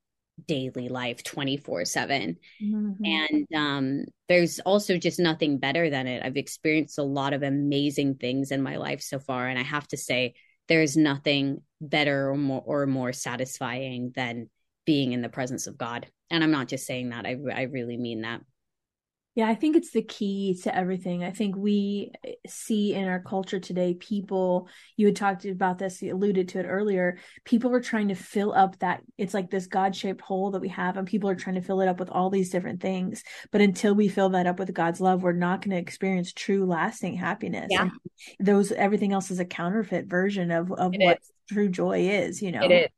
daily 0.46 0.88
life 0.88 1.22
24 1.24 1.85
7 1.85 2.37
mm-hmm. 2.62 3.05
and 3.05 3.46
um, 3.55 4.05
there's 4.29 4.61
also 4.61 4.96
just 4.96 5.18
nothing 5.18 5.59
better 5.59 5.90
than 5.90 6.07
it. 6.07 6.22
I've 6.24 6.37
experienced 6.37 6.98
a 6.98 7.03
lot 7.03 7.33
of 7.33 7.42
amazing 7.42 8.16
things 8.16 8.51
in 8.51 8.62
my 8.62 8.77
life 8.77 9.03
so 9.03 9.18
far 9.18 9.46
and 9.48 9.59
i 9.59 9.62
have 9.62 9.87
to 9.88 9.96
say 9.96 10.35
there's 10.68 10.96
nothing 10.96 11.62
better 11.81 12.31
or 12.31 12.37
more 12.37 12.62
or 12.64 12.87
more 12.87 13.12
satisfying 13.12 14.12
than 14.14 14.51
being 14.85 15.12
in 15.12 15.22
the 15.22 15.29
presence 15.29 15.66
of 15.66 15.79
god. 15.79 16.07
And 16.31 16.44
i'm 16.44 16.51
not 16.51 16.68
just 16.68 16.87
saying 16.87 17.11
that 17.11 17.27
i, 17.27 17.37
I 17.55 17.62
really 17.62 17.96
mean 17.96 18.22
that 18.22 18.40
yeah, 19.38 19.46
I 19.46 19.55
think 19.55 19.77
it's 19.77 19.92
the 19.92 20.03
key 20.03 20.59
to 20.64 20.77
everything. 20.77 21.22
I 21.22 21.31
think 21.31 21.55
we 21.55 22.11
eh, 22.24 22.33
see 22.48 22.92
in 22.92 23.07
our 23.07 23.20
culture 23.20 23.61
today, 23.61 23.94
people, 23.94 24.68
you 24.96 25.07
had 25.07 25.14
talked 25.14 25.44
about 25.44 25.79
this, 25.79 26.03
you 26.03 26.12
alluded 26.12 26.48
to 26.48 26.59
it 26.59 26.64
earlier. 26.64 27.18
People 27.44 27.72
are 27.72 27.81
trying 27.81 28.09
to 28.09 28.16
fill 28.16 28.53
up 28.53 28.77
that, 28.81 29.01
it's 29.16 29.35
like 29.35 29.48
this 29.48 29.68
God 29.68 29.94
shaped 29.94 30.22
hole 30.22 30.51
that 30.51 30.61
we 30.61 30.70
have, 30.70 30.96
and 30.96 31.07
people 31.07 31.31
are 31.31 31.37
trying 31.37 31.55
to 31.55 31.61
fill 31.61 31.81
it 31.81 31.87
up 31.87 32.01
with 32.01 32.11
all 32.11 32.31
these 32.31 32.51
different 32.51 32.83
things. 32.83 33.22
But 33.53 33.61
until 33.61 33.94
we 33.94 34.09
fill 34.09 34.31
that 34.31 34.48
up 34.48 34.59
with 34.59 34.74
God's 34.74 35.01
love, 35.01 35.22
we're 35.22 35.31
not 35.35 35.62
going 35.62 35.70
to 35.70 35.81
experience 35.81 36.33
true, 36.33 36.66
lasting 36.66 37.14
happiness. 37.14 37.68
Yeah. 37.70 37.83
And 37.83 37.92
those, 38.40 38.72
everything 38.72 39.12
else 39.12 39.31
is 39.31 39.38
a 39.38 39.44
counterfeit 39.44 40.07
version 40.07 40.51
of, 40.51 40.72
of 40.72 40.94
it 40.94 41.01
what 41.01 41.18
is. 41.18 41.31
true 41.48 41.68
joy 41.68 42.09
is, 42.09 42.42
you 42.42 42.51
know? 42.51 42.64
It 42.64 42.72
is. 42.72 42.88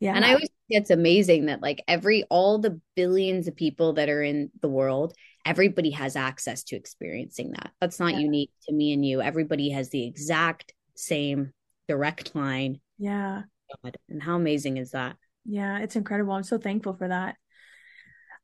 Yeah. 0.00 0.14
And 0.16 0.24
I 0.24 0.28
always 0.34 0.48
think 0.48 0.82
it's 0.82 0.90
amazing 0.90 1.46
that 1.46 1.62
like 1.62 1.82
every 1.88 2.24
all 2.24 2.58
the 2.58 2.80
billions 2.94 3.48
of 3.48 3.56
people 3.56 3.94
that 3.94 4.08
are 4.08 4.22
in 4.22 4.50
the 4.60 4.68
world, 4.68 5.14
everybody 5.44 5.90
has 5.90 6.16
access 6.16 6.64
to 6.64 6.76
experiencing 6.76 7.52
that. 7.52 7.72
That's 7.80 8.00
not 8.00 8.14
yeah. 8.14 8.20
unique 8.20 8.50
to 8.68 8.74
me 8.74 8.92
and 8.92 9.04
you. 9.04 9.20
Everybody 9.20 9.70
has 9.70 9.90
the 9.90 10.06
exact 10.06 10.72
same 10.94 11.52
direct 11.88 12.34
line. 12.34 12.80
Yeah. 12.98 13.42
God. 13.82 13.96
And 14.08 14.22
how 14.22 14.36
amazing 14.36 14.76
is 14.76 14.92
that? 14.92 15.16
Yeah, 15.44 15.78
it's 15.80 15.96
incredible. 15.96 16.32
I'm 16.32 16.42
so 16.42 16.58
thankful 16.58 16.94
for 16.94 17.08
that. 17.08 17.36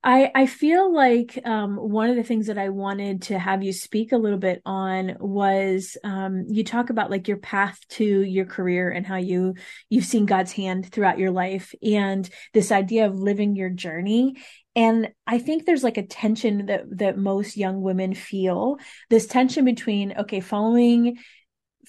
I 0.02 0.30
I 0.34 0.46
feel 0.46 0.94
like 0.94 1.38
um, 1.44 1.76
one 1.76 2.08
of 2.08 2.16
the 2.16 2.22
things 2.22 2.46
that 2.46 2.56
I 2.56 2.70
wanted 2.70 3.22
to 3.22 3.38
have 3.38 3.62
you 3.62 3.72
speak 3.72 4.12
a 4.12 4.18
little 4.18 4.38
bit 4.38 4.62
on 4.64 5.16
was 5.20 5.98
um, 6.04 6.46
you 6.48 6.64
talk 6.64 6.88
about 6.88 7.10
like 7.10 7.28
your 7.28 7.36
path 7.36 7.78
to 7.90 8.04
your 8.04 8.46
career 8.46 8.90
and 8.90 9.06
how 9.06 9.16
you 9.16 9.54
you've 9.90 10.06
seen 10.06 10.24
God's 10.24 10.52
hand 10.52 10.90
throughout 10.90 11.18
your 11.18 11.30
life 11.30 11.74
and 11.82 12.28
this 12.54 12.72
idea 12.72 13.06
of 13.06 13.18
living 13.18 13.56
your 13.56 13.70
journey 13.70 14.36
and 14.76 15.10
i 15.26 15.38
think 15.38 15.64
there's 15.64 15.84
like 15.84 15.96
a 15.96 16.06
tension 16.06 16.66
that 16.66 16.84
that 16.98 17.18
most 17.18 17.56
young 17.56 17.82
women 17.82 18.14
feel 18.14 18.76
this 19.08 19.26
tension 19.26 19.64
between 19.64 20.12
okay 20.16 20.40
following 20.40 21.18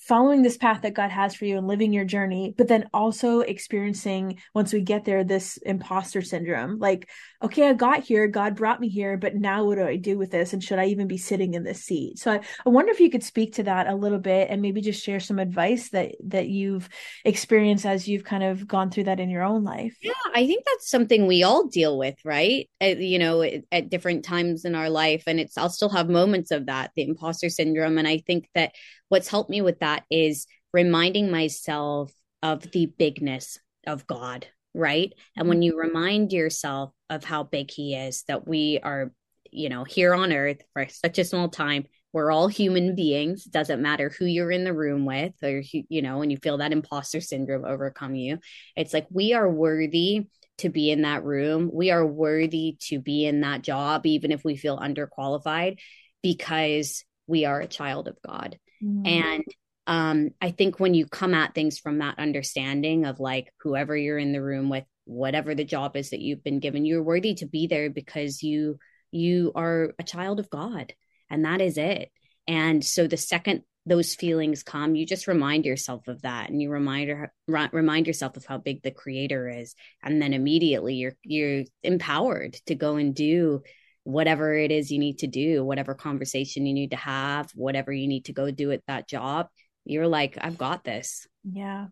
following 0.01 0.41
this 0.41 0.57
path 0.57 0.81
that 0.81 0.95
God 0.95 1.11
has 1.11 1.35
for 1.35 1.45
you 1.45 1.57
and 1.57 1.67
living 1.67 1.93
your 1.93 2.05
journey, 2.05 2.55
but 2.57 2.67
then 2.67 2.89
also 2.91 3.41
experiencing 3.41 4.39
once 4.55 4.73
we 4.73 4.81
get 4.81 5.05
there 5.05 5.23
this 5.23 5.57
imposter 5.57 6.23
syndrome. 6.23 6.79
Like, 6.79 7.07
okay, 7.43 7.69
I 7.69 7.73
got 7.73 8.03
here, 8.03 8.27
God 8.27 8.55
brought 8.55 8.79
me 8.79 8.89
here, 8.89 9.15
but 9.15 9.35
now 9.35 9.63
what 9.63 9.75
do 9.75 9.85
I 9.85 9.97
do 9.97 10.17
with 10.17 10.31
this? 10.31 10.53
And 10.53 10.63
should 10.63 10.79
I 10.79 10.85
even 10.85 11.07
be 11.07 11.19
sitting 11.19 11.53
in 11.53 11.63
this 11.63 11.83
seat? 11.83 12.17
So 12.17 12.31
I, 12.31 12.39
I 12.65 12.69
wonder 12.69 12.91
if 12.91 12.99
you 12.99 13.11
could 13.11 13.23
speak 13.23 13.53
to 13.55 13.63
that 13.63 13.87
a 13.87 13.95
little 13.95 14.17
bit 14.17 14.49
and 14.49 14.61
maybe 14.61 14.81
just 14.81 15.03
share 15.03 15.19
some 15.19 15.37
advice 15.37 15.89
that 15.91 16.15
that 16.27 16.47
you've 16.47 16.89
experienced 17.23 17.85
as 17.85 18.07
you've 18.07 18.23
kind 18.23 18.43
of 18.43 18.67
gone 18.67 18.89
through 18.89 19.03
that 19.03 19.19
in 19.19 19.29
your 19.29 19.43
own 19.43 19.63
life. 19.63 19.95
Yeah, 20.01 20.13
I 20.33 20.47
think 20.47 20.63
that's 20.65 20.89
something 20.89 21.27
we 21.27 21.43
all 21.43 21.67
deal 21.67 21.97
with, 21.97 22.15
right? 22.25 22.67
At, 22.79 22.97
you 22.97 23.19
know, 23.19 23.43
at 23.71 23.89
different 23.89 24.25
times 24.25 24.65
in 24.65 24.73
our 24.73 24.89
life, 24.89 25.23
and 25.27 25.39
it's 25.39 25.59
I'll 25.59 25.69
still 25.69 25.89
have 25.89 26.09
moments 26.09 26.49
of 26.49 26.65
that, 26.65 26.91
the 26.95 27.03
imposter 27.03 27.49
syndrome, 27.49 27.99
and 27.99 28.07
I 28.07 28.17
think 28.17 28.49
that 28.55 28.73
what's 29.11 29.27
helped 29.27 29.49
me 29.49 29.61
with 29.61 29.79
that 29.79 30.05
is 30.09 30.47
reminding 30.71 31.29
myself 31.29 32.13
of 32.41 32.71
the 32.71 32.85
bigness 32.85 33.59
of 33.85 34.07
God, 34.07 34.47
right? 34.73 35.13
And 35.35 35.49
when 35.49 35.57
mm-hmm. 35.57 35.63
you 35.63 35.77
remind 35.77 36.31
yourself 36.31 36.93
of 37.09 37.25
how 37.25 37.43
big 37.43 37.69
He 37.69 37.93
is, 37.93 38.23
that 38.29 38.47
we 38.47 38.79
are, 38.81 39.11
you 39.51 39.67
know, 39.67 39.83
here 39.83 40.15
on 40.15 40.31
earth 40.31 40.61
for 40.71 40.87
such 40.87 41.19
a 41.19 41.25
small 41.25 41.49
time, 41.49 41.87
we're 42.13 42.31
all 42.31 42.47
human 42.47 42.95
beings. 42.95 43.45
It 43.45 43.51
doesn't 43.51 43.81
matter 43.81 44.13
who 44.17 44.25
you're 44.25 44.49
in 44.49 44.63
the 44.63 44.73
room 44.73 45.03
with, 45.03 45.33
or, 45.43 45.61
you 45.73 46.01
know, 46.01 46.19
when 46.19 46.29
you 46.29 46.37
feel 46.37 46.59
that 46.59 46.71
imposter 46.71 47.19
syndrome 47.19 47.65
overcome 47.65 48.15
you. 48.15 48.39
It's 48.77 48.93
like 48.93 49.07
we 49.09 49.33
are 49.33 49.49
worthy 49.49 50.27
to 50.59 50.69
be 50.69 50.89
in 50.89 51.01
that 51.01 51.25
room. 51.25 51.69
We 51.73 51.91
are 51.91 52.05
worthy 52.05 52.77
to 52.83 52.99
be 52.99 53.25
in 53.25 53.41
that 53.41 53.61
job, 53.61 54.05
even 54.05 54.31
if 54.31 54.45
we 54.45 54.55
feel 54.55 54.79
underqualified, 54.79 55.79
because 56.23 57.03
we 57.27 57.43
are 57.43 57.59
a 57.59 57.67
child 57.67 58.07
of 58.07 58.17
God. 58.25 58.57
Mm-hmm. 58.83 59.05
And 59.05 59.43
um, 59.87 60.29
I 60.41 60.51
think 60.51 60.79
when 60.79 60.93
you 60.93 61.05
come 61.05 61.33
at 61.33 61.53
things 61.53 61.79
from 61.79 61.99
that 61.99 62.19
understanding 62.19 63.05
of 63.05 63.19
like 63.19 63.51
whoever 63.61 63.95
you're 63.95 64.17
in 64.17 64.31
the 64.31 64.41
room 64.41 64.69
with, 64.69 64.85
whatever 65.05 65.55
the 65.55 65.63
job 65.63 65.95
is 65.95 66.11
that 66.11 66.21
you've 66.21 66.43
been 66.43 66.59
given, 66.59 66.85
you're 66.85 67.03
worthy 67.03 67.33
to 67.35 67.45
be 67.45 67.67
there 67.67 67.89
because 67.89 68.43
you 68.43 68.77
you 69.11 69.51
are 69.55 69.93
a 69.99 70.03
child 70.03 70.39
of 70.39 70.49
God, 70.49 70.93
and 71.29 71.43
that 71.43 71.59
is 71.59 71.77
it. 71.77 72.09
And 72.47 72.83
so 72.83 73.07
the 73.07 73.17
second 73.17 73.63
those 73.85 74.13
feelings 74.13 74.61
come, 74.61 74.95
you 74.95 75.07
just 75.07 75.27
remind 75.27 75.65
yourself 75.65 76.07
of 76.07 76.21
that, 76.21 76.49
and 76.49 76.61
you 76.61 76.69
remind 76.69 77.11
remind 77.47 78.07
yourself 78.07 78.37
of 78.37 78.45
how 78.45 78.59
big 78.59 78.83
the 78.83 78.91
Creator 78.91 79.49
is, 79.49 79.75
and 80.03 80.21
then 80.21 80.33
immediately 80.33 80.95
you're 80.95 81.15
you're 81.23 81.63
empowered 81.83 82.53
to 82.67 82.75
go 82.75 82.95
and 82.95 83.15
do 83.15 83.63
whatever 84.03 84.53
it 84.53 84.71
is 84.71 84.91
you 84.91 84.99
need 84.99 85.19
to 85.19 85.27
do, 85.27 85.63
whatever 85.63 85.93
conversation 85.93 86.65
you 86.65 86.73
need 86.73 86.91
to 86.91 86.97
have, 86.97 87.51
whatever 87.55 87.91
you 87.91 88.07
need 88.07 88.25
to 88.25 88.33
go 88.33 88.51
do 88.51 88.71
at 88.71 88.81
that 88.87 89.07
job, 89.07 89.47
you're 89.85 90.07
like, 90.07 90.37
I've 90.41 90.57
got 90.57 90.83
this. 90.83 91.27
Yeah. 91.43 91.87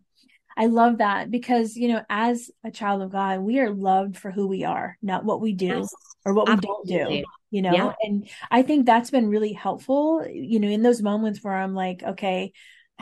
I 0.56 0.66
love 0.66 0.98
that 0.98 1.30
because, 1.30 1.76
you 1.76 1.88
know, 1.88 2.02
as 2.10 2.50
a 2.64 2.70
child 2.70 3.02
of 3.02 3.10
God, 3.10 3.40
we 3.40 3.60
are 3.60 3.70
loved 3.70 4.16
for 4.16 4.30
who 4.30 4.46
we 4.46 4.64
are, 4.64 4.98
not 5.00 5.24
what 5.24 5.40
we 5.40 5.52
do 5.52 5.66
yes, 5.66 5.94
or 6.24 6.34
what 6.34 6.48
absolutely. 6.48 6.92
we 6.92 6.98
don't 6.98 7.10
do, 7.10 7.24
you 7.50 7.62
know? 7.62 7.72
Yeah. 7.72 7.92
And 8.02 8.28
I 8.50 8.62
think 8.62 8.84
that's 8.84 9.10
been 9.10 9.28
really 9.28 9.52
helpful, 9.52 10.26
you 10.28 10.58
know, 10.58 10.68
in 10.68 10.82
those 10.82 11.02
moments 11.02 11.42
where 11.42 11.54
I'm 11.54 11.74
like, 11.74 12.02
okay, 12.02 12.52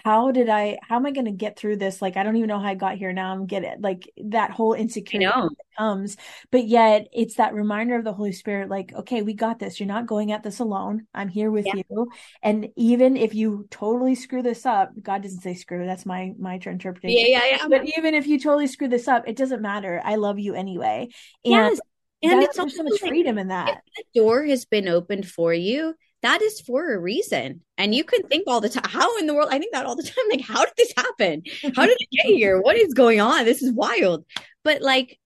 how 0.04 0.30
did 0.30 0.48
I, 0.48 0.78
how 0.82 0.96
am 0.96 1.06
I 1.06 1.10
going 1.10 1.26
to 1.26 1.32
get 1.32 1.58
through 1.58 1.76
this? 1.76 2.00
Like, 2.02 2.16
I 2.16 2.22
don't 2.22 2.36
even 2.36 2.48
know 2.48 2.58
how 2.58 2.68
I 2.68 2.74
got 2.74 2.96
here. 2.96 3.12
Now 3.12 3.32
I'm 3.32 3.46
getting 3.46 3.80
like 3.80 4.10
that 4.24 4.50
whole 4.50 4.74
insecurity 4.74 5.54
comes, 5.76 6.16
but 6.50 6.66
yet 6.66 7.08
it's 7.12 7.36
that 7.36 7.54
reminder 7.54 7.96
of 7.96 8.04
the 8.04 8.12
Holy 8.12 8.32
Spirit, 8.32 8.68
like, 8.68 8.92
okay, 8.94 9.22
we 9.22 9.34
got 9.34 9.58
this. 9.58 9.78
You're 9.78 9.86
not 9.86 10.06
going 10.06 10.32
at 10.32 10.42
this 10.42 10.60
alone. 10.60 11.06
I'm 11.14 11.28
here 11.28 11.50
with 11.50 11.66
yeah. 11.66 11.82
you. 11.90 12.08
And 12.42 12.68
even 12.76 13.16
if 13.16 13.34
you 13.34 13.66
totally 13.70 14.14
screw 14.14 14.42
this 14.42 14.66
up, 14.66 14.90
God 15.00 15.22
doesn't 15.22 15.40
say 15.40 15.54
screw. 15.54 15.86
That's 15.86 16.06
my, 16.06 16.32
my 16.38 16.54
interpretation. 16.54 17.18
Yeah, 17.18 17.38
yeah, 17.38 17.56
yeah. 17.56 17.68
But 17.68 17.86
even 17.96 18.14
if 18.14 18.26
you 18.26 18.38
totally 18.38 18.66
screw 18.66 18.88
this 18.88 19.08
up, 19.08 19.24
it 19.26 19.36
doesn't 19.36 19.62
matter. 19.62 20.00
I 20.04 20.16
love 20.16 20.38
you 20.38 20.54
anyway. 20.54 21.08
And 21.44 21.52
yes. 21.52 21.80
And 22.22 22.42
it's 22.42 22.56
so 22.56 22.64
much 22.64 23.00
freedom 23.00 23.38
in 23.38 23.48
that. 23.48 23.82
the 23.96 24.20
door 24.20 24.44
has 24.44 24.64
been 24.64 24.88
opened 24.88 25.28
for 25.28 25.54
you, 25.54 25.94
that 26.22 26.42
is 26.42 26.60
for 26.60 26.92
a 26.92 26.98
reason. 26.98 27.62
And 27.76 27.94
you 27.94 28.04
can 28.04 28.22
think 28.24 28.44
all 28.46 28.60
the 28.60 28.68
time, 28.68 28.84
how 28.86 29.16
in 29.18 29.26
the 29.26 29.34
world? 29.34 29.48
I 29.50 29.58
think 29.58 29.72
that 29.72 29.86
all 29.86 29.96
the 29.96 30.02
time. 30.14 30.24
Like, 30.30 30.40
how 30.40 30.64
did 30.64 30.74
this 30.76 30.92
happen? 30.96 31.42
How 31.76 31.86
did 31.86 31.96
it 32.00 32.08
get 32.10 32.26
here? 32.26 32.60
What 32.60 32.76
is 32.76 32.94
going 32.94 33.20
on? 33.20 33.44
This 33.44 33.62
is 33.62 33.72
wild. 33.72 34.24
But 34.64 34.82
like, 34.82 35.18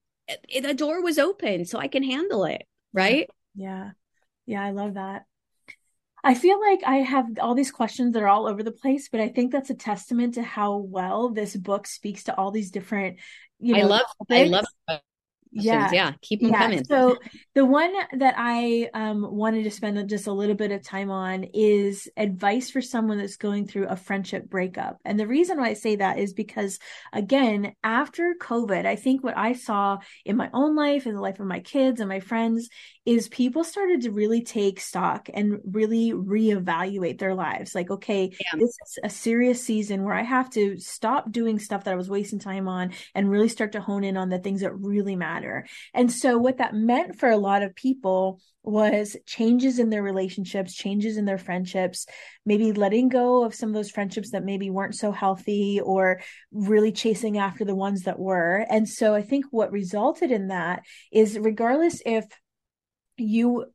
it, 0.48 0.62
the 0.62 0.74
door 0.74 1.02
was 1.02 1.18
open, 1.18 1.64
so 1.64 1.78
I 1.78 1.88
can 1.88 2.02
handle 2.02 2.44
it. 2.44 2.62
Right. 2.92 3.28
Yeah. 3.54 3.90
Yeah. 4.46 4.62
I 4.62 4.70
love 4.70 4.94
that. 4.94 5.24
I 6.24 6.34
feel 6.34 6.60
like 6.60 6.80
I 6.86 6.96
have 6.98 7.26
all 7.40 7.54
these 7.54 7.72
questions 7.72 8.12
that 8.12 8.22
are 8.22 8.28
all 8.28 8.46
over 8.46 8.62
the 8.62 8.70
place, 8.70 9.08
but 9.08 9.20
I 9.20 9.28
think 9.28 9.50
that's 9.50 9.70
a 9.70 9.74
testament 9.74 10.34
to 10.34 10.42
how 10.42 10.76
well 10.76 11.30
this 11.30 11.56
book 11.56 11.86
speaks 11.86 12.24
to 12.24 12.36
all 12.36 12.52
these 12.52 12.70
different, 12.70 13.18
you 13.58 13.74
know, 13.74 13.80
I 13.80 13.84
love, 13.84 14.06
topics. 14.18 14.40
I 14.40 14.44
love 14.44 15.00
yeah. 15.52 15.90
Yeah. 15.92 16.12
Keep 16.22 16.40
them 16.40 16.50
yeah. 16.50 16.58
coming. 16.58 16.84
So 16.84 17.18
the 17.54 17.64
one 17.64 17.92
that 18.18 18.34
i 18.38 18.88
um, 18.94 19.36
wanted 19.36 19.64
to 19.64 19.70
spend 19.70 20.08
just 20.08 20.26
a 20.26 20.32
little 20.32 20.54
bit 20.54 20.72
of 20.72 20.82
time 20.82 21.10
on 21.10 21.44
is 21.52 22.08
advice 22.16 22.70
for 22.70 22.80
someone 22.80 23.18
that's 23.18 23.36
going 23.36 23.66
through 23.66 23.86
a 23.86 23.96
friendship 23.96 24.48
breakup. 24.48 24.98
And 25.04 25.18
the 25.18 25.26
reason 25.26 25.58
why 25.58 25.68
i 25.68 25.74
say 25.74 25.96
that 25.96 26.18
is 26.18 26.32
because 26.32 26.78
again 27.12 27.74
after 27.84 28.34
covid 28.40 28.86
i 28.86 28.96
think 28.96 29.22
what 29.22 29.36
i 29.36 29.52
saw 29.52 29.98
in 30.24 30.36
my 30.36 30.50
own 30.52 30.74
life 30.74 31.06
in 31.06 31.14
the 31.14 31.20
life 31.20 31.40
of 31.40 31.46
my 31.46 31.60
kids 31.60 32.00
and 32.00 32.08
my 32.08 32.20
friends 32.20 32.68
is 33.04 33.28
people 33.28 33.64
started 33.64 34.02
to 34.02 34.10
really 34.12 34.42
take 34.42 34.80
stock 34.80 35.28
and 35.34 35.58
really 35.64 36.12
reevaluate 36.12 37.18
their 37.18 37.34
lives. 37.34 37.74
Like, 37.74 37.90
okay, 37.90 38.30
yeah. 38.30 38.58
this 38.58 38.70
is 38.70 38.98
a 39.02 39.10
serious 39.10 39.62
season 39.62 40.04
where 40.04 40.14
I 40.14 40.22
have 40.22 40.50
to 40.50 40.78
stop 40.78 41.32
doing 41.32 41.58
stuff 41.58 41.84
that 41.84 41.92
I 41.92 41.96
was 41.96 42.08
wasting 42.08 42.38
time 42.38 42.68
on 42.68 42.92
and 43.14 43.28
really 43.28 43.48
start 43.48 43.72
to 43.72 43.80
hone 43.80 44.04
in 44.04 44.16
on 44.16 44.28
the 44.28 44.38
things 44.38 44.60
that 44.60 44.72
really 44.74 45.16
matter. 45.16 45.66
And 45.92 46.12
so, 46.12 46.38
what 46.38 46.58
that 46.58 46.74
meant 46.74 47.18
for 47.18 47.28
a 47.28 47.36
lot 47.36 47.62
of 47.62 47.74
people 47.74 48.40
was 48.62 49.16
changes 49.26 49.80
in 49.80 49.90
their 49.90 50.02
relationships, 50.02 50.74
changes 50.74 51.16
in 51.16 51.24
their 51.24 51.38
friendships, 51.38 52.06
maybe 52.46 52.72
letting 52.72 53.08
go 53.08 53.44
of 53.44 53.54
some 53.54 53.70
of 53.70 53.74
those 53.74 53.90
friendships 53.90 54.30
that 54.30 54.44
maybe 54.44 54.70
weren't 54.70 54.94
so 54.94 55.10
healthy 55.10 55.80
or 55.80 56.20
really 56.52 56.92
chasing 56.92 57.38
after 57.38 57.64
the 57.64 57.74
ones 57.74 58.02
that 58.02 58.20
were. 58.20 58.64
And 58.70 58.88
so 58.88 59.14
I 59.14 59.22
think 59.22 59.46
what 59.50 59.72
resulted 59.72 60.30
in 60.30 60.48
that 60.48 60.84
is 61.10 61.38
regardless 61.38 62.00
if 62.06 62.24
you 63.16 63.66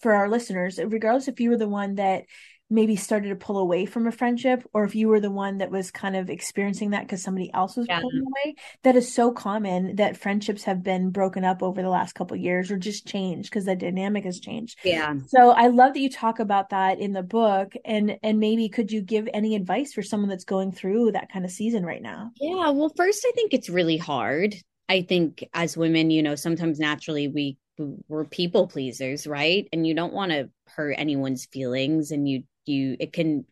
for 0.00 0.12
our 0.12 0.28
listeners 0.28 0.78
regardless 0.78 1.28
if 1.28 1.40
you 1.40 1.50
were 1.50 1.56
the 1.56 1.68
one 1.68 1.94
that 1.96 2.24
maybe 2.68 2.96
started 2.96 3.28
to 3.28 3.36
pull 3.36 3.58
away 3.58 3.86
from 3.86 4.06
a 4.06 4.12
friendship 4.12 4.68
or 4.72 4.84
if 4.84 4.94
you 4.94 5.08
were 5.08 5.20
the 5.20 5.30
one 5.30 5.58
that 5.58 5.70
was 5.70 5.90
kind 5.90 6.16
of 6.16 6.28
experiencing 6.28 6.90
that 6.90 7.02
because 7.02 7.22
somebody 7.22 7.52
else 7.54 7.76
was 7.76 7.86
yeah. 7.88 8.00
pulling 8.00 8.22
away 8.22 8.54
that 8.82 8.96
is 8.96 9.12
so 9.12 9.30
common 9.30 9.96
that 9.96 10.16
friendships 10.16 10.64
have 10.64 10.82
been 10.82 11.10
broken 11.10 11.44
up 11.44 11.62
over 11.62 11.80
the 11.80 11.88
last 11.88 12.14
couple 12.14 12.36
years 12.36 12.70
or 12.70 12.76
just 12.76 13.06
changed 13.06 13.48
because 13.48 13.66
the 13.66 13.76
dynamic 13.76 14.24
has 14.24 14.40
changed. 14.40 14.78
Yeah. 14.84 15.14
So 15.28 15.50
i 15.50 15.68
love 15.68 15.94
that 15.94 16.00
you 16.00 16.10
talk 16.10 16.40
about 16.40 16.70
that 16.70 16.98
in 16.98 17.12
the 17.12 17.22
book 17.22 17.74
and 17.84 18.18
and 18.22 18.40
maybe 18.40 18.68
could 18.68 18.90
you 18.90 19.00
give 19.00 19.28
any 19.32 19.54
advice 19.54 19.92
for 19.92 20.02
someone 20.02 20.28
that's 20.28 20.44
going 20.44 20.72
through 20.72 21.12
that 21.12 21.30
kind 21.30 21.44
of 21.44 21.50
season 21.52 21.86
right 21.86 22.02
now? 22.02 22.32
Yeah 22.40 22.70
well 22.70 22.92
first 22.96 23.24
i 23.28 23.32
think 23.32 23.54
it's 23.54 23.68
really 23.68 23.96
hard. 23.96 24.56
I 24.88 25.02
think 25.02 25.44
as 25.54 25.76
women 25.76 26.10
you 26.10 26.22
know 26.22 26.34
sometimes 26.34 26.80
naturally 26.80 27.28
we 27.28 27.58
we're 27.78 28.24
people 28.24 28.68
pleasers 28.68 29.26
right? 29.26 29.68
And 29.72 29.86
you 29.86 29.94
don't 29.94 30.12
want 30.12 30.32
to 30.32 30.50
hurt 30.66 30.94
anyone's 30.98 31.46
feelings 31.46 32.10
and 32.10 32.28
you 32.28 32.44
you 32.64 32.96
it 32.98 33.12
can 33.12 33.44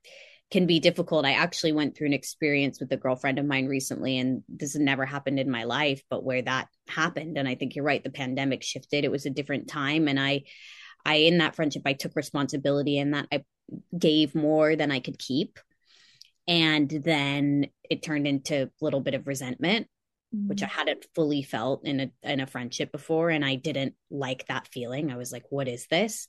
can 0.51 0.67
be 0.67 0.79
difficult. 0.79 1.25
I 1.25 1.33
actually 1.33 1.73
went 1.73 1.97
through 1.97 2.09
an 2.09 2.13
experience 2.13 2.79
with 2.79 2.93
a 2.93 2.97
girlfriend 2.97 3.39
of 3.39 3.47
mine 3.47 3.67
recently 3.67 4.19
and 4.19 4.43
this 4.49 4.75
has 4.75 4.81
never 4.81 5.05
happened 5.05 5.41
in 5.41 5.51
my 5.51 5.65
life 5.65 6.03
but 6.11 6.23
where 6.23 6.43
that 6.43 6.69
happened 6.87 7.39
and 7.39 7.49
i 7.49 7.55
think 7.55 7.75
you're 7.75 7.85
right 7.85 8.05
the 8.05 8.11
pandemic 8.11 8.63
shifted. 8.63 9.05
It 9.05 9.11
was 9.11 9.27
a 9.27 9.31
different 9.31 9.69
time 9.69 10.07
and 10.09 10.21
i 10.21 10.43
i 11.05 11.17
in 11.17 11.39
that 11.39 11.57
friendship 11.57 11.83
i 11.87 11.93
took 11.93 12.15
responsibility 12.15 12.99
and 12.99 13.15
that 13.15 13.27
i 13.33 13.45
gave 13.99 14.35
more 14.35 14.77
than 14.77 14.91
i 14.91 15.01
could 15.01 15.19
keep. 15.19 15.59
And 16.47 16.91
then 16.91 17.69
it 17.89 18.03
turned 18.03 18.27
into 18.27 18.65
a 18.65 18.71
little 18.83 19.01
bit 19.01 19.15
of 19.15 19.27
resentment 19.27 19.89
mm-hmm. 20.35 20.49
which 20.49 20.63
I 20.63 20.67
hadn't 20.67 21.07
fully 21.15 21.43
felt 21.43 21.87
in 21.87 22.01
a 22.01 22.11
in 22.23 22.41
a 22.41 22.47
friendship 22.47 22.93
before 22.93 23.31
and 23.31 23.45
I 23.45 23.57
didn't 23.57 23.95
like 24.11 24.47
that 24.47 24.69
feeling. 24.73 25.11
I 25.11 25.17
was 25.17 25.33
like 25.33 25.45
what 25.51 25.69
is 25.69 25.87
this? 25.87 26.27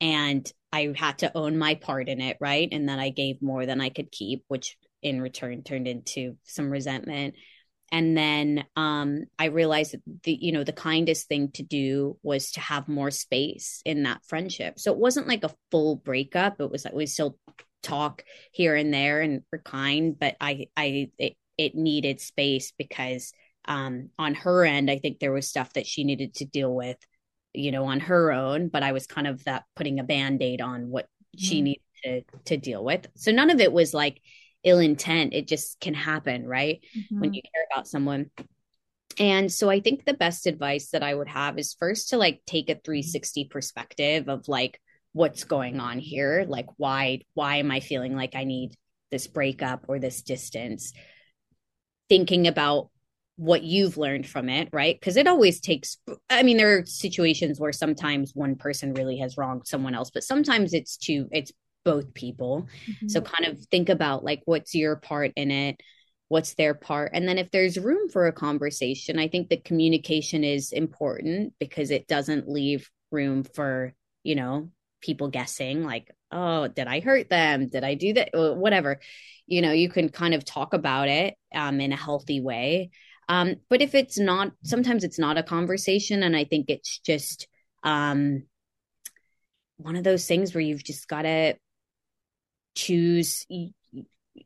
And 0.00 0.50
I 0.72 0.92
had 0.94 1.18
to 1.18 1.36
own 1.36 1.58
my 1.58 1.74
part 1.74 2.08
in 2.08 2.20
it, 2.20 2.36
right? 2.40 2.68
And 2.70 2.88
then 2.88 2.98
I 2.98 3.10
gave 3.10 3.42
more 3.42 3.66
than 3.66 3.80
I 3.80 3.88
could 3.88 4.12
keep, 4.12 4.44
which 4.48 4.76
in 5.02 5.20
return 5.20 5.62
turned 5.62 5.88
into 5.88 6.36
some 6.44 6.70
resentment 6.70 7.34
and 7.90 8.16
then 8.16 8.64
um, 8.76 9.24
i 9.38 9.46
realized 9.46 9.92
that 9.92 10.02
the 10.24 10.36
you 10.40 10.52
know 10.52 10.64
the 10.64 10.72
kindest 10.72 11.28
thing 11.28 11.50
to 11.52 11.62
do 11.62 12.16
was 12.22 12.52
to 12.52 12.60
have 12.60 12.88
more 12.88 13.10
space 13.10 13.80
in 13.84 14.02
that 14.02 14.20
friendship 14.26 14.78
so 14.78 14.92
it 14.92 14.98
wasn't 14.98 15.28
like 15.28 15.44
a 15.44 15.54
full 15.70 15.96
breakup 15.96 16.60
it 16.60 16.70
was 16.70 16.84
like 16.84 16.94
we 16.94 17.06
still 17.06 17.38
talk 17.82 18.24
here 18.52 18.74
and 18.74 18.92
there 18.92 19.20
and 19.20 19.42
we're 19.52 19.60
kind 19.60 20.18
but 20.18 20.36
i 20.40 20.66
i 20.76 21.10
it, 21.18 21.36
it 21.58 21.74
needed 21.74 22.20
space 22.20 22.72
because 22.78 23.32
um, 23.66 24.08
on 24.18 24.34
her 24.34 24.64
end 24.64 24.90
i 24.90 24.98
think 24.98 25.18
there 25.18 25.32
was 25.32 25.48
stuff 25.48 25.72
that 25.74 25.86
she 25.86 26.04
needed 26.04 26.34
to 26.34 26.46
deal 26.46 26.74
with 26.74 26.96
you 27.52 27.72
know 27.72 27.84
on 27.84 28.00
her 28.00 28.32
own 28.32 28.68
but 28.68 28.82
i 28.82 28.92
was 28.92 29.06
kind 29.06 29.26
of 29.26 29.44
that 29.44 29.64
putting 29.76 29.98
a 29.98 30.04
band-aid 30.04 30.60
on 30.60 30.88
what 30.88 31.04
mm-hmm. 31.04 31.44
she 31.44 31.60
needed 31.60 31.82
to 32.04 32.22
to 32.46 32.56
deal 32.56 32.84
with. 32.84 33.06
So 33.16 33.32
none 33.32 33.50
of 33.50 33.60
it 33.60 33.72
was 33.72 33.94
like 33.94 34.20
ill 34.64 34.78
intent. 34.78 35.34
It 35.34 35.46
just 35.48 35.80
can 35.80 35.94
happen 35.94 36.46
right? 36.46 36.80
Mm-hmm. 36.96 37.20
when 37.20 37.34
you 37.34 37.42
care 37.42 37.66
about 37.72 37.88
someone. 37.88 38.30
And 39.18 39.52
so 39.52 39.68
i 39.68 39.80
think 39.80 40.04
the 40.04 40.14
best 40.14 40.46
advice 40.46 40.90
that 40.90 41.02
i 41.02 41.14
would 41.14 41.28
have 41.28 41.58
is 41.58 41.76
first 41.78 42.10
to 42.10 42.18
like 42.18 42.42
take 42.46 42.70
a 42.70 42.76
360 42.76 43.46
perspective 43.46 44.28
of 44.28 44.48
like 44.48 44.80
what's 45.12 45.44
going 45.44 45.80
on 45.80 45.98
here. 45.98 46.44
Like 46.48 46.66
why 46.76 47.22
why 47.34 47.56
am 47.56 47.70
i 47.70 47.80
feeling 47.80 48.14
like 48.14 48.34
i 48.34 48.44
need 48.44 48.76
this 49.10 49.26
breakup 49.26 49.86
or 49.88 49.98
this 49.98 50.22
distance 50.22 50.92
thinking 52.08 52.46
about 52.46 52.90
what 53.36 53.62
you've 53.62 53.96
learned 53.96 54.26
from 54.26 54.48
it 54.48 54.68
right 54.72 54.98
because 54.98 55.16
it 55.16 55.28
always 55.28 55.60
takes 55.60 55.98
i 56.28 56.42
mean 56.42 56.56
there 56.56 56.78
are 56.78 56.86
situations 56.86 57.60
where 57.60 57.72
sometimes 57.72 58.32
one 58.34 58.56
person 58.56 58.92
really 58.94 59.18
has 59.18 59.36
wronged 59.36 59.64
someone 59.64 59.94
else 59.94 60.10
but 60.10 60.24
sometimes 60.24 60.74
it's 60.74 60.96
two 60.96 61.28
it's 61.30 61.52
both 61.88 62.12
people. 62.12 62.68
Mm-hmm. 62.86 63.08
So 63.08 63.22
kind 63.22 63.46
of 63.50 63.58
think 63.70 63.88
about 63.88 64.22
like 64.22 64.42
what's 64.44 64.74
your 64.74 64.96
part 64.96 65.32
in 65.36 65.50
it, 65.50 65.80
what's 66.28 66.52
their 66.52 66.74
part. 66.74 67.12
And 67.14 67.26
then 67.26 67.38
if 67.38 67.50
there's 67.50 67.78
room 67.78 68.10
for 68.10 68.26
a 68.26 68.32
conversation, 68.32 69.18
I 69.18 69.28
think 69.28 69.48
that 69.48 69.64
communication 69.64 70.44
is 70.44 70.72
important 70.72 71.54
because 71.58 71.90
it 71.90 72.06
doesn't 72.06 72.46
leave 72.46 72.90
room 73.10 73.42
for, 73.42 73.94
you 74.22 74.34
know, 74.34 74.70
people 75.00 75.28
guessing 75.28 75.84
like, 75.84 76.10
oh, 76.30 76.68
did 76.68 76.86
I 76.86 77.00
hurt 77.00 77.28
them? 77.28 77.68
Did 77.68 77.84
I 77.84 77.94
do 77.94 78.14
that? 78.14 78.30
Whatever. 78.32 79.00
You 79.46 79.62
know, 79.62 79.72
you 79.72 79.88
can 79.88 80.08
kind 80.08 80.34
of 80.34 80.44
talk 80.44 80.74
about 80.74 81.08
it 81.08 81.34
um, 81.54 81.80
in 81.80 81.92
a 81.92 81.96
healthy 81.96 82.40
way. 82.40 82.90
Um, 83.28 83.56
but 83.68 83.82
if 83.82 83.94
it's 83.94 84.18
not, 84.18 84.52
sometimes 84.64 85.04
it's 85.04 85.18
not 85.18 85.38
a 85.38 85.42
conversation. 85.42 86.22
And 86.22 86.36
I 86.36 86.44
think 86.44 86.66
it's 86.68 86.98
just 86.98 87.46
um, 87.82 88.44
one 89.76 89.96
of 89.96 90.04
those 90.04 90.26
things 90.26 90.54
where 90.54 90.62
you've 90.62 90.84
just 90.84 91.08
got 91.08 91.22
to 91.22 91.54
choose 92.74 93.46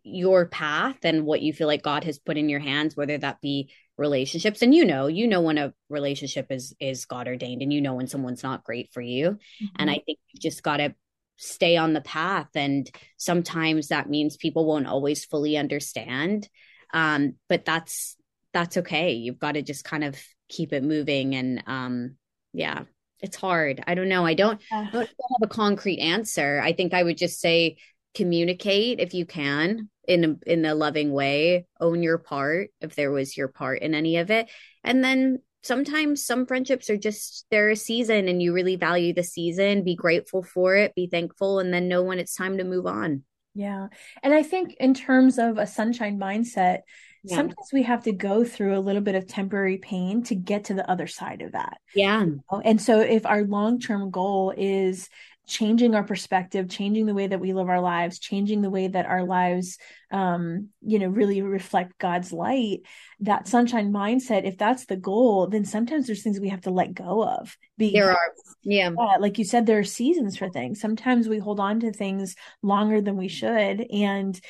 your 0.02 0.46
path 0.46 0.98
and 1.04 1.24
what 1.24 1.42
you 1.42 1.52
feel 1.52 1.66
like 1.66 1.82
God 1.82 2.04
has 2.04 2.18
put 2.18 2.36
in 2.36 2.48
your 2.48 2.60
hands, 2.60 2.96
whether 2.96 3.18
that 3.18 3.40
be 3.40 3.70
relationships. 3.96 4.62
And 4.62 4.74
you 4.74 4.84
know, 4.84 5.06
you 5.06 5.26
know 5.26 5.40
when 5.40 5.58
a 5.58 5.74
relationship 5.88 6.46
is 6.50 6.74
is 6.80 7.04
God 7.04 7.28
ordained, 7.28 7.62
and 7.62 7.72
you 7.72 7.80
know 7.80 7.94
when 7.94 8.08
someone's 8.08 8.42
not 8.42 8.64
great 8.64 8.92
for 8.92 9.00
you. 9.00 9.30
Mm-hmm. 9.30 9.66
And 9.76 9.90
I 9.90 10.00
think 10.04 10.18
you 10.32 10.40
just 10.40 10.62
got 10.62 10.78
to 10.78 10.94
stay 11.36 11.76
on 11.76 11.92
the 11.92 12.00
path. 12.00 12.48
And 12.54 12.90
sometimes 13.16 13.88
that 13.88 14.08
means 14.08 14.36
people 14.36 14.64
won't 14.66 14.86
always 14.86 15.24
fully 15.24 15.56
understand, 15.56 16.48
um, 16.94 17.34
but 17.48 17.64
that's 17.64 18.16
that's 18.52 18.76
okay. 18.78 19.12
You've 19.12 19.38
got 19.38 19.52
to 19.52 19.62
just 19.62 19.84
kind 19.84 20.04
of 20.04 20.16
keep 20.48 20.72
it 20.72 20.84
moving. 20.84 21.34
And 21.34 21.62
um, 21.66 22.16
yeah, 22.52 22.82
it's 23.20 23.36
hard. 23.36 23.82
I 23.86 23.94
don't 23.94 24.08
know. 24.08 24.26
I 24.26 24.34
don't, 24.34 24.60
I 24.70 24.88
don't 24.92 25.08
have 25.08 25.42
a 25.42 25.46
concrete 25.46 26.00
answer. 26.00 26.60
I 26.62 26.72
think 26.72 26.92
I 26.92 27.02
would 27.02 27.16
just 27.16 27.40
say 27.40 27.78
communicate 28.14 29.00
if 29.00 29.14
you 29.14 29.26
can 29.26 29.88
in 30.06 30.24
a, 30.24 30.50
in 30.50 30.64
a 30.64 30.74
loving 30.74 31.12
way 31.12 31.66
own 31.80 32.02
your 32.02 32.18
part 32.18 32.70
if 32.80 32.94
there 32.94 33.10
was 33.10 33.36
your 33.36 33.48
part 33.48 33.82
in 33.82 33.94
any 33.94 34.16
of 34.16 34.30
it. 34.30 34.50
And 34.84 35.02
then 35.02 35.38
sometimes 35.62 36.24
some 36.24 36.46
friendships 36.46 36.90
are 36.90 36.96
just 36.96 37.46
they're 37.50 37.70
a 37.70 37.76
season 37.76 38.28
and 38.28 38.42
you 38.42 38.52
really 38.52 38.76
value 38.76 39.12
the 39.12 39.22
season. 39.22 39.84
Be 39.84 39.94
grateful 39.94 40.42
for 40.42 40.76
it 40.76 40.94
be 40.94 41.06
thankful 41.06 41.60
and 41.60 41.72
then 41.72 41.88
know 41.88 42.02
when 42.02 42.18
it's 42.18 42.34
time 42.34 42.58
to 42.58 42.64
move 42.64 42.86
on. 42.86 43.22
Yeah. 43.54 43.88
And 44.22 44.32
i 44.32 44.42
think 44.42 44.74
in 44.80 44.94
terms 44.94 45.38
of 45.38 45.58
a 45.58 45.66
sunshine 45.66 46.18
mindset 46.18 46.80
yeah. 47.24 47.36
sometimes 47.36 47.68
we 47.72 47.82
have 47.82 48.04
to 48.04 48.12
go 48.12 48.44
through 48.44 48.76
a 48.76 48.80
little 48.80 49.02
bit 49.02 49.14
of 49.14 49.26
temporary 49.26 49.78
pain 49.78 50.22
to 50.24 50.34
get 50.34 50.64
to 50.64 50.74
the 50.74 50.90
other 50.90 51.06
side 51.06 51.42
of 51.42 51.52
that. 51.52 51.78
Yeah. 51.94 52.26
And 52.64 52.80
so 52.80 53.00
if 53.00 53.26
our 53.26 53.44
long-term 53.44 54.10
goal 54.10 54.52
is 54.56 55.08
changing 55.46 55.94
our 55.94 56.04
perspective 56.04 56.68
changing 56.68 57.04
the 57.04 57.14
way 57.14 57.26
that 57.26 57.40
we 57.40 57.52
live 57.52 57.68
our 57.68 57.80
lives 57.80 58.18
changing 58.18 58.62
the 58.62 58.70
way 58.70 58.86
that 58.86 59.06
our 59.06 59.24
lives 59.24 59.76
um 60.12 60.68
you 60.80 60.98
know 60.98 61.08
really 61.08 61.42
reflect 61.42 61.98
god's 61.98 62.32
light 62.32 62.80
that 63.20 63.48
sunshine 63.48 63.92
mindset 63.92 64.46
if 64.46 64.56
that's 64.56 64.86
the 64.86 64.96
goal 64.96 65.48
then 65.48 65.64
sometimes 65.64 66.06
there's 66.06 66.22
things 66.22 66.38
we 66.38 66.48
have 66.48 66.60
to 66.60 66.70
let 66.70 66.94
go 66.94 67.24
of 67.24 67.56
because, 67.76 67.92
there 67.92 68.10
are 68.10 68.32
yeah. 68.62 68.90
yeah 68.96 69.16
like 69.18 69.36
you 69.36 69.44
said 69.44 69.66
there 69.66 69.80
are 69.80 69.84
seasons 69.84 70.36
for 70.36 70.48
things 70.48 70.80
sometimes 70.80 71.28
we 71.28 71.38
hold 71.38 71.58
on 71.58 71.80
to 71.80 71.92
things 71.92 72.36
longer 72.62 73.00
than 73.00 73.16
we 73.16 73.28
should 73.28 73.84
and 73.90 74.40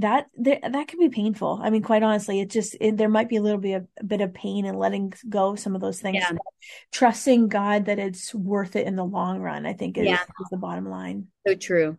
that 0.00 0.26
that 0.38 0.88
can 0.88 0.98
be 0.98 1.08
painful. 1.08 1.60
I 1.62 1.70
mean, 1.70 1.82
quite 1.82 2.02
honestly, 2.02 2.40
it 2.40 2.50
just 2.50 2.76
it, 2.80 2.96
there 2.96 3.08
might 3.08 3.28
be 3.28 3.36
a 3.36 3.42
little 3.42 3.60
bit 3.60 3.74
of 3.74 3.86
a 4.00 4.04
bit 4.04 4.20
of 4.20 4.34
pain 4.34 4.64
in 4.64 4.76
letting 4.76 5.12
go 5.28 5.50
of 5.50 5.60
some 5.60 5.74
of 5.74 5.80
those 5.80 6.00
things. 6.00 6.18
Yeah. 6.20 6.36
Trusting 6.92 7.48
God 7.48 7.86
that 7.86 7.98
it's 7.98 8.34
worth 8.34 8.76
it 8.76 8.86
in 8.86 8.96
the 8.96 9.04
long 9.04 9.40
run, 9.40 9.66
I 9.66 9.72
think 9.72 9.98
is, 9.98 10.06
yeah. 10.06 10.22
is 10.22 10.48
the 10.50 10.56
bottom 10.56 10.88
line. 10.88 11.26
So 11.46 11.54
true. 11.54 11.98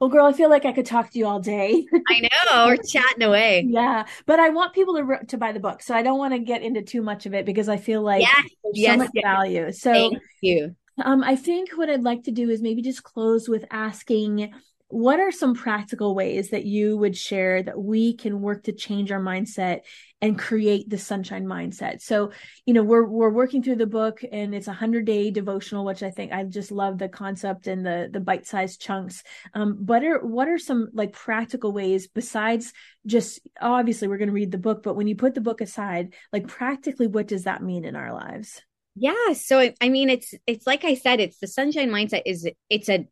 Well, 0.00 0.10
girl, 0.10 0.26
I 0.26 0.32
feel 0.32 0.48
like 0.48 0.64
I 0.64 0.72
could 0.72 0.86
talk 0.86 1.10
to 1.10 1.18
you 1.18 1.26
all 1.26 1.40
day. 1.40 1.86
I 2.08 2.20
know 2.20 2.66
we're 2.66 2.76
chatting 2.88 3.22
away. 3.22 3.64
Yeah, 3.68 4.06
but 4.26 4.40
I 4.40 4.50
want 4.50 4.74
people 4.74 4.96
to 4.96 5.26
to 5.26 5.38
buy 5.38 5.52
the 5.52 5.60
book, 5.60 5.82
so 5.82 5.94
I 5.94 6.02
don't 6.02 6.18
want 6.18 6.34
to 6.34 6.38
get 6.38 6.62
into 6.62 6.82
too 6.82 7.02
much 7.02 7.26
of 7.26 7.34
it 7.34 7.44
because 7.44 7.68
I 7.68 7.76
feel 7.76 8.02
like 8.02 8.22
yes, 8.22 8.44
there's 8.64 8.78
yes, 8.78 8.92
so 8.92 8.96
much 8.98 9.10
yes. 9.14 9.22
value. 9.22 9.72
So, 9.72 9.92
thank 9.92 10.18
you. 10.40 10.76
Um, 11.04 11.22
I 11.22 11.36
think 11.36 11.70
what 11.76 11.88
I'd 11.88 12.02
like 12.02 12.24
to 12.24 12.32
do 12.32 12.50
is 12.50 12.60
maybe 12.60 12.82
just 12.82 13.02
close 13.02 13.48
with 13.48 13.64
asking 13.70 14.52
what 14.88 15.20
are 15.20 15.30
some 15.30 15.54
practical 15.54 16.14
ways 16.14 16.50
that 16.50 16.64
you 16.64 16.96
would 16.96 17.16
share 17.16 17.62
that 17.62 17.78
we 17.78 18.14
can 18.14 18.40
work 18.40 18.64
to 18.64 18.72
change 18.72 19.12
our 19.12 19.20
mindset 19.20 19.80
and 20.22 20.38
create 20.38 20.88
the 20.88 20.96
sunshine 20.96 21.44
mindset? 21.44 22.00
So 22.00 22.32
you 22.64 22.72
know 22.72 22.82
we're 22.82 23.04
we're 23.04 23.28
working 23.28 23.62
through 23.62 23.76
the 23.76 23.86
book 23.86 24.20
and 24.32 24.54
it's 24.54 24.66
a 24.66 24.70
100 24.70 25.04
day 25.04 25.30
devotional 25.30 25.84
which 25.84 26.02
i 26.02 26.10
think 26.10 26.32
i 26.32 26.42
just 26.42 26.70
love 26.70 26.98
the 26.98 27.08
concept 27.08 27.66
and 27.66 27.84
the 27.84 28.08
the 28.10 28.20
bite 28.20 28.46
sized 28.46 28.80
chunks. 28.80 29.22
Um 29.52 29.76
but 29.80 30.02
are 30.04 30.24
what 30.24 30.48
are 30.48 30.58
some 30.58 30.88
like 30.94 31.12
practical 31.12 31.72
ways 31.72 32.08
besides 32.08 32.72
just 33.04 33.40
obviously 33.60 34.08
we're 34.08 34.18
going 34.18 34.28
to 34.28 34.34
read 34.34 34.52
the 34.52 34.58
book 34.58 34.82
but 34.82 34.96
when 34.96 35.06
you 35.06 35.16
put 35.16 35.34
the 35.34 35.40
book 35.42 35.60
aside 35.60 36.14
like 36.32 36.48
practically 36.48 37.06
what 37.06 37.28
does 37.28 37.44
that 37.44 37.62
mean 37.62 37.84
in 37.84 37.94
our 37.94 38.12
lives? 38.14 38.62
Yeah 38.94 39.34
so 39.34 39.70
i 39.82 39.88
mean 39.90 40.08
it's 40.08 40.34
it's 40.46 40.66
like 40.66 40.84
i 40.84 40.94
said 40.94 41.20
it's 41.20 41.38
the 41.38 41.46
sunshine 41.46 41.90
mindset 41.90 42.22
is 42.24 42.48
it's 42.70 42.88
a 42.88 43.06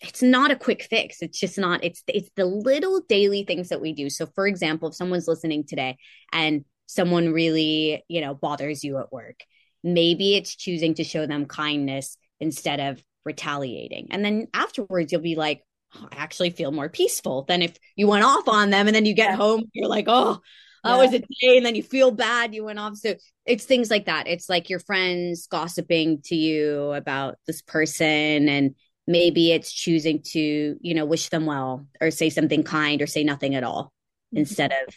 it's 0.00 0.22
not 0.22 0.50
a 0.50 0.56
quick 0.56 0.82
fix. 0.82 1.22
It's 1.22 1.38
just 1.38 1.58
not 1.58 1.84
it's 1.84 2.02
it's 2.08 2.30
the 2.36 2.44
little 2.44 3.00
daily 3.08 3.44
things 3.44 3.70
that 3.70 3.80
we 3.80 3.92
do. 3.92 4.10
So 4.10 4.26
for 4.26 4.46
example 4.46 4.88
if 4.88 4.94
someone's 4.94 5.28
listening 5.28 5.64
today 5.64 5.96
and 6.32 6.64
someone 6.86 7.32
really 7.32 8.04
you 8.08 8.20
know 8.20 8.34
bothers 8.34 8.84
you 8.84 8.98
at 8.98 9.12
work 9.12 9.40
maybe 9.82 10.34
it's 10.34 10.56
choosing 10.56 10.94
to 10.94 11.04
show 11.04 11.26
them 11.26 11.46
kindness 11.46 12.16
instead 12.40 12.80
of 12.80 13.02
retaliating. 13.24 14.08
And 14.10 14.24
then 14.24 14.48
afterwards 14.54 15.12
you'll 15.12 15.20
be 15.20 15.36
like 15.36 15.62
oh, 15.94 16.08
i 16.10 16.16
actually 16.16 16.50
feel 16.50 16.72
more 16.72 16.88
peaceful 16.88 17.44
than 17.46 17.62
if 17.62 17.76
you 17.94 18.08
went 18.08 18.24
off 18.24 18.48
on 18.48 18.70
them 18.70 18.86
and 18.86 18.96
then 18.96 19.06
you 19.06 19.14
get 19.14 19.34
home 19.34 19.64
you're 19.74 19.88
like 19.88 20.06
oh 20.08 20.40
that 20.84 20.96
yeah. 20.96 20.98
was 20.98 21.14
a 21.14 21.18
day 21.18 21.56
and 21.56 21.64
then 21.64 21.74
you 21.74 21.82
feel 21.82 22.10
bad 22.10 22.54
you 22.54 22.64
went 22.64 22.78
off. 22.78 22.96
So 22.96 23.14
it's 23.46 23.64
things 23.64 23.90
like 23.90 24.04
that. 24.04 24.26
It's 24.26 24.50
like 24.50 24.68
your 24.68 24.80
friends 24.80 25.46
gossiping 25.46 26.20
to 26.26 26.36
you 26.36 26.92
about 26.92 27.38
this 27.46 27.62
person 27.62 28.48
and 28.50 28.74
maybe 29.06 29.52
it's 29.52 29.72
choosing 29.72 30.22
to 30.22 30.76
you 30.80 30.94
know 30.94 31.04
wish 31.04 31.28
them 31.28 31.46
well 31.46 31.86
or 32.00 32.10
say 32.10 32.30
something 32.30 32.62
kind 32.62 33.02
or 33.02 33.06
say 33.06 33.24
nothing 33.24 33.54
at 33.54 33.64
all 33.64 33.84
mm-hmm. 33.84 34.38
instead 34.38 34.72
of 34.72 34.94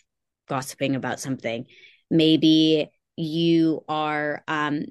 gossiping 0.48 0.96
about 0.96 1.20
something 1.20 1.66
maybe 2.10 2.90
you 3.16 3.84
are 3.90 4.44
um 4.48 4.86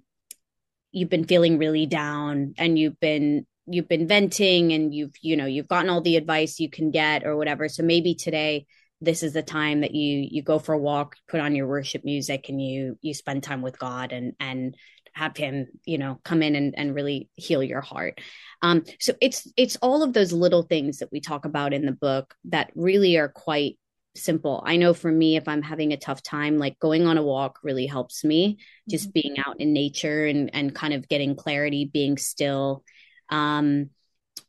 you've 0.93 1.09
been 1.09 1.25
feeling 1.25 1.59
really 1.59 1.87
down 1.87 2.55
and 2.59 2.79
you've 2.79 2.99
been 3.01 3.47
you've 3.67 3.89
been 3.89 4.07
venting 4.07 4.73
and 4.73 4.95
you've 4.95 5.15
you 5.23 5.37
know 5.37 5.47
you've 5.47 5.69
gotten 5.69 5.91
all 5.91 6.01
the 6.01 6.17
advice 6.17 6.61
you 6.61 6.71
can 6.71 6.91
get 6.91 7.25
or 7.25 7.37
whatever 7.37 7.69
so 7.69 7.83
maybe 7.83 8.15
today 8.15 8.67
this 9.01 9.23
is 9.23 9.33
the 9.33 9.43
time 9.43 9.81
that 9.81 9.95
you 9.95 10.27
you 10.31 10.43
go 10.43 10.59
for 10.59 10.73
a 10.75 10.79
walk 10.79 11.17
put 11.29 11.41
on 11.41 11.55
your 11.55 11.67
worship 11.67 12.05
music 12.05 12.49
and 12.49 12.63
you 12.63 12.99
you 13.03 13.13
spend 13.13 13.43
time 13.43 13.63
with 13.63 13.79
god 13.79 14.13
and 14.13 14.35
and 14.41 14.77
have 15.17 15.37
him 15.37 15.67
you 15.85 15.99
know 15.99 16.21
come 16.25 16.43
in 16.43 16.55
and, 16.55 16.75
and 16.79 16.95
really 16.95 17.29
heal 17.35 17.63
your 17.63 17.81
heart 17.81 18.21
um, 18.63 18.85
so 19.01 19.15
it's 19.21 19.51
it's 19.57 19.77
all 19.77 20.03
of 20.03 20.13
those 20.13 20.33
little 20.33 20.63
things 20.63 20.99
that 20.99 21.11
we 21.11 21.21
talk 21.21 21.45
about 21.45 21.73
in 21.73 21.87
the 21.87 21.93
book 21.93 22.35
that 22.45 22.71
really 22.75 23.17
are 23.17 23.29
quite 23.29 23.79
simple. 24.17 24.63
I 24.65 24.77
know 24.77 24.95
for 24.95 25.11
me, 25.11 25.37
if 25.37 25.47
I'm 25.49 25.63
having 25.63 25.93
a 25.93 25.97
tough 25.97 26.23
time, 26.23 26.59
like 26.59 26.79
going 26.79 27.07
on 27.07 27.19
a 27.19 27.23
walk 27.23 27.59
really 27.63 27.87
helps 27.87 28.25
me. 28.25 28.59
Just 28.89 29.07
mm-hmm. 29.07 29.21
being 29.21 29.39
out 29.39 29.61
in 29.61 29.73
nature 29.73 30.27
and 30.27 30.55
and 30.55 30.75
kind 30.75 30.95
of 30.95 31.09
getting 31.09 31.37
clarity, 31.37 31.85
being 31.85 32.17
still, 32.17 32.85
um, 33.29 33.91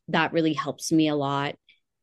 that 0.10 0.34
really 0.34 0.54
helps 0.54 0.92
me 0.92 1.10
a 1.10 1.16
lot. 1.16 1.56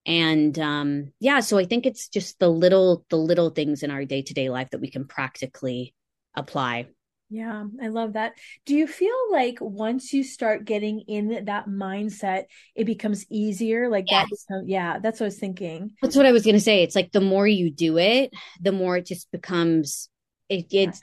And 0.07 0.59
um, 0.59 1.13
yeah, 1.21 1.41
so 1.41 1.57
I 1.59 1.65
think 1.65 1.87
it's 1.87 2.09
just 2.09 2.39
the 2.39 2.51
little 2.51 3.05
the 3.09 3.17
little 3.17 3.51
things 3.51 3.83
in 3.83 3.91
our 3.91 4.05
day 4.05 4.23
to 4.23 4.35
day 4.35 4.51
life 4.51 4.71
that 4.71 4.81
we 4.81 4.91
can 4.91 5.07
practically 5.07 5.95
apply. 6.35 6.89
Yeah, 7.31 7.65
I 7.83 7.89
love 7.89 8.13
that. 8.13 8.35
Do 8.67 8.75
you 8.75 8.87
feel 8.87 9.17
like 9.33 9.59
once 9.61 10.13
you 10.13 10.23
start 10.23 10.65
getting 10.65 11.01
in 11.01 11.47
that 11.47 11.67
mindset, 11.67 12.45
it 12.75 12.85
becomes 12.85 13.27
easier? 13.31 13.89
Like 13.89 14.05
yes. 14.09 14.29
that, 14.49 14.65
yeah, 14.67 14.99
that's 14.99 15.21
what 15.21 15.25
I 15.25 15.29
was 15.29 15.39
thinking. 15.39 15.93
That's 16.03 16.17
what 16.17 16.27
I 16.27 16.33
was 16.33 16.45
going 16.45 16.55
to 16.55 16.61
say. 16.61 16.83
It's 16.83 16.95
like 16.95 17.13
the 17.13 17.21
more 17.21 17.47
you 17.47 17.71
do 17.71 17.99
it, 17.99 18.33
the 18.61 18.73
more 18.73 18.99
it 18.99 19.07
just 19.07 19.31
becomes 19.33 20.11
it, 20.49 20.67
it's 20.71 21.01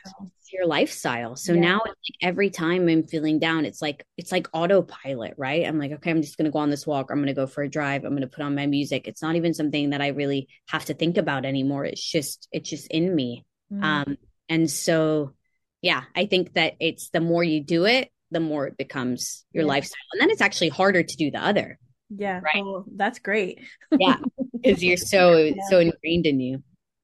your 0.53 0.67
lifestyle. 0.67 1.35
So 1.35 1.53
yeah. 1.53 1.61
now 1.61 1.81
like 1.85 1.95
every 2.21 2.49
time 2.49 2.87
I'm 2.87 3.03
feeling 3.03 3.39
down, 3.39 3.65
it's 3.65 3.81
like 3.81 4.05
it's 4.17 4.31
like 4.31 4.47
autopilot, 4.53 5.35
right? 5.37 5.65
I'm 5.65 5.79
like, 5.79 5.91
okay, 5.93 6.11
I'm 6.11 6.21
just 6.21 6.37
gonna 6.37 6.51
go 6.51 6.59
on 6.59 6.69
this 6.69 6.85
walk. 6.85 7.09
I'm 7.09 7.19
gonna 7.19 7.33
go 7.33 7.47
for 7.47 7.63
a 7.63 7.69
drive. 7.69 8.03
I'm 8.03 8.13
gonna 8.13 8.27
put 8.27 8.43
on 8.43 8.55
my 8.55 8.67
music. 8.67 9.07
It's 9.07 9.21
not 9.21 9.35
even 9.35 9.53
something 9.53 9.91
that 9.91 10.01
I 10.01 10.07
really 10.09 10.47
have 10.67 10.85
to 10.85 10.93
think 10.93 11.17
about 11.17 11.45
anymore. 11.45 11.85
It's 11.85 12.03
just 12.03 12.47
it's 12.51 12.69
just 12.69 12.87
in 12.87 13.13
me. 13.13 13.45
Mm. 13.71 13.83
Um, 13.83 14.17
and 14.49 14.69
so 14.69 15.33
yeah, 15.81 16.03
I 16.15 16.25
think 16.25 16.53
that 16.53 16.75
it's 16.79 17.09
the 17.09 17.21
more 17.21 17.43
you 17.43 17.61
do 17.61 17.85
it, 17.85 18.11
the 18.29 18.39
more 18.39 18.67
it 18.67 18.77
becomes 18.77 19.45
your 19.51 19.63
yeah. 19.63 19.69
lifestyle. 19.69 19.97
And 20.13 20.21
then 20.21 20.29
it's 20.29 20.41
actually 20.41 20.69
harder 20.69 21.03
to 21.03 21.17
do 21.17 21.31
the 21.31 21.43
other. 21.43 21.77
Yeah. 22.09 22.41
Right. 22.41 22.63
That's 22.95 23.19
great. 23.19 23.61
yeah. 23.97 24.17
Because 24.63 24.83
you're 24.83 24.95
so, 24.95 25.37
yeah. 25.37 25.55
so 25.71 25.79
ingrained 25.79 26.27
in 26.27 26.39
you. 26.39 26.61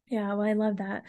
Yeah. 0.09 0.35
Well, 0.35 0.43
I 0.43 0.53
love 0.53 0.77
that. 0.77 1.05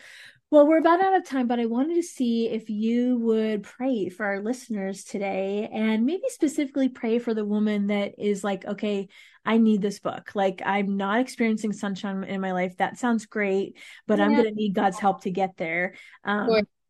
Well, 0.51 0.67
we're 0.67 0.79
about 0.79 1.03
out 1.03 1.15
of 1.15 1.29
time, 1.29 1.47
but 1.47 1.61
I 1.61 1.67
wanted 1.67 1.97
to 1.97 2.03
see 2.03 2.49
if 2.49 2.71
you 2.71 3.19
would 3.19 3.65
pray 3.65 4.09
for 4.09 4.25
our 4.25 4.41
listeners 4.41 5.05
today 5.05 5.69
and 5.71 6.07
maybe 6.07 6.23
specifically 6.29 6.89
pray 6.89 7.19
for 7.19 7.35
the 7.35 7.45
woman 7.45 7.89
that 7.89 8.15
is 8.17 8.43
like, 8.43 8.65
okay, 8.65 9.09
I 9.45 9.59
need 9.59 9.83
this 9.83 9.99
book. 9.99 10.31
Like, 10.35 10.63
I'm 10.65 10.97
not 10.97 11.21
experiencing 11.21 11.75
sunshine 11.75 12.25
in 12.25 12.41
my 12.41 12.53
life. 12.53 12.79
That 12.79 12.97
sounds 12.97 13.27
great, 13.27 13.77
but 14.07 14.19
yeah. 14.19 14.25
I'm 14.25 14.33
going 14.33 14.45
to 14.45 14.55
need 14.55 14.75
God's 14.75 14.99
help 14.99 15.25
to 15.25 15.31
get 15.31 15.59
there. 15.59 15.97
Um, 16.25 16.49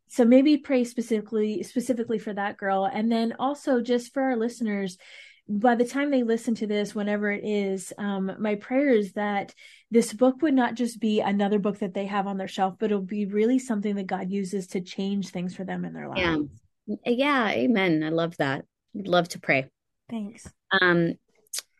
so 0.09 0.25
maybe 0.25 0.57
pray 0.57 0.83
specifically 0.83 1.63
specifically 1.63 2.19
for 2.19 2.33
that 2.33 2.57
girl. 2.57 2.89
And 2.91 3.11
then 3.11 3.35
also 3.39 3.81
just 3.81 4.13
for 4.13 4.23
our 4.23 4.35
listeners 4.35 4.97
by 5.49 5.73
the 5.73 5.85
time 5.85 6.11
they 6.11 6.21
listen 6.21 6.53
to 6.53 6.67
this 6.67 6.93
whenever 6.93 7.31
it 7.31 7.43
is 7.43 7.91
um, 7.97 8.31
my 8.39 8.53
prayer 8.55 8.89
is 8.89 9.13
that 9.13 9.53
this 9.89 10.13
book 10.13 10.43
would 10.43 10.53
not 10.53 10.75
just 10.75 10.99
be 10.99 11.21
another 11.21 11.57
book 11.57 11.79
that 11.79 11.95
they 11.95 12.05
have 12.05 12.27
on 12.27 12.37
their 12.37 12.47
shelf 12.47 12.75
but 12.77 12.91
it'll 12.91 13.01
be 13.01 13.25
really 13.25 13.57
something 13.57 13.95
that 13.95 14.05
god 14.05 14.29
uses 14.29 14.67
to 14.67 14.79
change 14.79 15.29
things 15.29 15.55
for 15.55 15.63
them 15.63 15.85
in 15.85 15.93
their 15.93 16.07
lives. 16.07 16.21
Yeah 16.21 16.95
yeah 17.05 17.49
amen. 17.49 18.03
I 18.03 18.09
love 18.09 18.37
that. 18.37 18.65
I'd 18.97 19.07
love 19.07 19.29
to 19.29 19.39
pray. 19.39 19.65
Thanks. 20.09 20.47
Um 20.81 21.15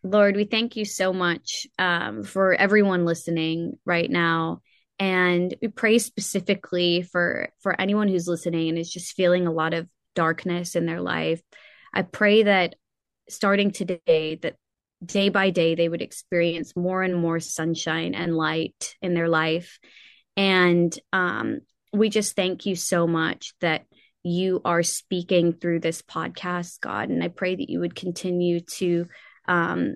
lord 0.02 0.36
we 0.36 0.46
thank 0.46 0.76
you 0.76 0.86
so 0.86 1.12
much 1.14 1.68
um, 1.78 2.24
for 2.24 2.54
everyone 2.54 3.06
listening 3.06 3.78
right 3.86 4.10
now 4.10 4.62
and 5.00 5.56
we 5.62 5.70
pray 5.70 5.98
specifically 5.98 7.02
for 7.02 7.50
for 7.62 7.80
anyone 7.80 8.10
who's 8.10 8.28
listening 8.28 8.70
and 8.70 8.78
is 8.78 8.92
just 8.92 9.16
feeling 9.16 9.48
a 9.48 9.52
lot 9.52 9.74
of 9.74 9.88
darkness 10.14 10.76
in 10.76 10.86
their 10.86 11.02
life. 11.02 11.42
I 11.94 12.02
pray 12.02 12.44
that 12.44 12.76
starting 13.30 13.72
today 13.72 14.36
that 14.42 14.56
day 15.04 15.30
by 15.30 15.50
day 15.50 15.76
they 15.76 15.88
would 15.88 16.02
experience 16.02 16.76
more 16.76 17.02
and 17.02 17.16
more 17.16 17.40
sunshine 17.40 18.14
and 18.14 18.36
light 18.36 18.96
in 19.02 19.14
their 19.14 19.30
life. 19.30 19.80
And 20.36 20.98
um, 21.14 21.60
we 21.94 22.10
just 22.10 22.36
thank 22.36 22.66
you 22.66 22.76
so 22.76 23.08
much 23.08 23.54
that 23.62 23.86
you 24.24 24.62
are 24.66 24.84
speaking 24.84 25.54
through 25.54 25.80
this 25.80 26.02
podcast 26.02 26.82
god. 26.82 27.10
And 27.10 27.24
i 27.24 27.30
pray 27.30 27.56
that 27.56 27.70
you 27.70 27.80
would 27.80 27.96
continue 27.96 28.60
to 28.60 29.08
um, 29.48 29.96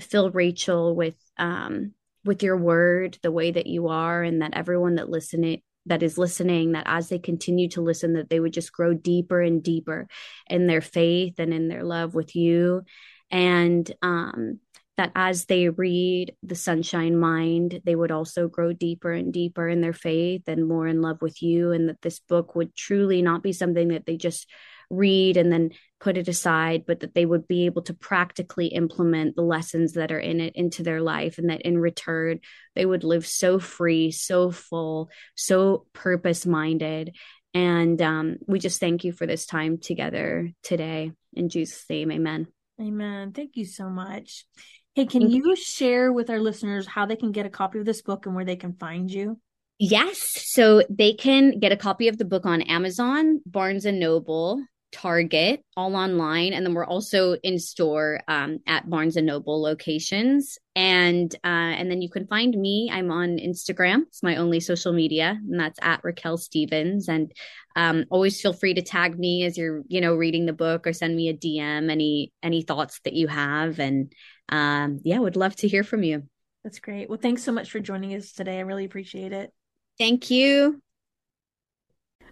fill 0.00 0.30
rachel 0.30 0.96
with 0.96 1.14
um, 1.38 1.94
with 2.24 2.42
your 2.42 2.56
word 2.56 3.18
the 3.22 3.32
way 3.32 3.50
that 3.50 3.66
you 3.66 3.88
are 3.88 4.22
and 4.22 4.42
that 4.42 4.54
everyone 4.54 4.96
that 4.96 5.08
listening 5.08 5.62
that 5.86 6.02
is 6.02 6.18
listening 6.18 6.72
that 6.72 6.84
as 6.86 7.08
they 7.08 7.18
continue 7.18 7.68
to 7.68 7.80
listen 7.80 8.12
that 8.12 8.28
they 8.28 8.38
would 8.38 8.52
just 8.52 8.72
grow 8.72 8.92
deeper 8.92 9.40
and 9.40 9.62
deeper 9.62 10.06
in 10.46 10.66
their 10.66 10.82
faith 10.82 11.38
and 11.38 11.54
in 11.54 11.68
their 11.68 11.84
love 11.84 12.14
with 12.14 12.36
you. 12.36 12.82
And 13.30 13.90
um, 14.02 14.60
that 15.00 15.12
as 15.16 15.46
they 15.46 15.70
read 15.70 16.34
the 16.42 16.54
sunshine 16.54 17.18
mind 17.18 17.80
they 17.84 17.94
would 17.94 18.10
also 18.10 18.48
grow 18.48 18.74
deeper 18.74 19.10
and 19.10 19.32
deeper 19.32 19.66
in 19.66 19.80
their 19.80 19.94
faith 19.94 20.42
and 20.46 20.68
more 20.68 20.86
in 20.86 21.00
love 21.00 21.22
with 21.22 21.40
you 21.40 21.72
and 21.72 21.88
that 21.88 22.02
this 22.02 22.20
book 22.20 22.54
would 22.54 22.76
truly 22.76 23.22
not 23.22 23.42
be 23.42 23.54
something 23.54 23.88
that 23.88 24.04
they 24.04 24.18
just 24.18 24.46
read 24.90 25.38
and 25.38 25.50
then 25.50 25.70
put 26.00 26.16
it 26.16 26.28
aside, 26.28 26.84
but 26.86 27.00
that 27.00 27.14
they 27.14 27.26
would 27.26 27.46
be 27.46 27.66
able 27.66 27.82
to 27.82 27.94
practically 27.94 28.68
implement 28.68 29.36
the 29.36 29.42
lessons 29.42 29.92
that 29.92 30.10
are 30.10 30.18
in 30.18 30.40
it 30.40 30.56
into 30.56 30.82
their 30.82 31.00
life, 31.02 31.38
and 31.38 31.50
that 31.50 31.62
in 31.62 31.78
return, 31.78 32.40
they 32.74 32.86
would 32.86 33.04
live 33.04 33.26
so 33.26 33.58
free, 33.58 34.10
so 34.10 34.50
full, 34.50 35.10
so 35.34 35.86
purpose 35.92 36.46
minded. 36.46 37.14
And 37.52 38.00
um, 38.00 38.38
we 38.46 38.58
just 38.58 38.80
thank 38.80 39.04
you 39.04 39.12
for 39.12 39.26
this 39.26 39.44
time 39.44 39.78
together 39.78 40.50
today. 40.62 41.12
In 41.34 41.48
Jesus' 41.48 41.84
name, 41.90 42.10
amen. 42.10 42.46
Amen. 42.80 43.32
Thank 43.32 43.56
you 43.56 43.66
so 43.66 43.90
much. 43.90 44.46
Hey, 44.94 45.06
can 45.06 45.30
you, 45.30 45.44
you 45.44 45.56
share 45.56 46.12
with 46.12 46.30
our 46.30 46.40
listeners 46.40 46.86
how 46.86 47.06
they 47.06 47.16
can 47.16 47.32
get 47.32 47.46
a 47.46 47.50
copy 47.50 47.78
of 47.78 47.84
this 47.84 48.02
book 48.02 48.26
and 48.26 48.34
where 48.34 48.44
they 48.44 48.56
can 48.56 48.74
find 48.74 49.10
you? 49.10 49.38
Yes. 49.78 50.18
So 50.52 50.82
they 50.88 51.12
can 51.12 51.58
get 51.58 51.72
a 51.72 51.76
copy 51.76 52.08
of 52.08 52.18
the 52.18 52.24
book 52.24 52.46
on 52.46 52.62
Amazon, 52.62 53.40
Barnes 53.46 53.84
and 53.84 54.00
Noble, 54.00 54.62
Target, 54.92 55.64
all 55.76 55.94
online, 55.94 56.52
and 56.52 56.64
then 56.64 56.74
we're 56.74 56.84
also 56.84 57.34
in 57.42 57.58
store 57.58 58.20
um, 58.28 58.58
at 58.66 58.88
Barnes 58.88 59.16
and 59.16 59.26
Noble 59.26 59.62
locations. 59.62 60.58
And 60.74 61.34
uh, 61.44 61.46
and 61.46 61.90
then 61.90 62.02
you 62.02 62.10
can 62.10 62.26
find 62.26 62.54
me. 62.56 62.90
I'm 62.92 63.10
on 63.10 63.38
Instagram. 63.38 64.02
It's 64.08 64.22
my 64.22 64.36
only 64.36 64.60
social 64.60 64.92
media, 64.92 65.38
and 65.48 65.58
that's 65.58 65.78
at 65.82 66.02
Raquelle 66.02 66.38
Stevens. 66.38 67.08
And 67.08 67.32
um, 67.76 68.04
always 68.10 68.40
feel 68.40 68.52
free 68.52 68.74
to 68.74 68.82
tag 68.82 69.18
me 69.18 69.44
as 69.44 69.56
you're 69.56 69.82
you 69.88 70.00
know 70.00 70.14
reading 70.14 70.46
the 70.46 70.52
book 70.52 70.86
or 70.86 70.92
send 70.92 71.14
me 71.14 71.28
a 71.28 71.34
DM 71.34 71.90
any 71.90 72.32
any 72.42 72.62
thoughts 72.62 73.00
that 73.04 73.14
you 73.14 73.28
have. 73.28 73.78
And 73.78 74.12
um, 74.48 75.00
yeah, 75.04 75.18
would 75.18 75.36
love 75.36 75.56
to 75.56 75.68
hear 75.68 75.84
from 75.84 76.02
you. 76.02 76.24
That's 76.64 76.78
great. 76.78 77.08
Well, 77.08 77.18
thanks 77.20 77.42
so 77.42 77.52
much 77.52 77.70
for 77.70 77.80
joining 77.80 78.14
us 78.14 78.32
today. 78.32 78.58
I 78.58 78.62
really 78.62 78.84
appreciate 78.84 79.32
it. 79.32 79.52
Thank 79.98 80.30
you. 80.30 80.82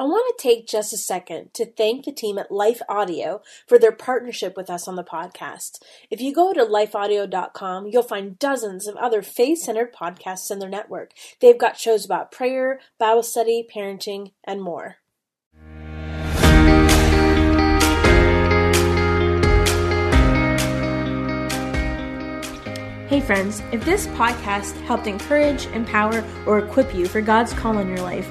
I 0.00 0.04
want 0.04 0.38
to 0.38 0.40
take 0.40 0.68
just 0.68 0.92
a 0.92 0.96
second 0.96 1.52
to 1.54 1.66
thank 1.66 2.04
the 2.04 2.12
team 2.12 2.38
at 2.38 2.52
Life 2.52 2.80
Audio 2.88 3.42
for 3.66 3.80
their 3.80 3.90
partnership 3.90 4.56
with 4.56 4.70
us 4.70 4.86
on 4.86 4.94
the 4.94 5.02
podcast. 5.02 5.82
If 6.08 6.20
you 6.20 6.32
go 6.32 6.52
to 6.52 6.64
lifeaudio.com, 6.64 7.88
you'll 7.88 8.04
find 8.04 8.38
dozens 8.38 8.86
of 8.86 8.94
other 8.94 9.22
faith 9.22 9.58
centered 9.58 9.92
podcasts 9.92 10.52
in 10.52 10.60
their 10.60 10.68
network. 10.68 11.14
They've 11.40 11.58
got 11.58 11.80
shows 11.80 12.04
about 12.04 12.30
prayer, 12.30 12.78
Bible 12.96 13.24
study, 13.24 13.66
parenting, 13.68 14.30
and 14.44 14.62
more. 14.62 14.98
Hey, 23.08 23.22
friends, 23.22 23.62
if 23.72 23.82
this 23.86 24.06
podcast 24.08 24.78
helped 24.82 25.06
encourage, 25.06 25.64
empower, 25.68 26.22
or 26.44 26.58
equip 26.58 26.94
you 26.94 27.06
for 27.06 27.22
God's 27.22 27.54
call 27.54 27.78
in 27.78 27.88
your 27.88 28.02
life, 28.02 28.30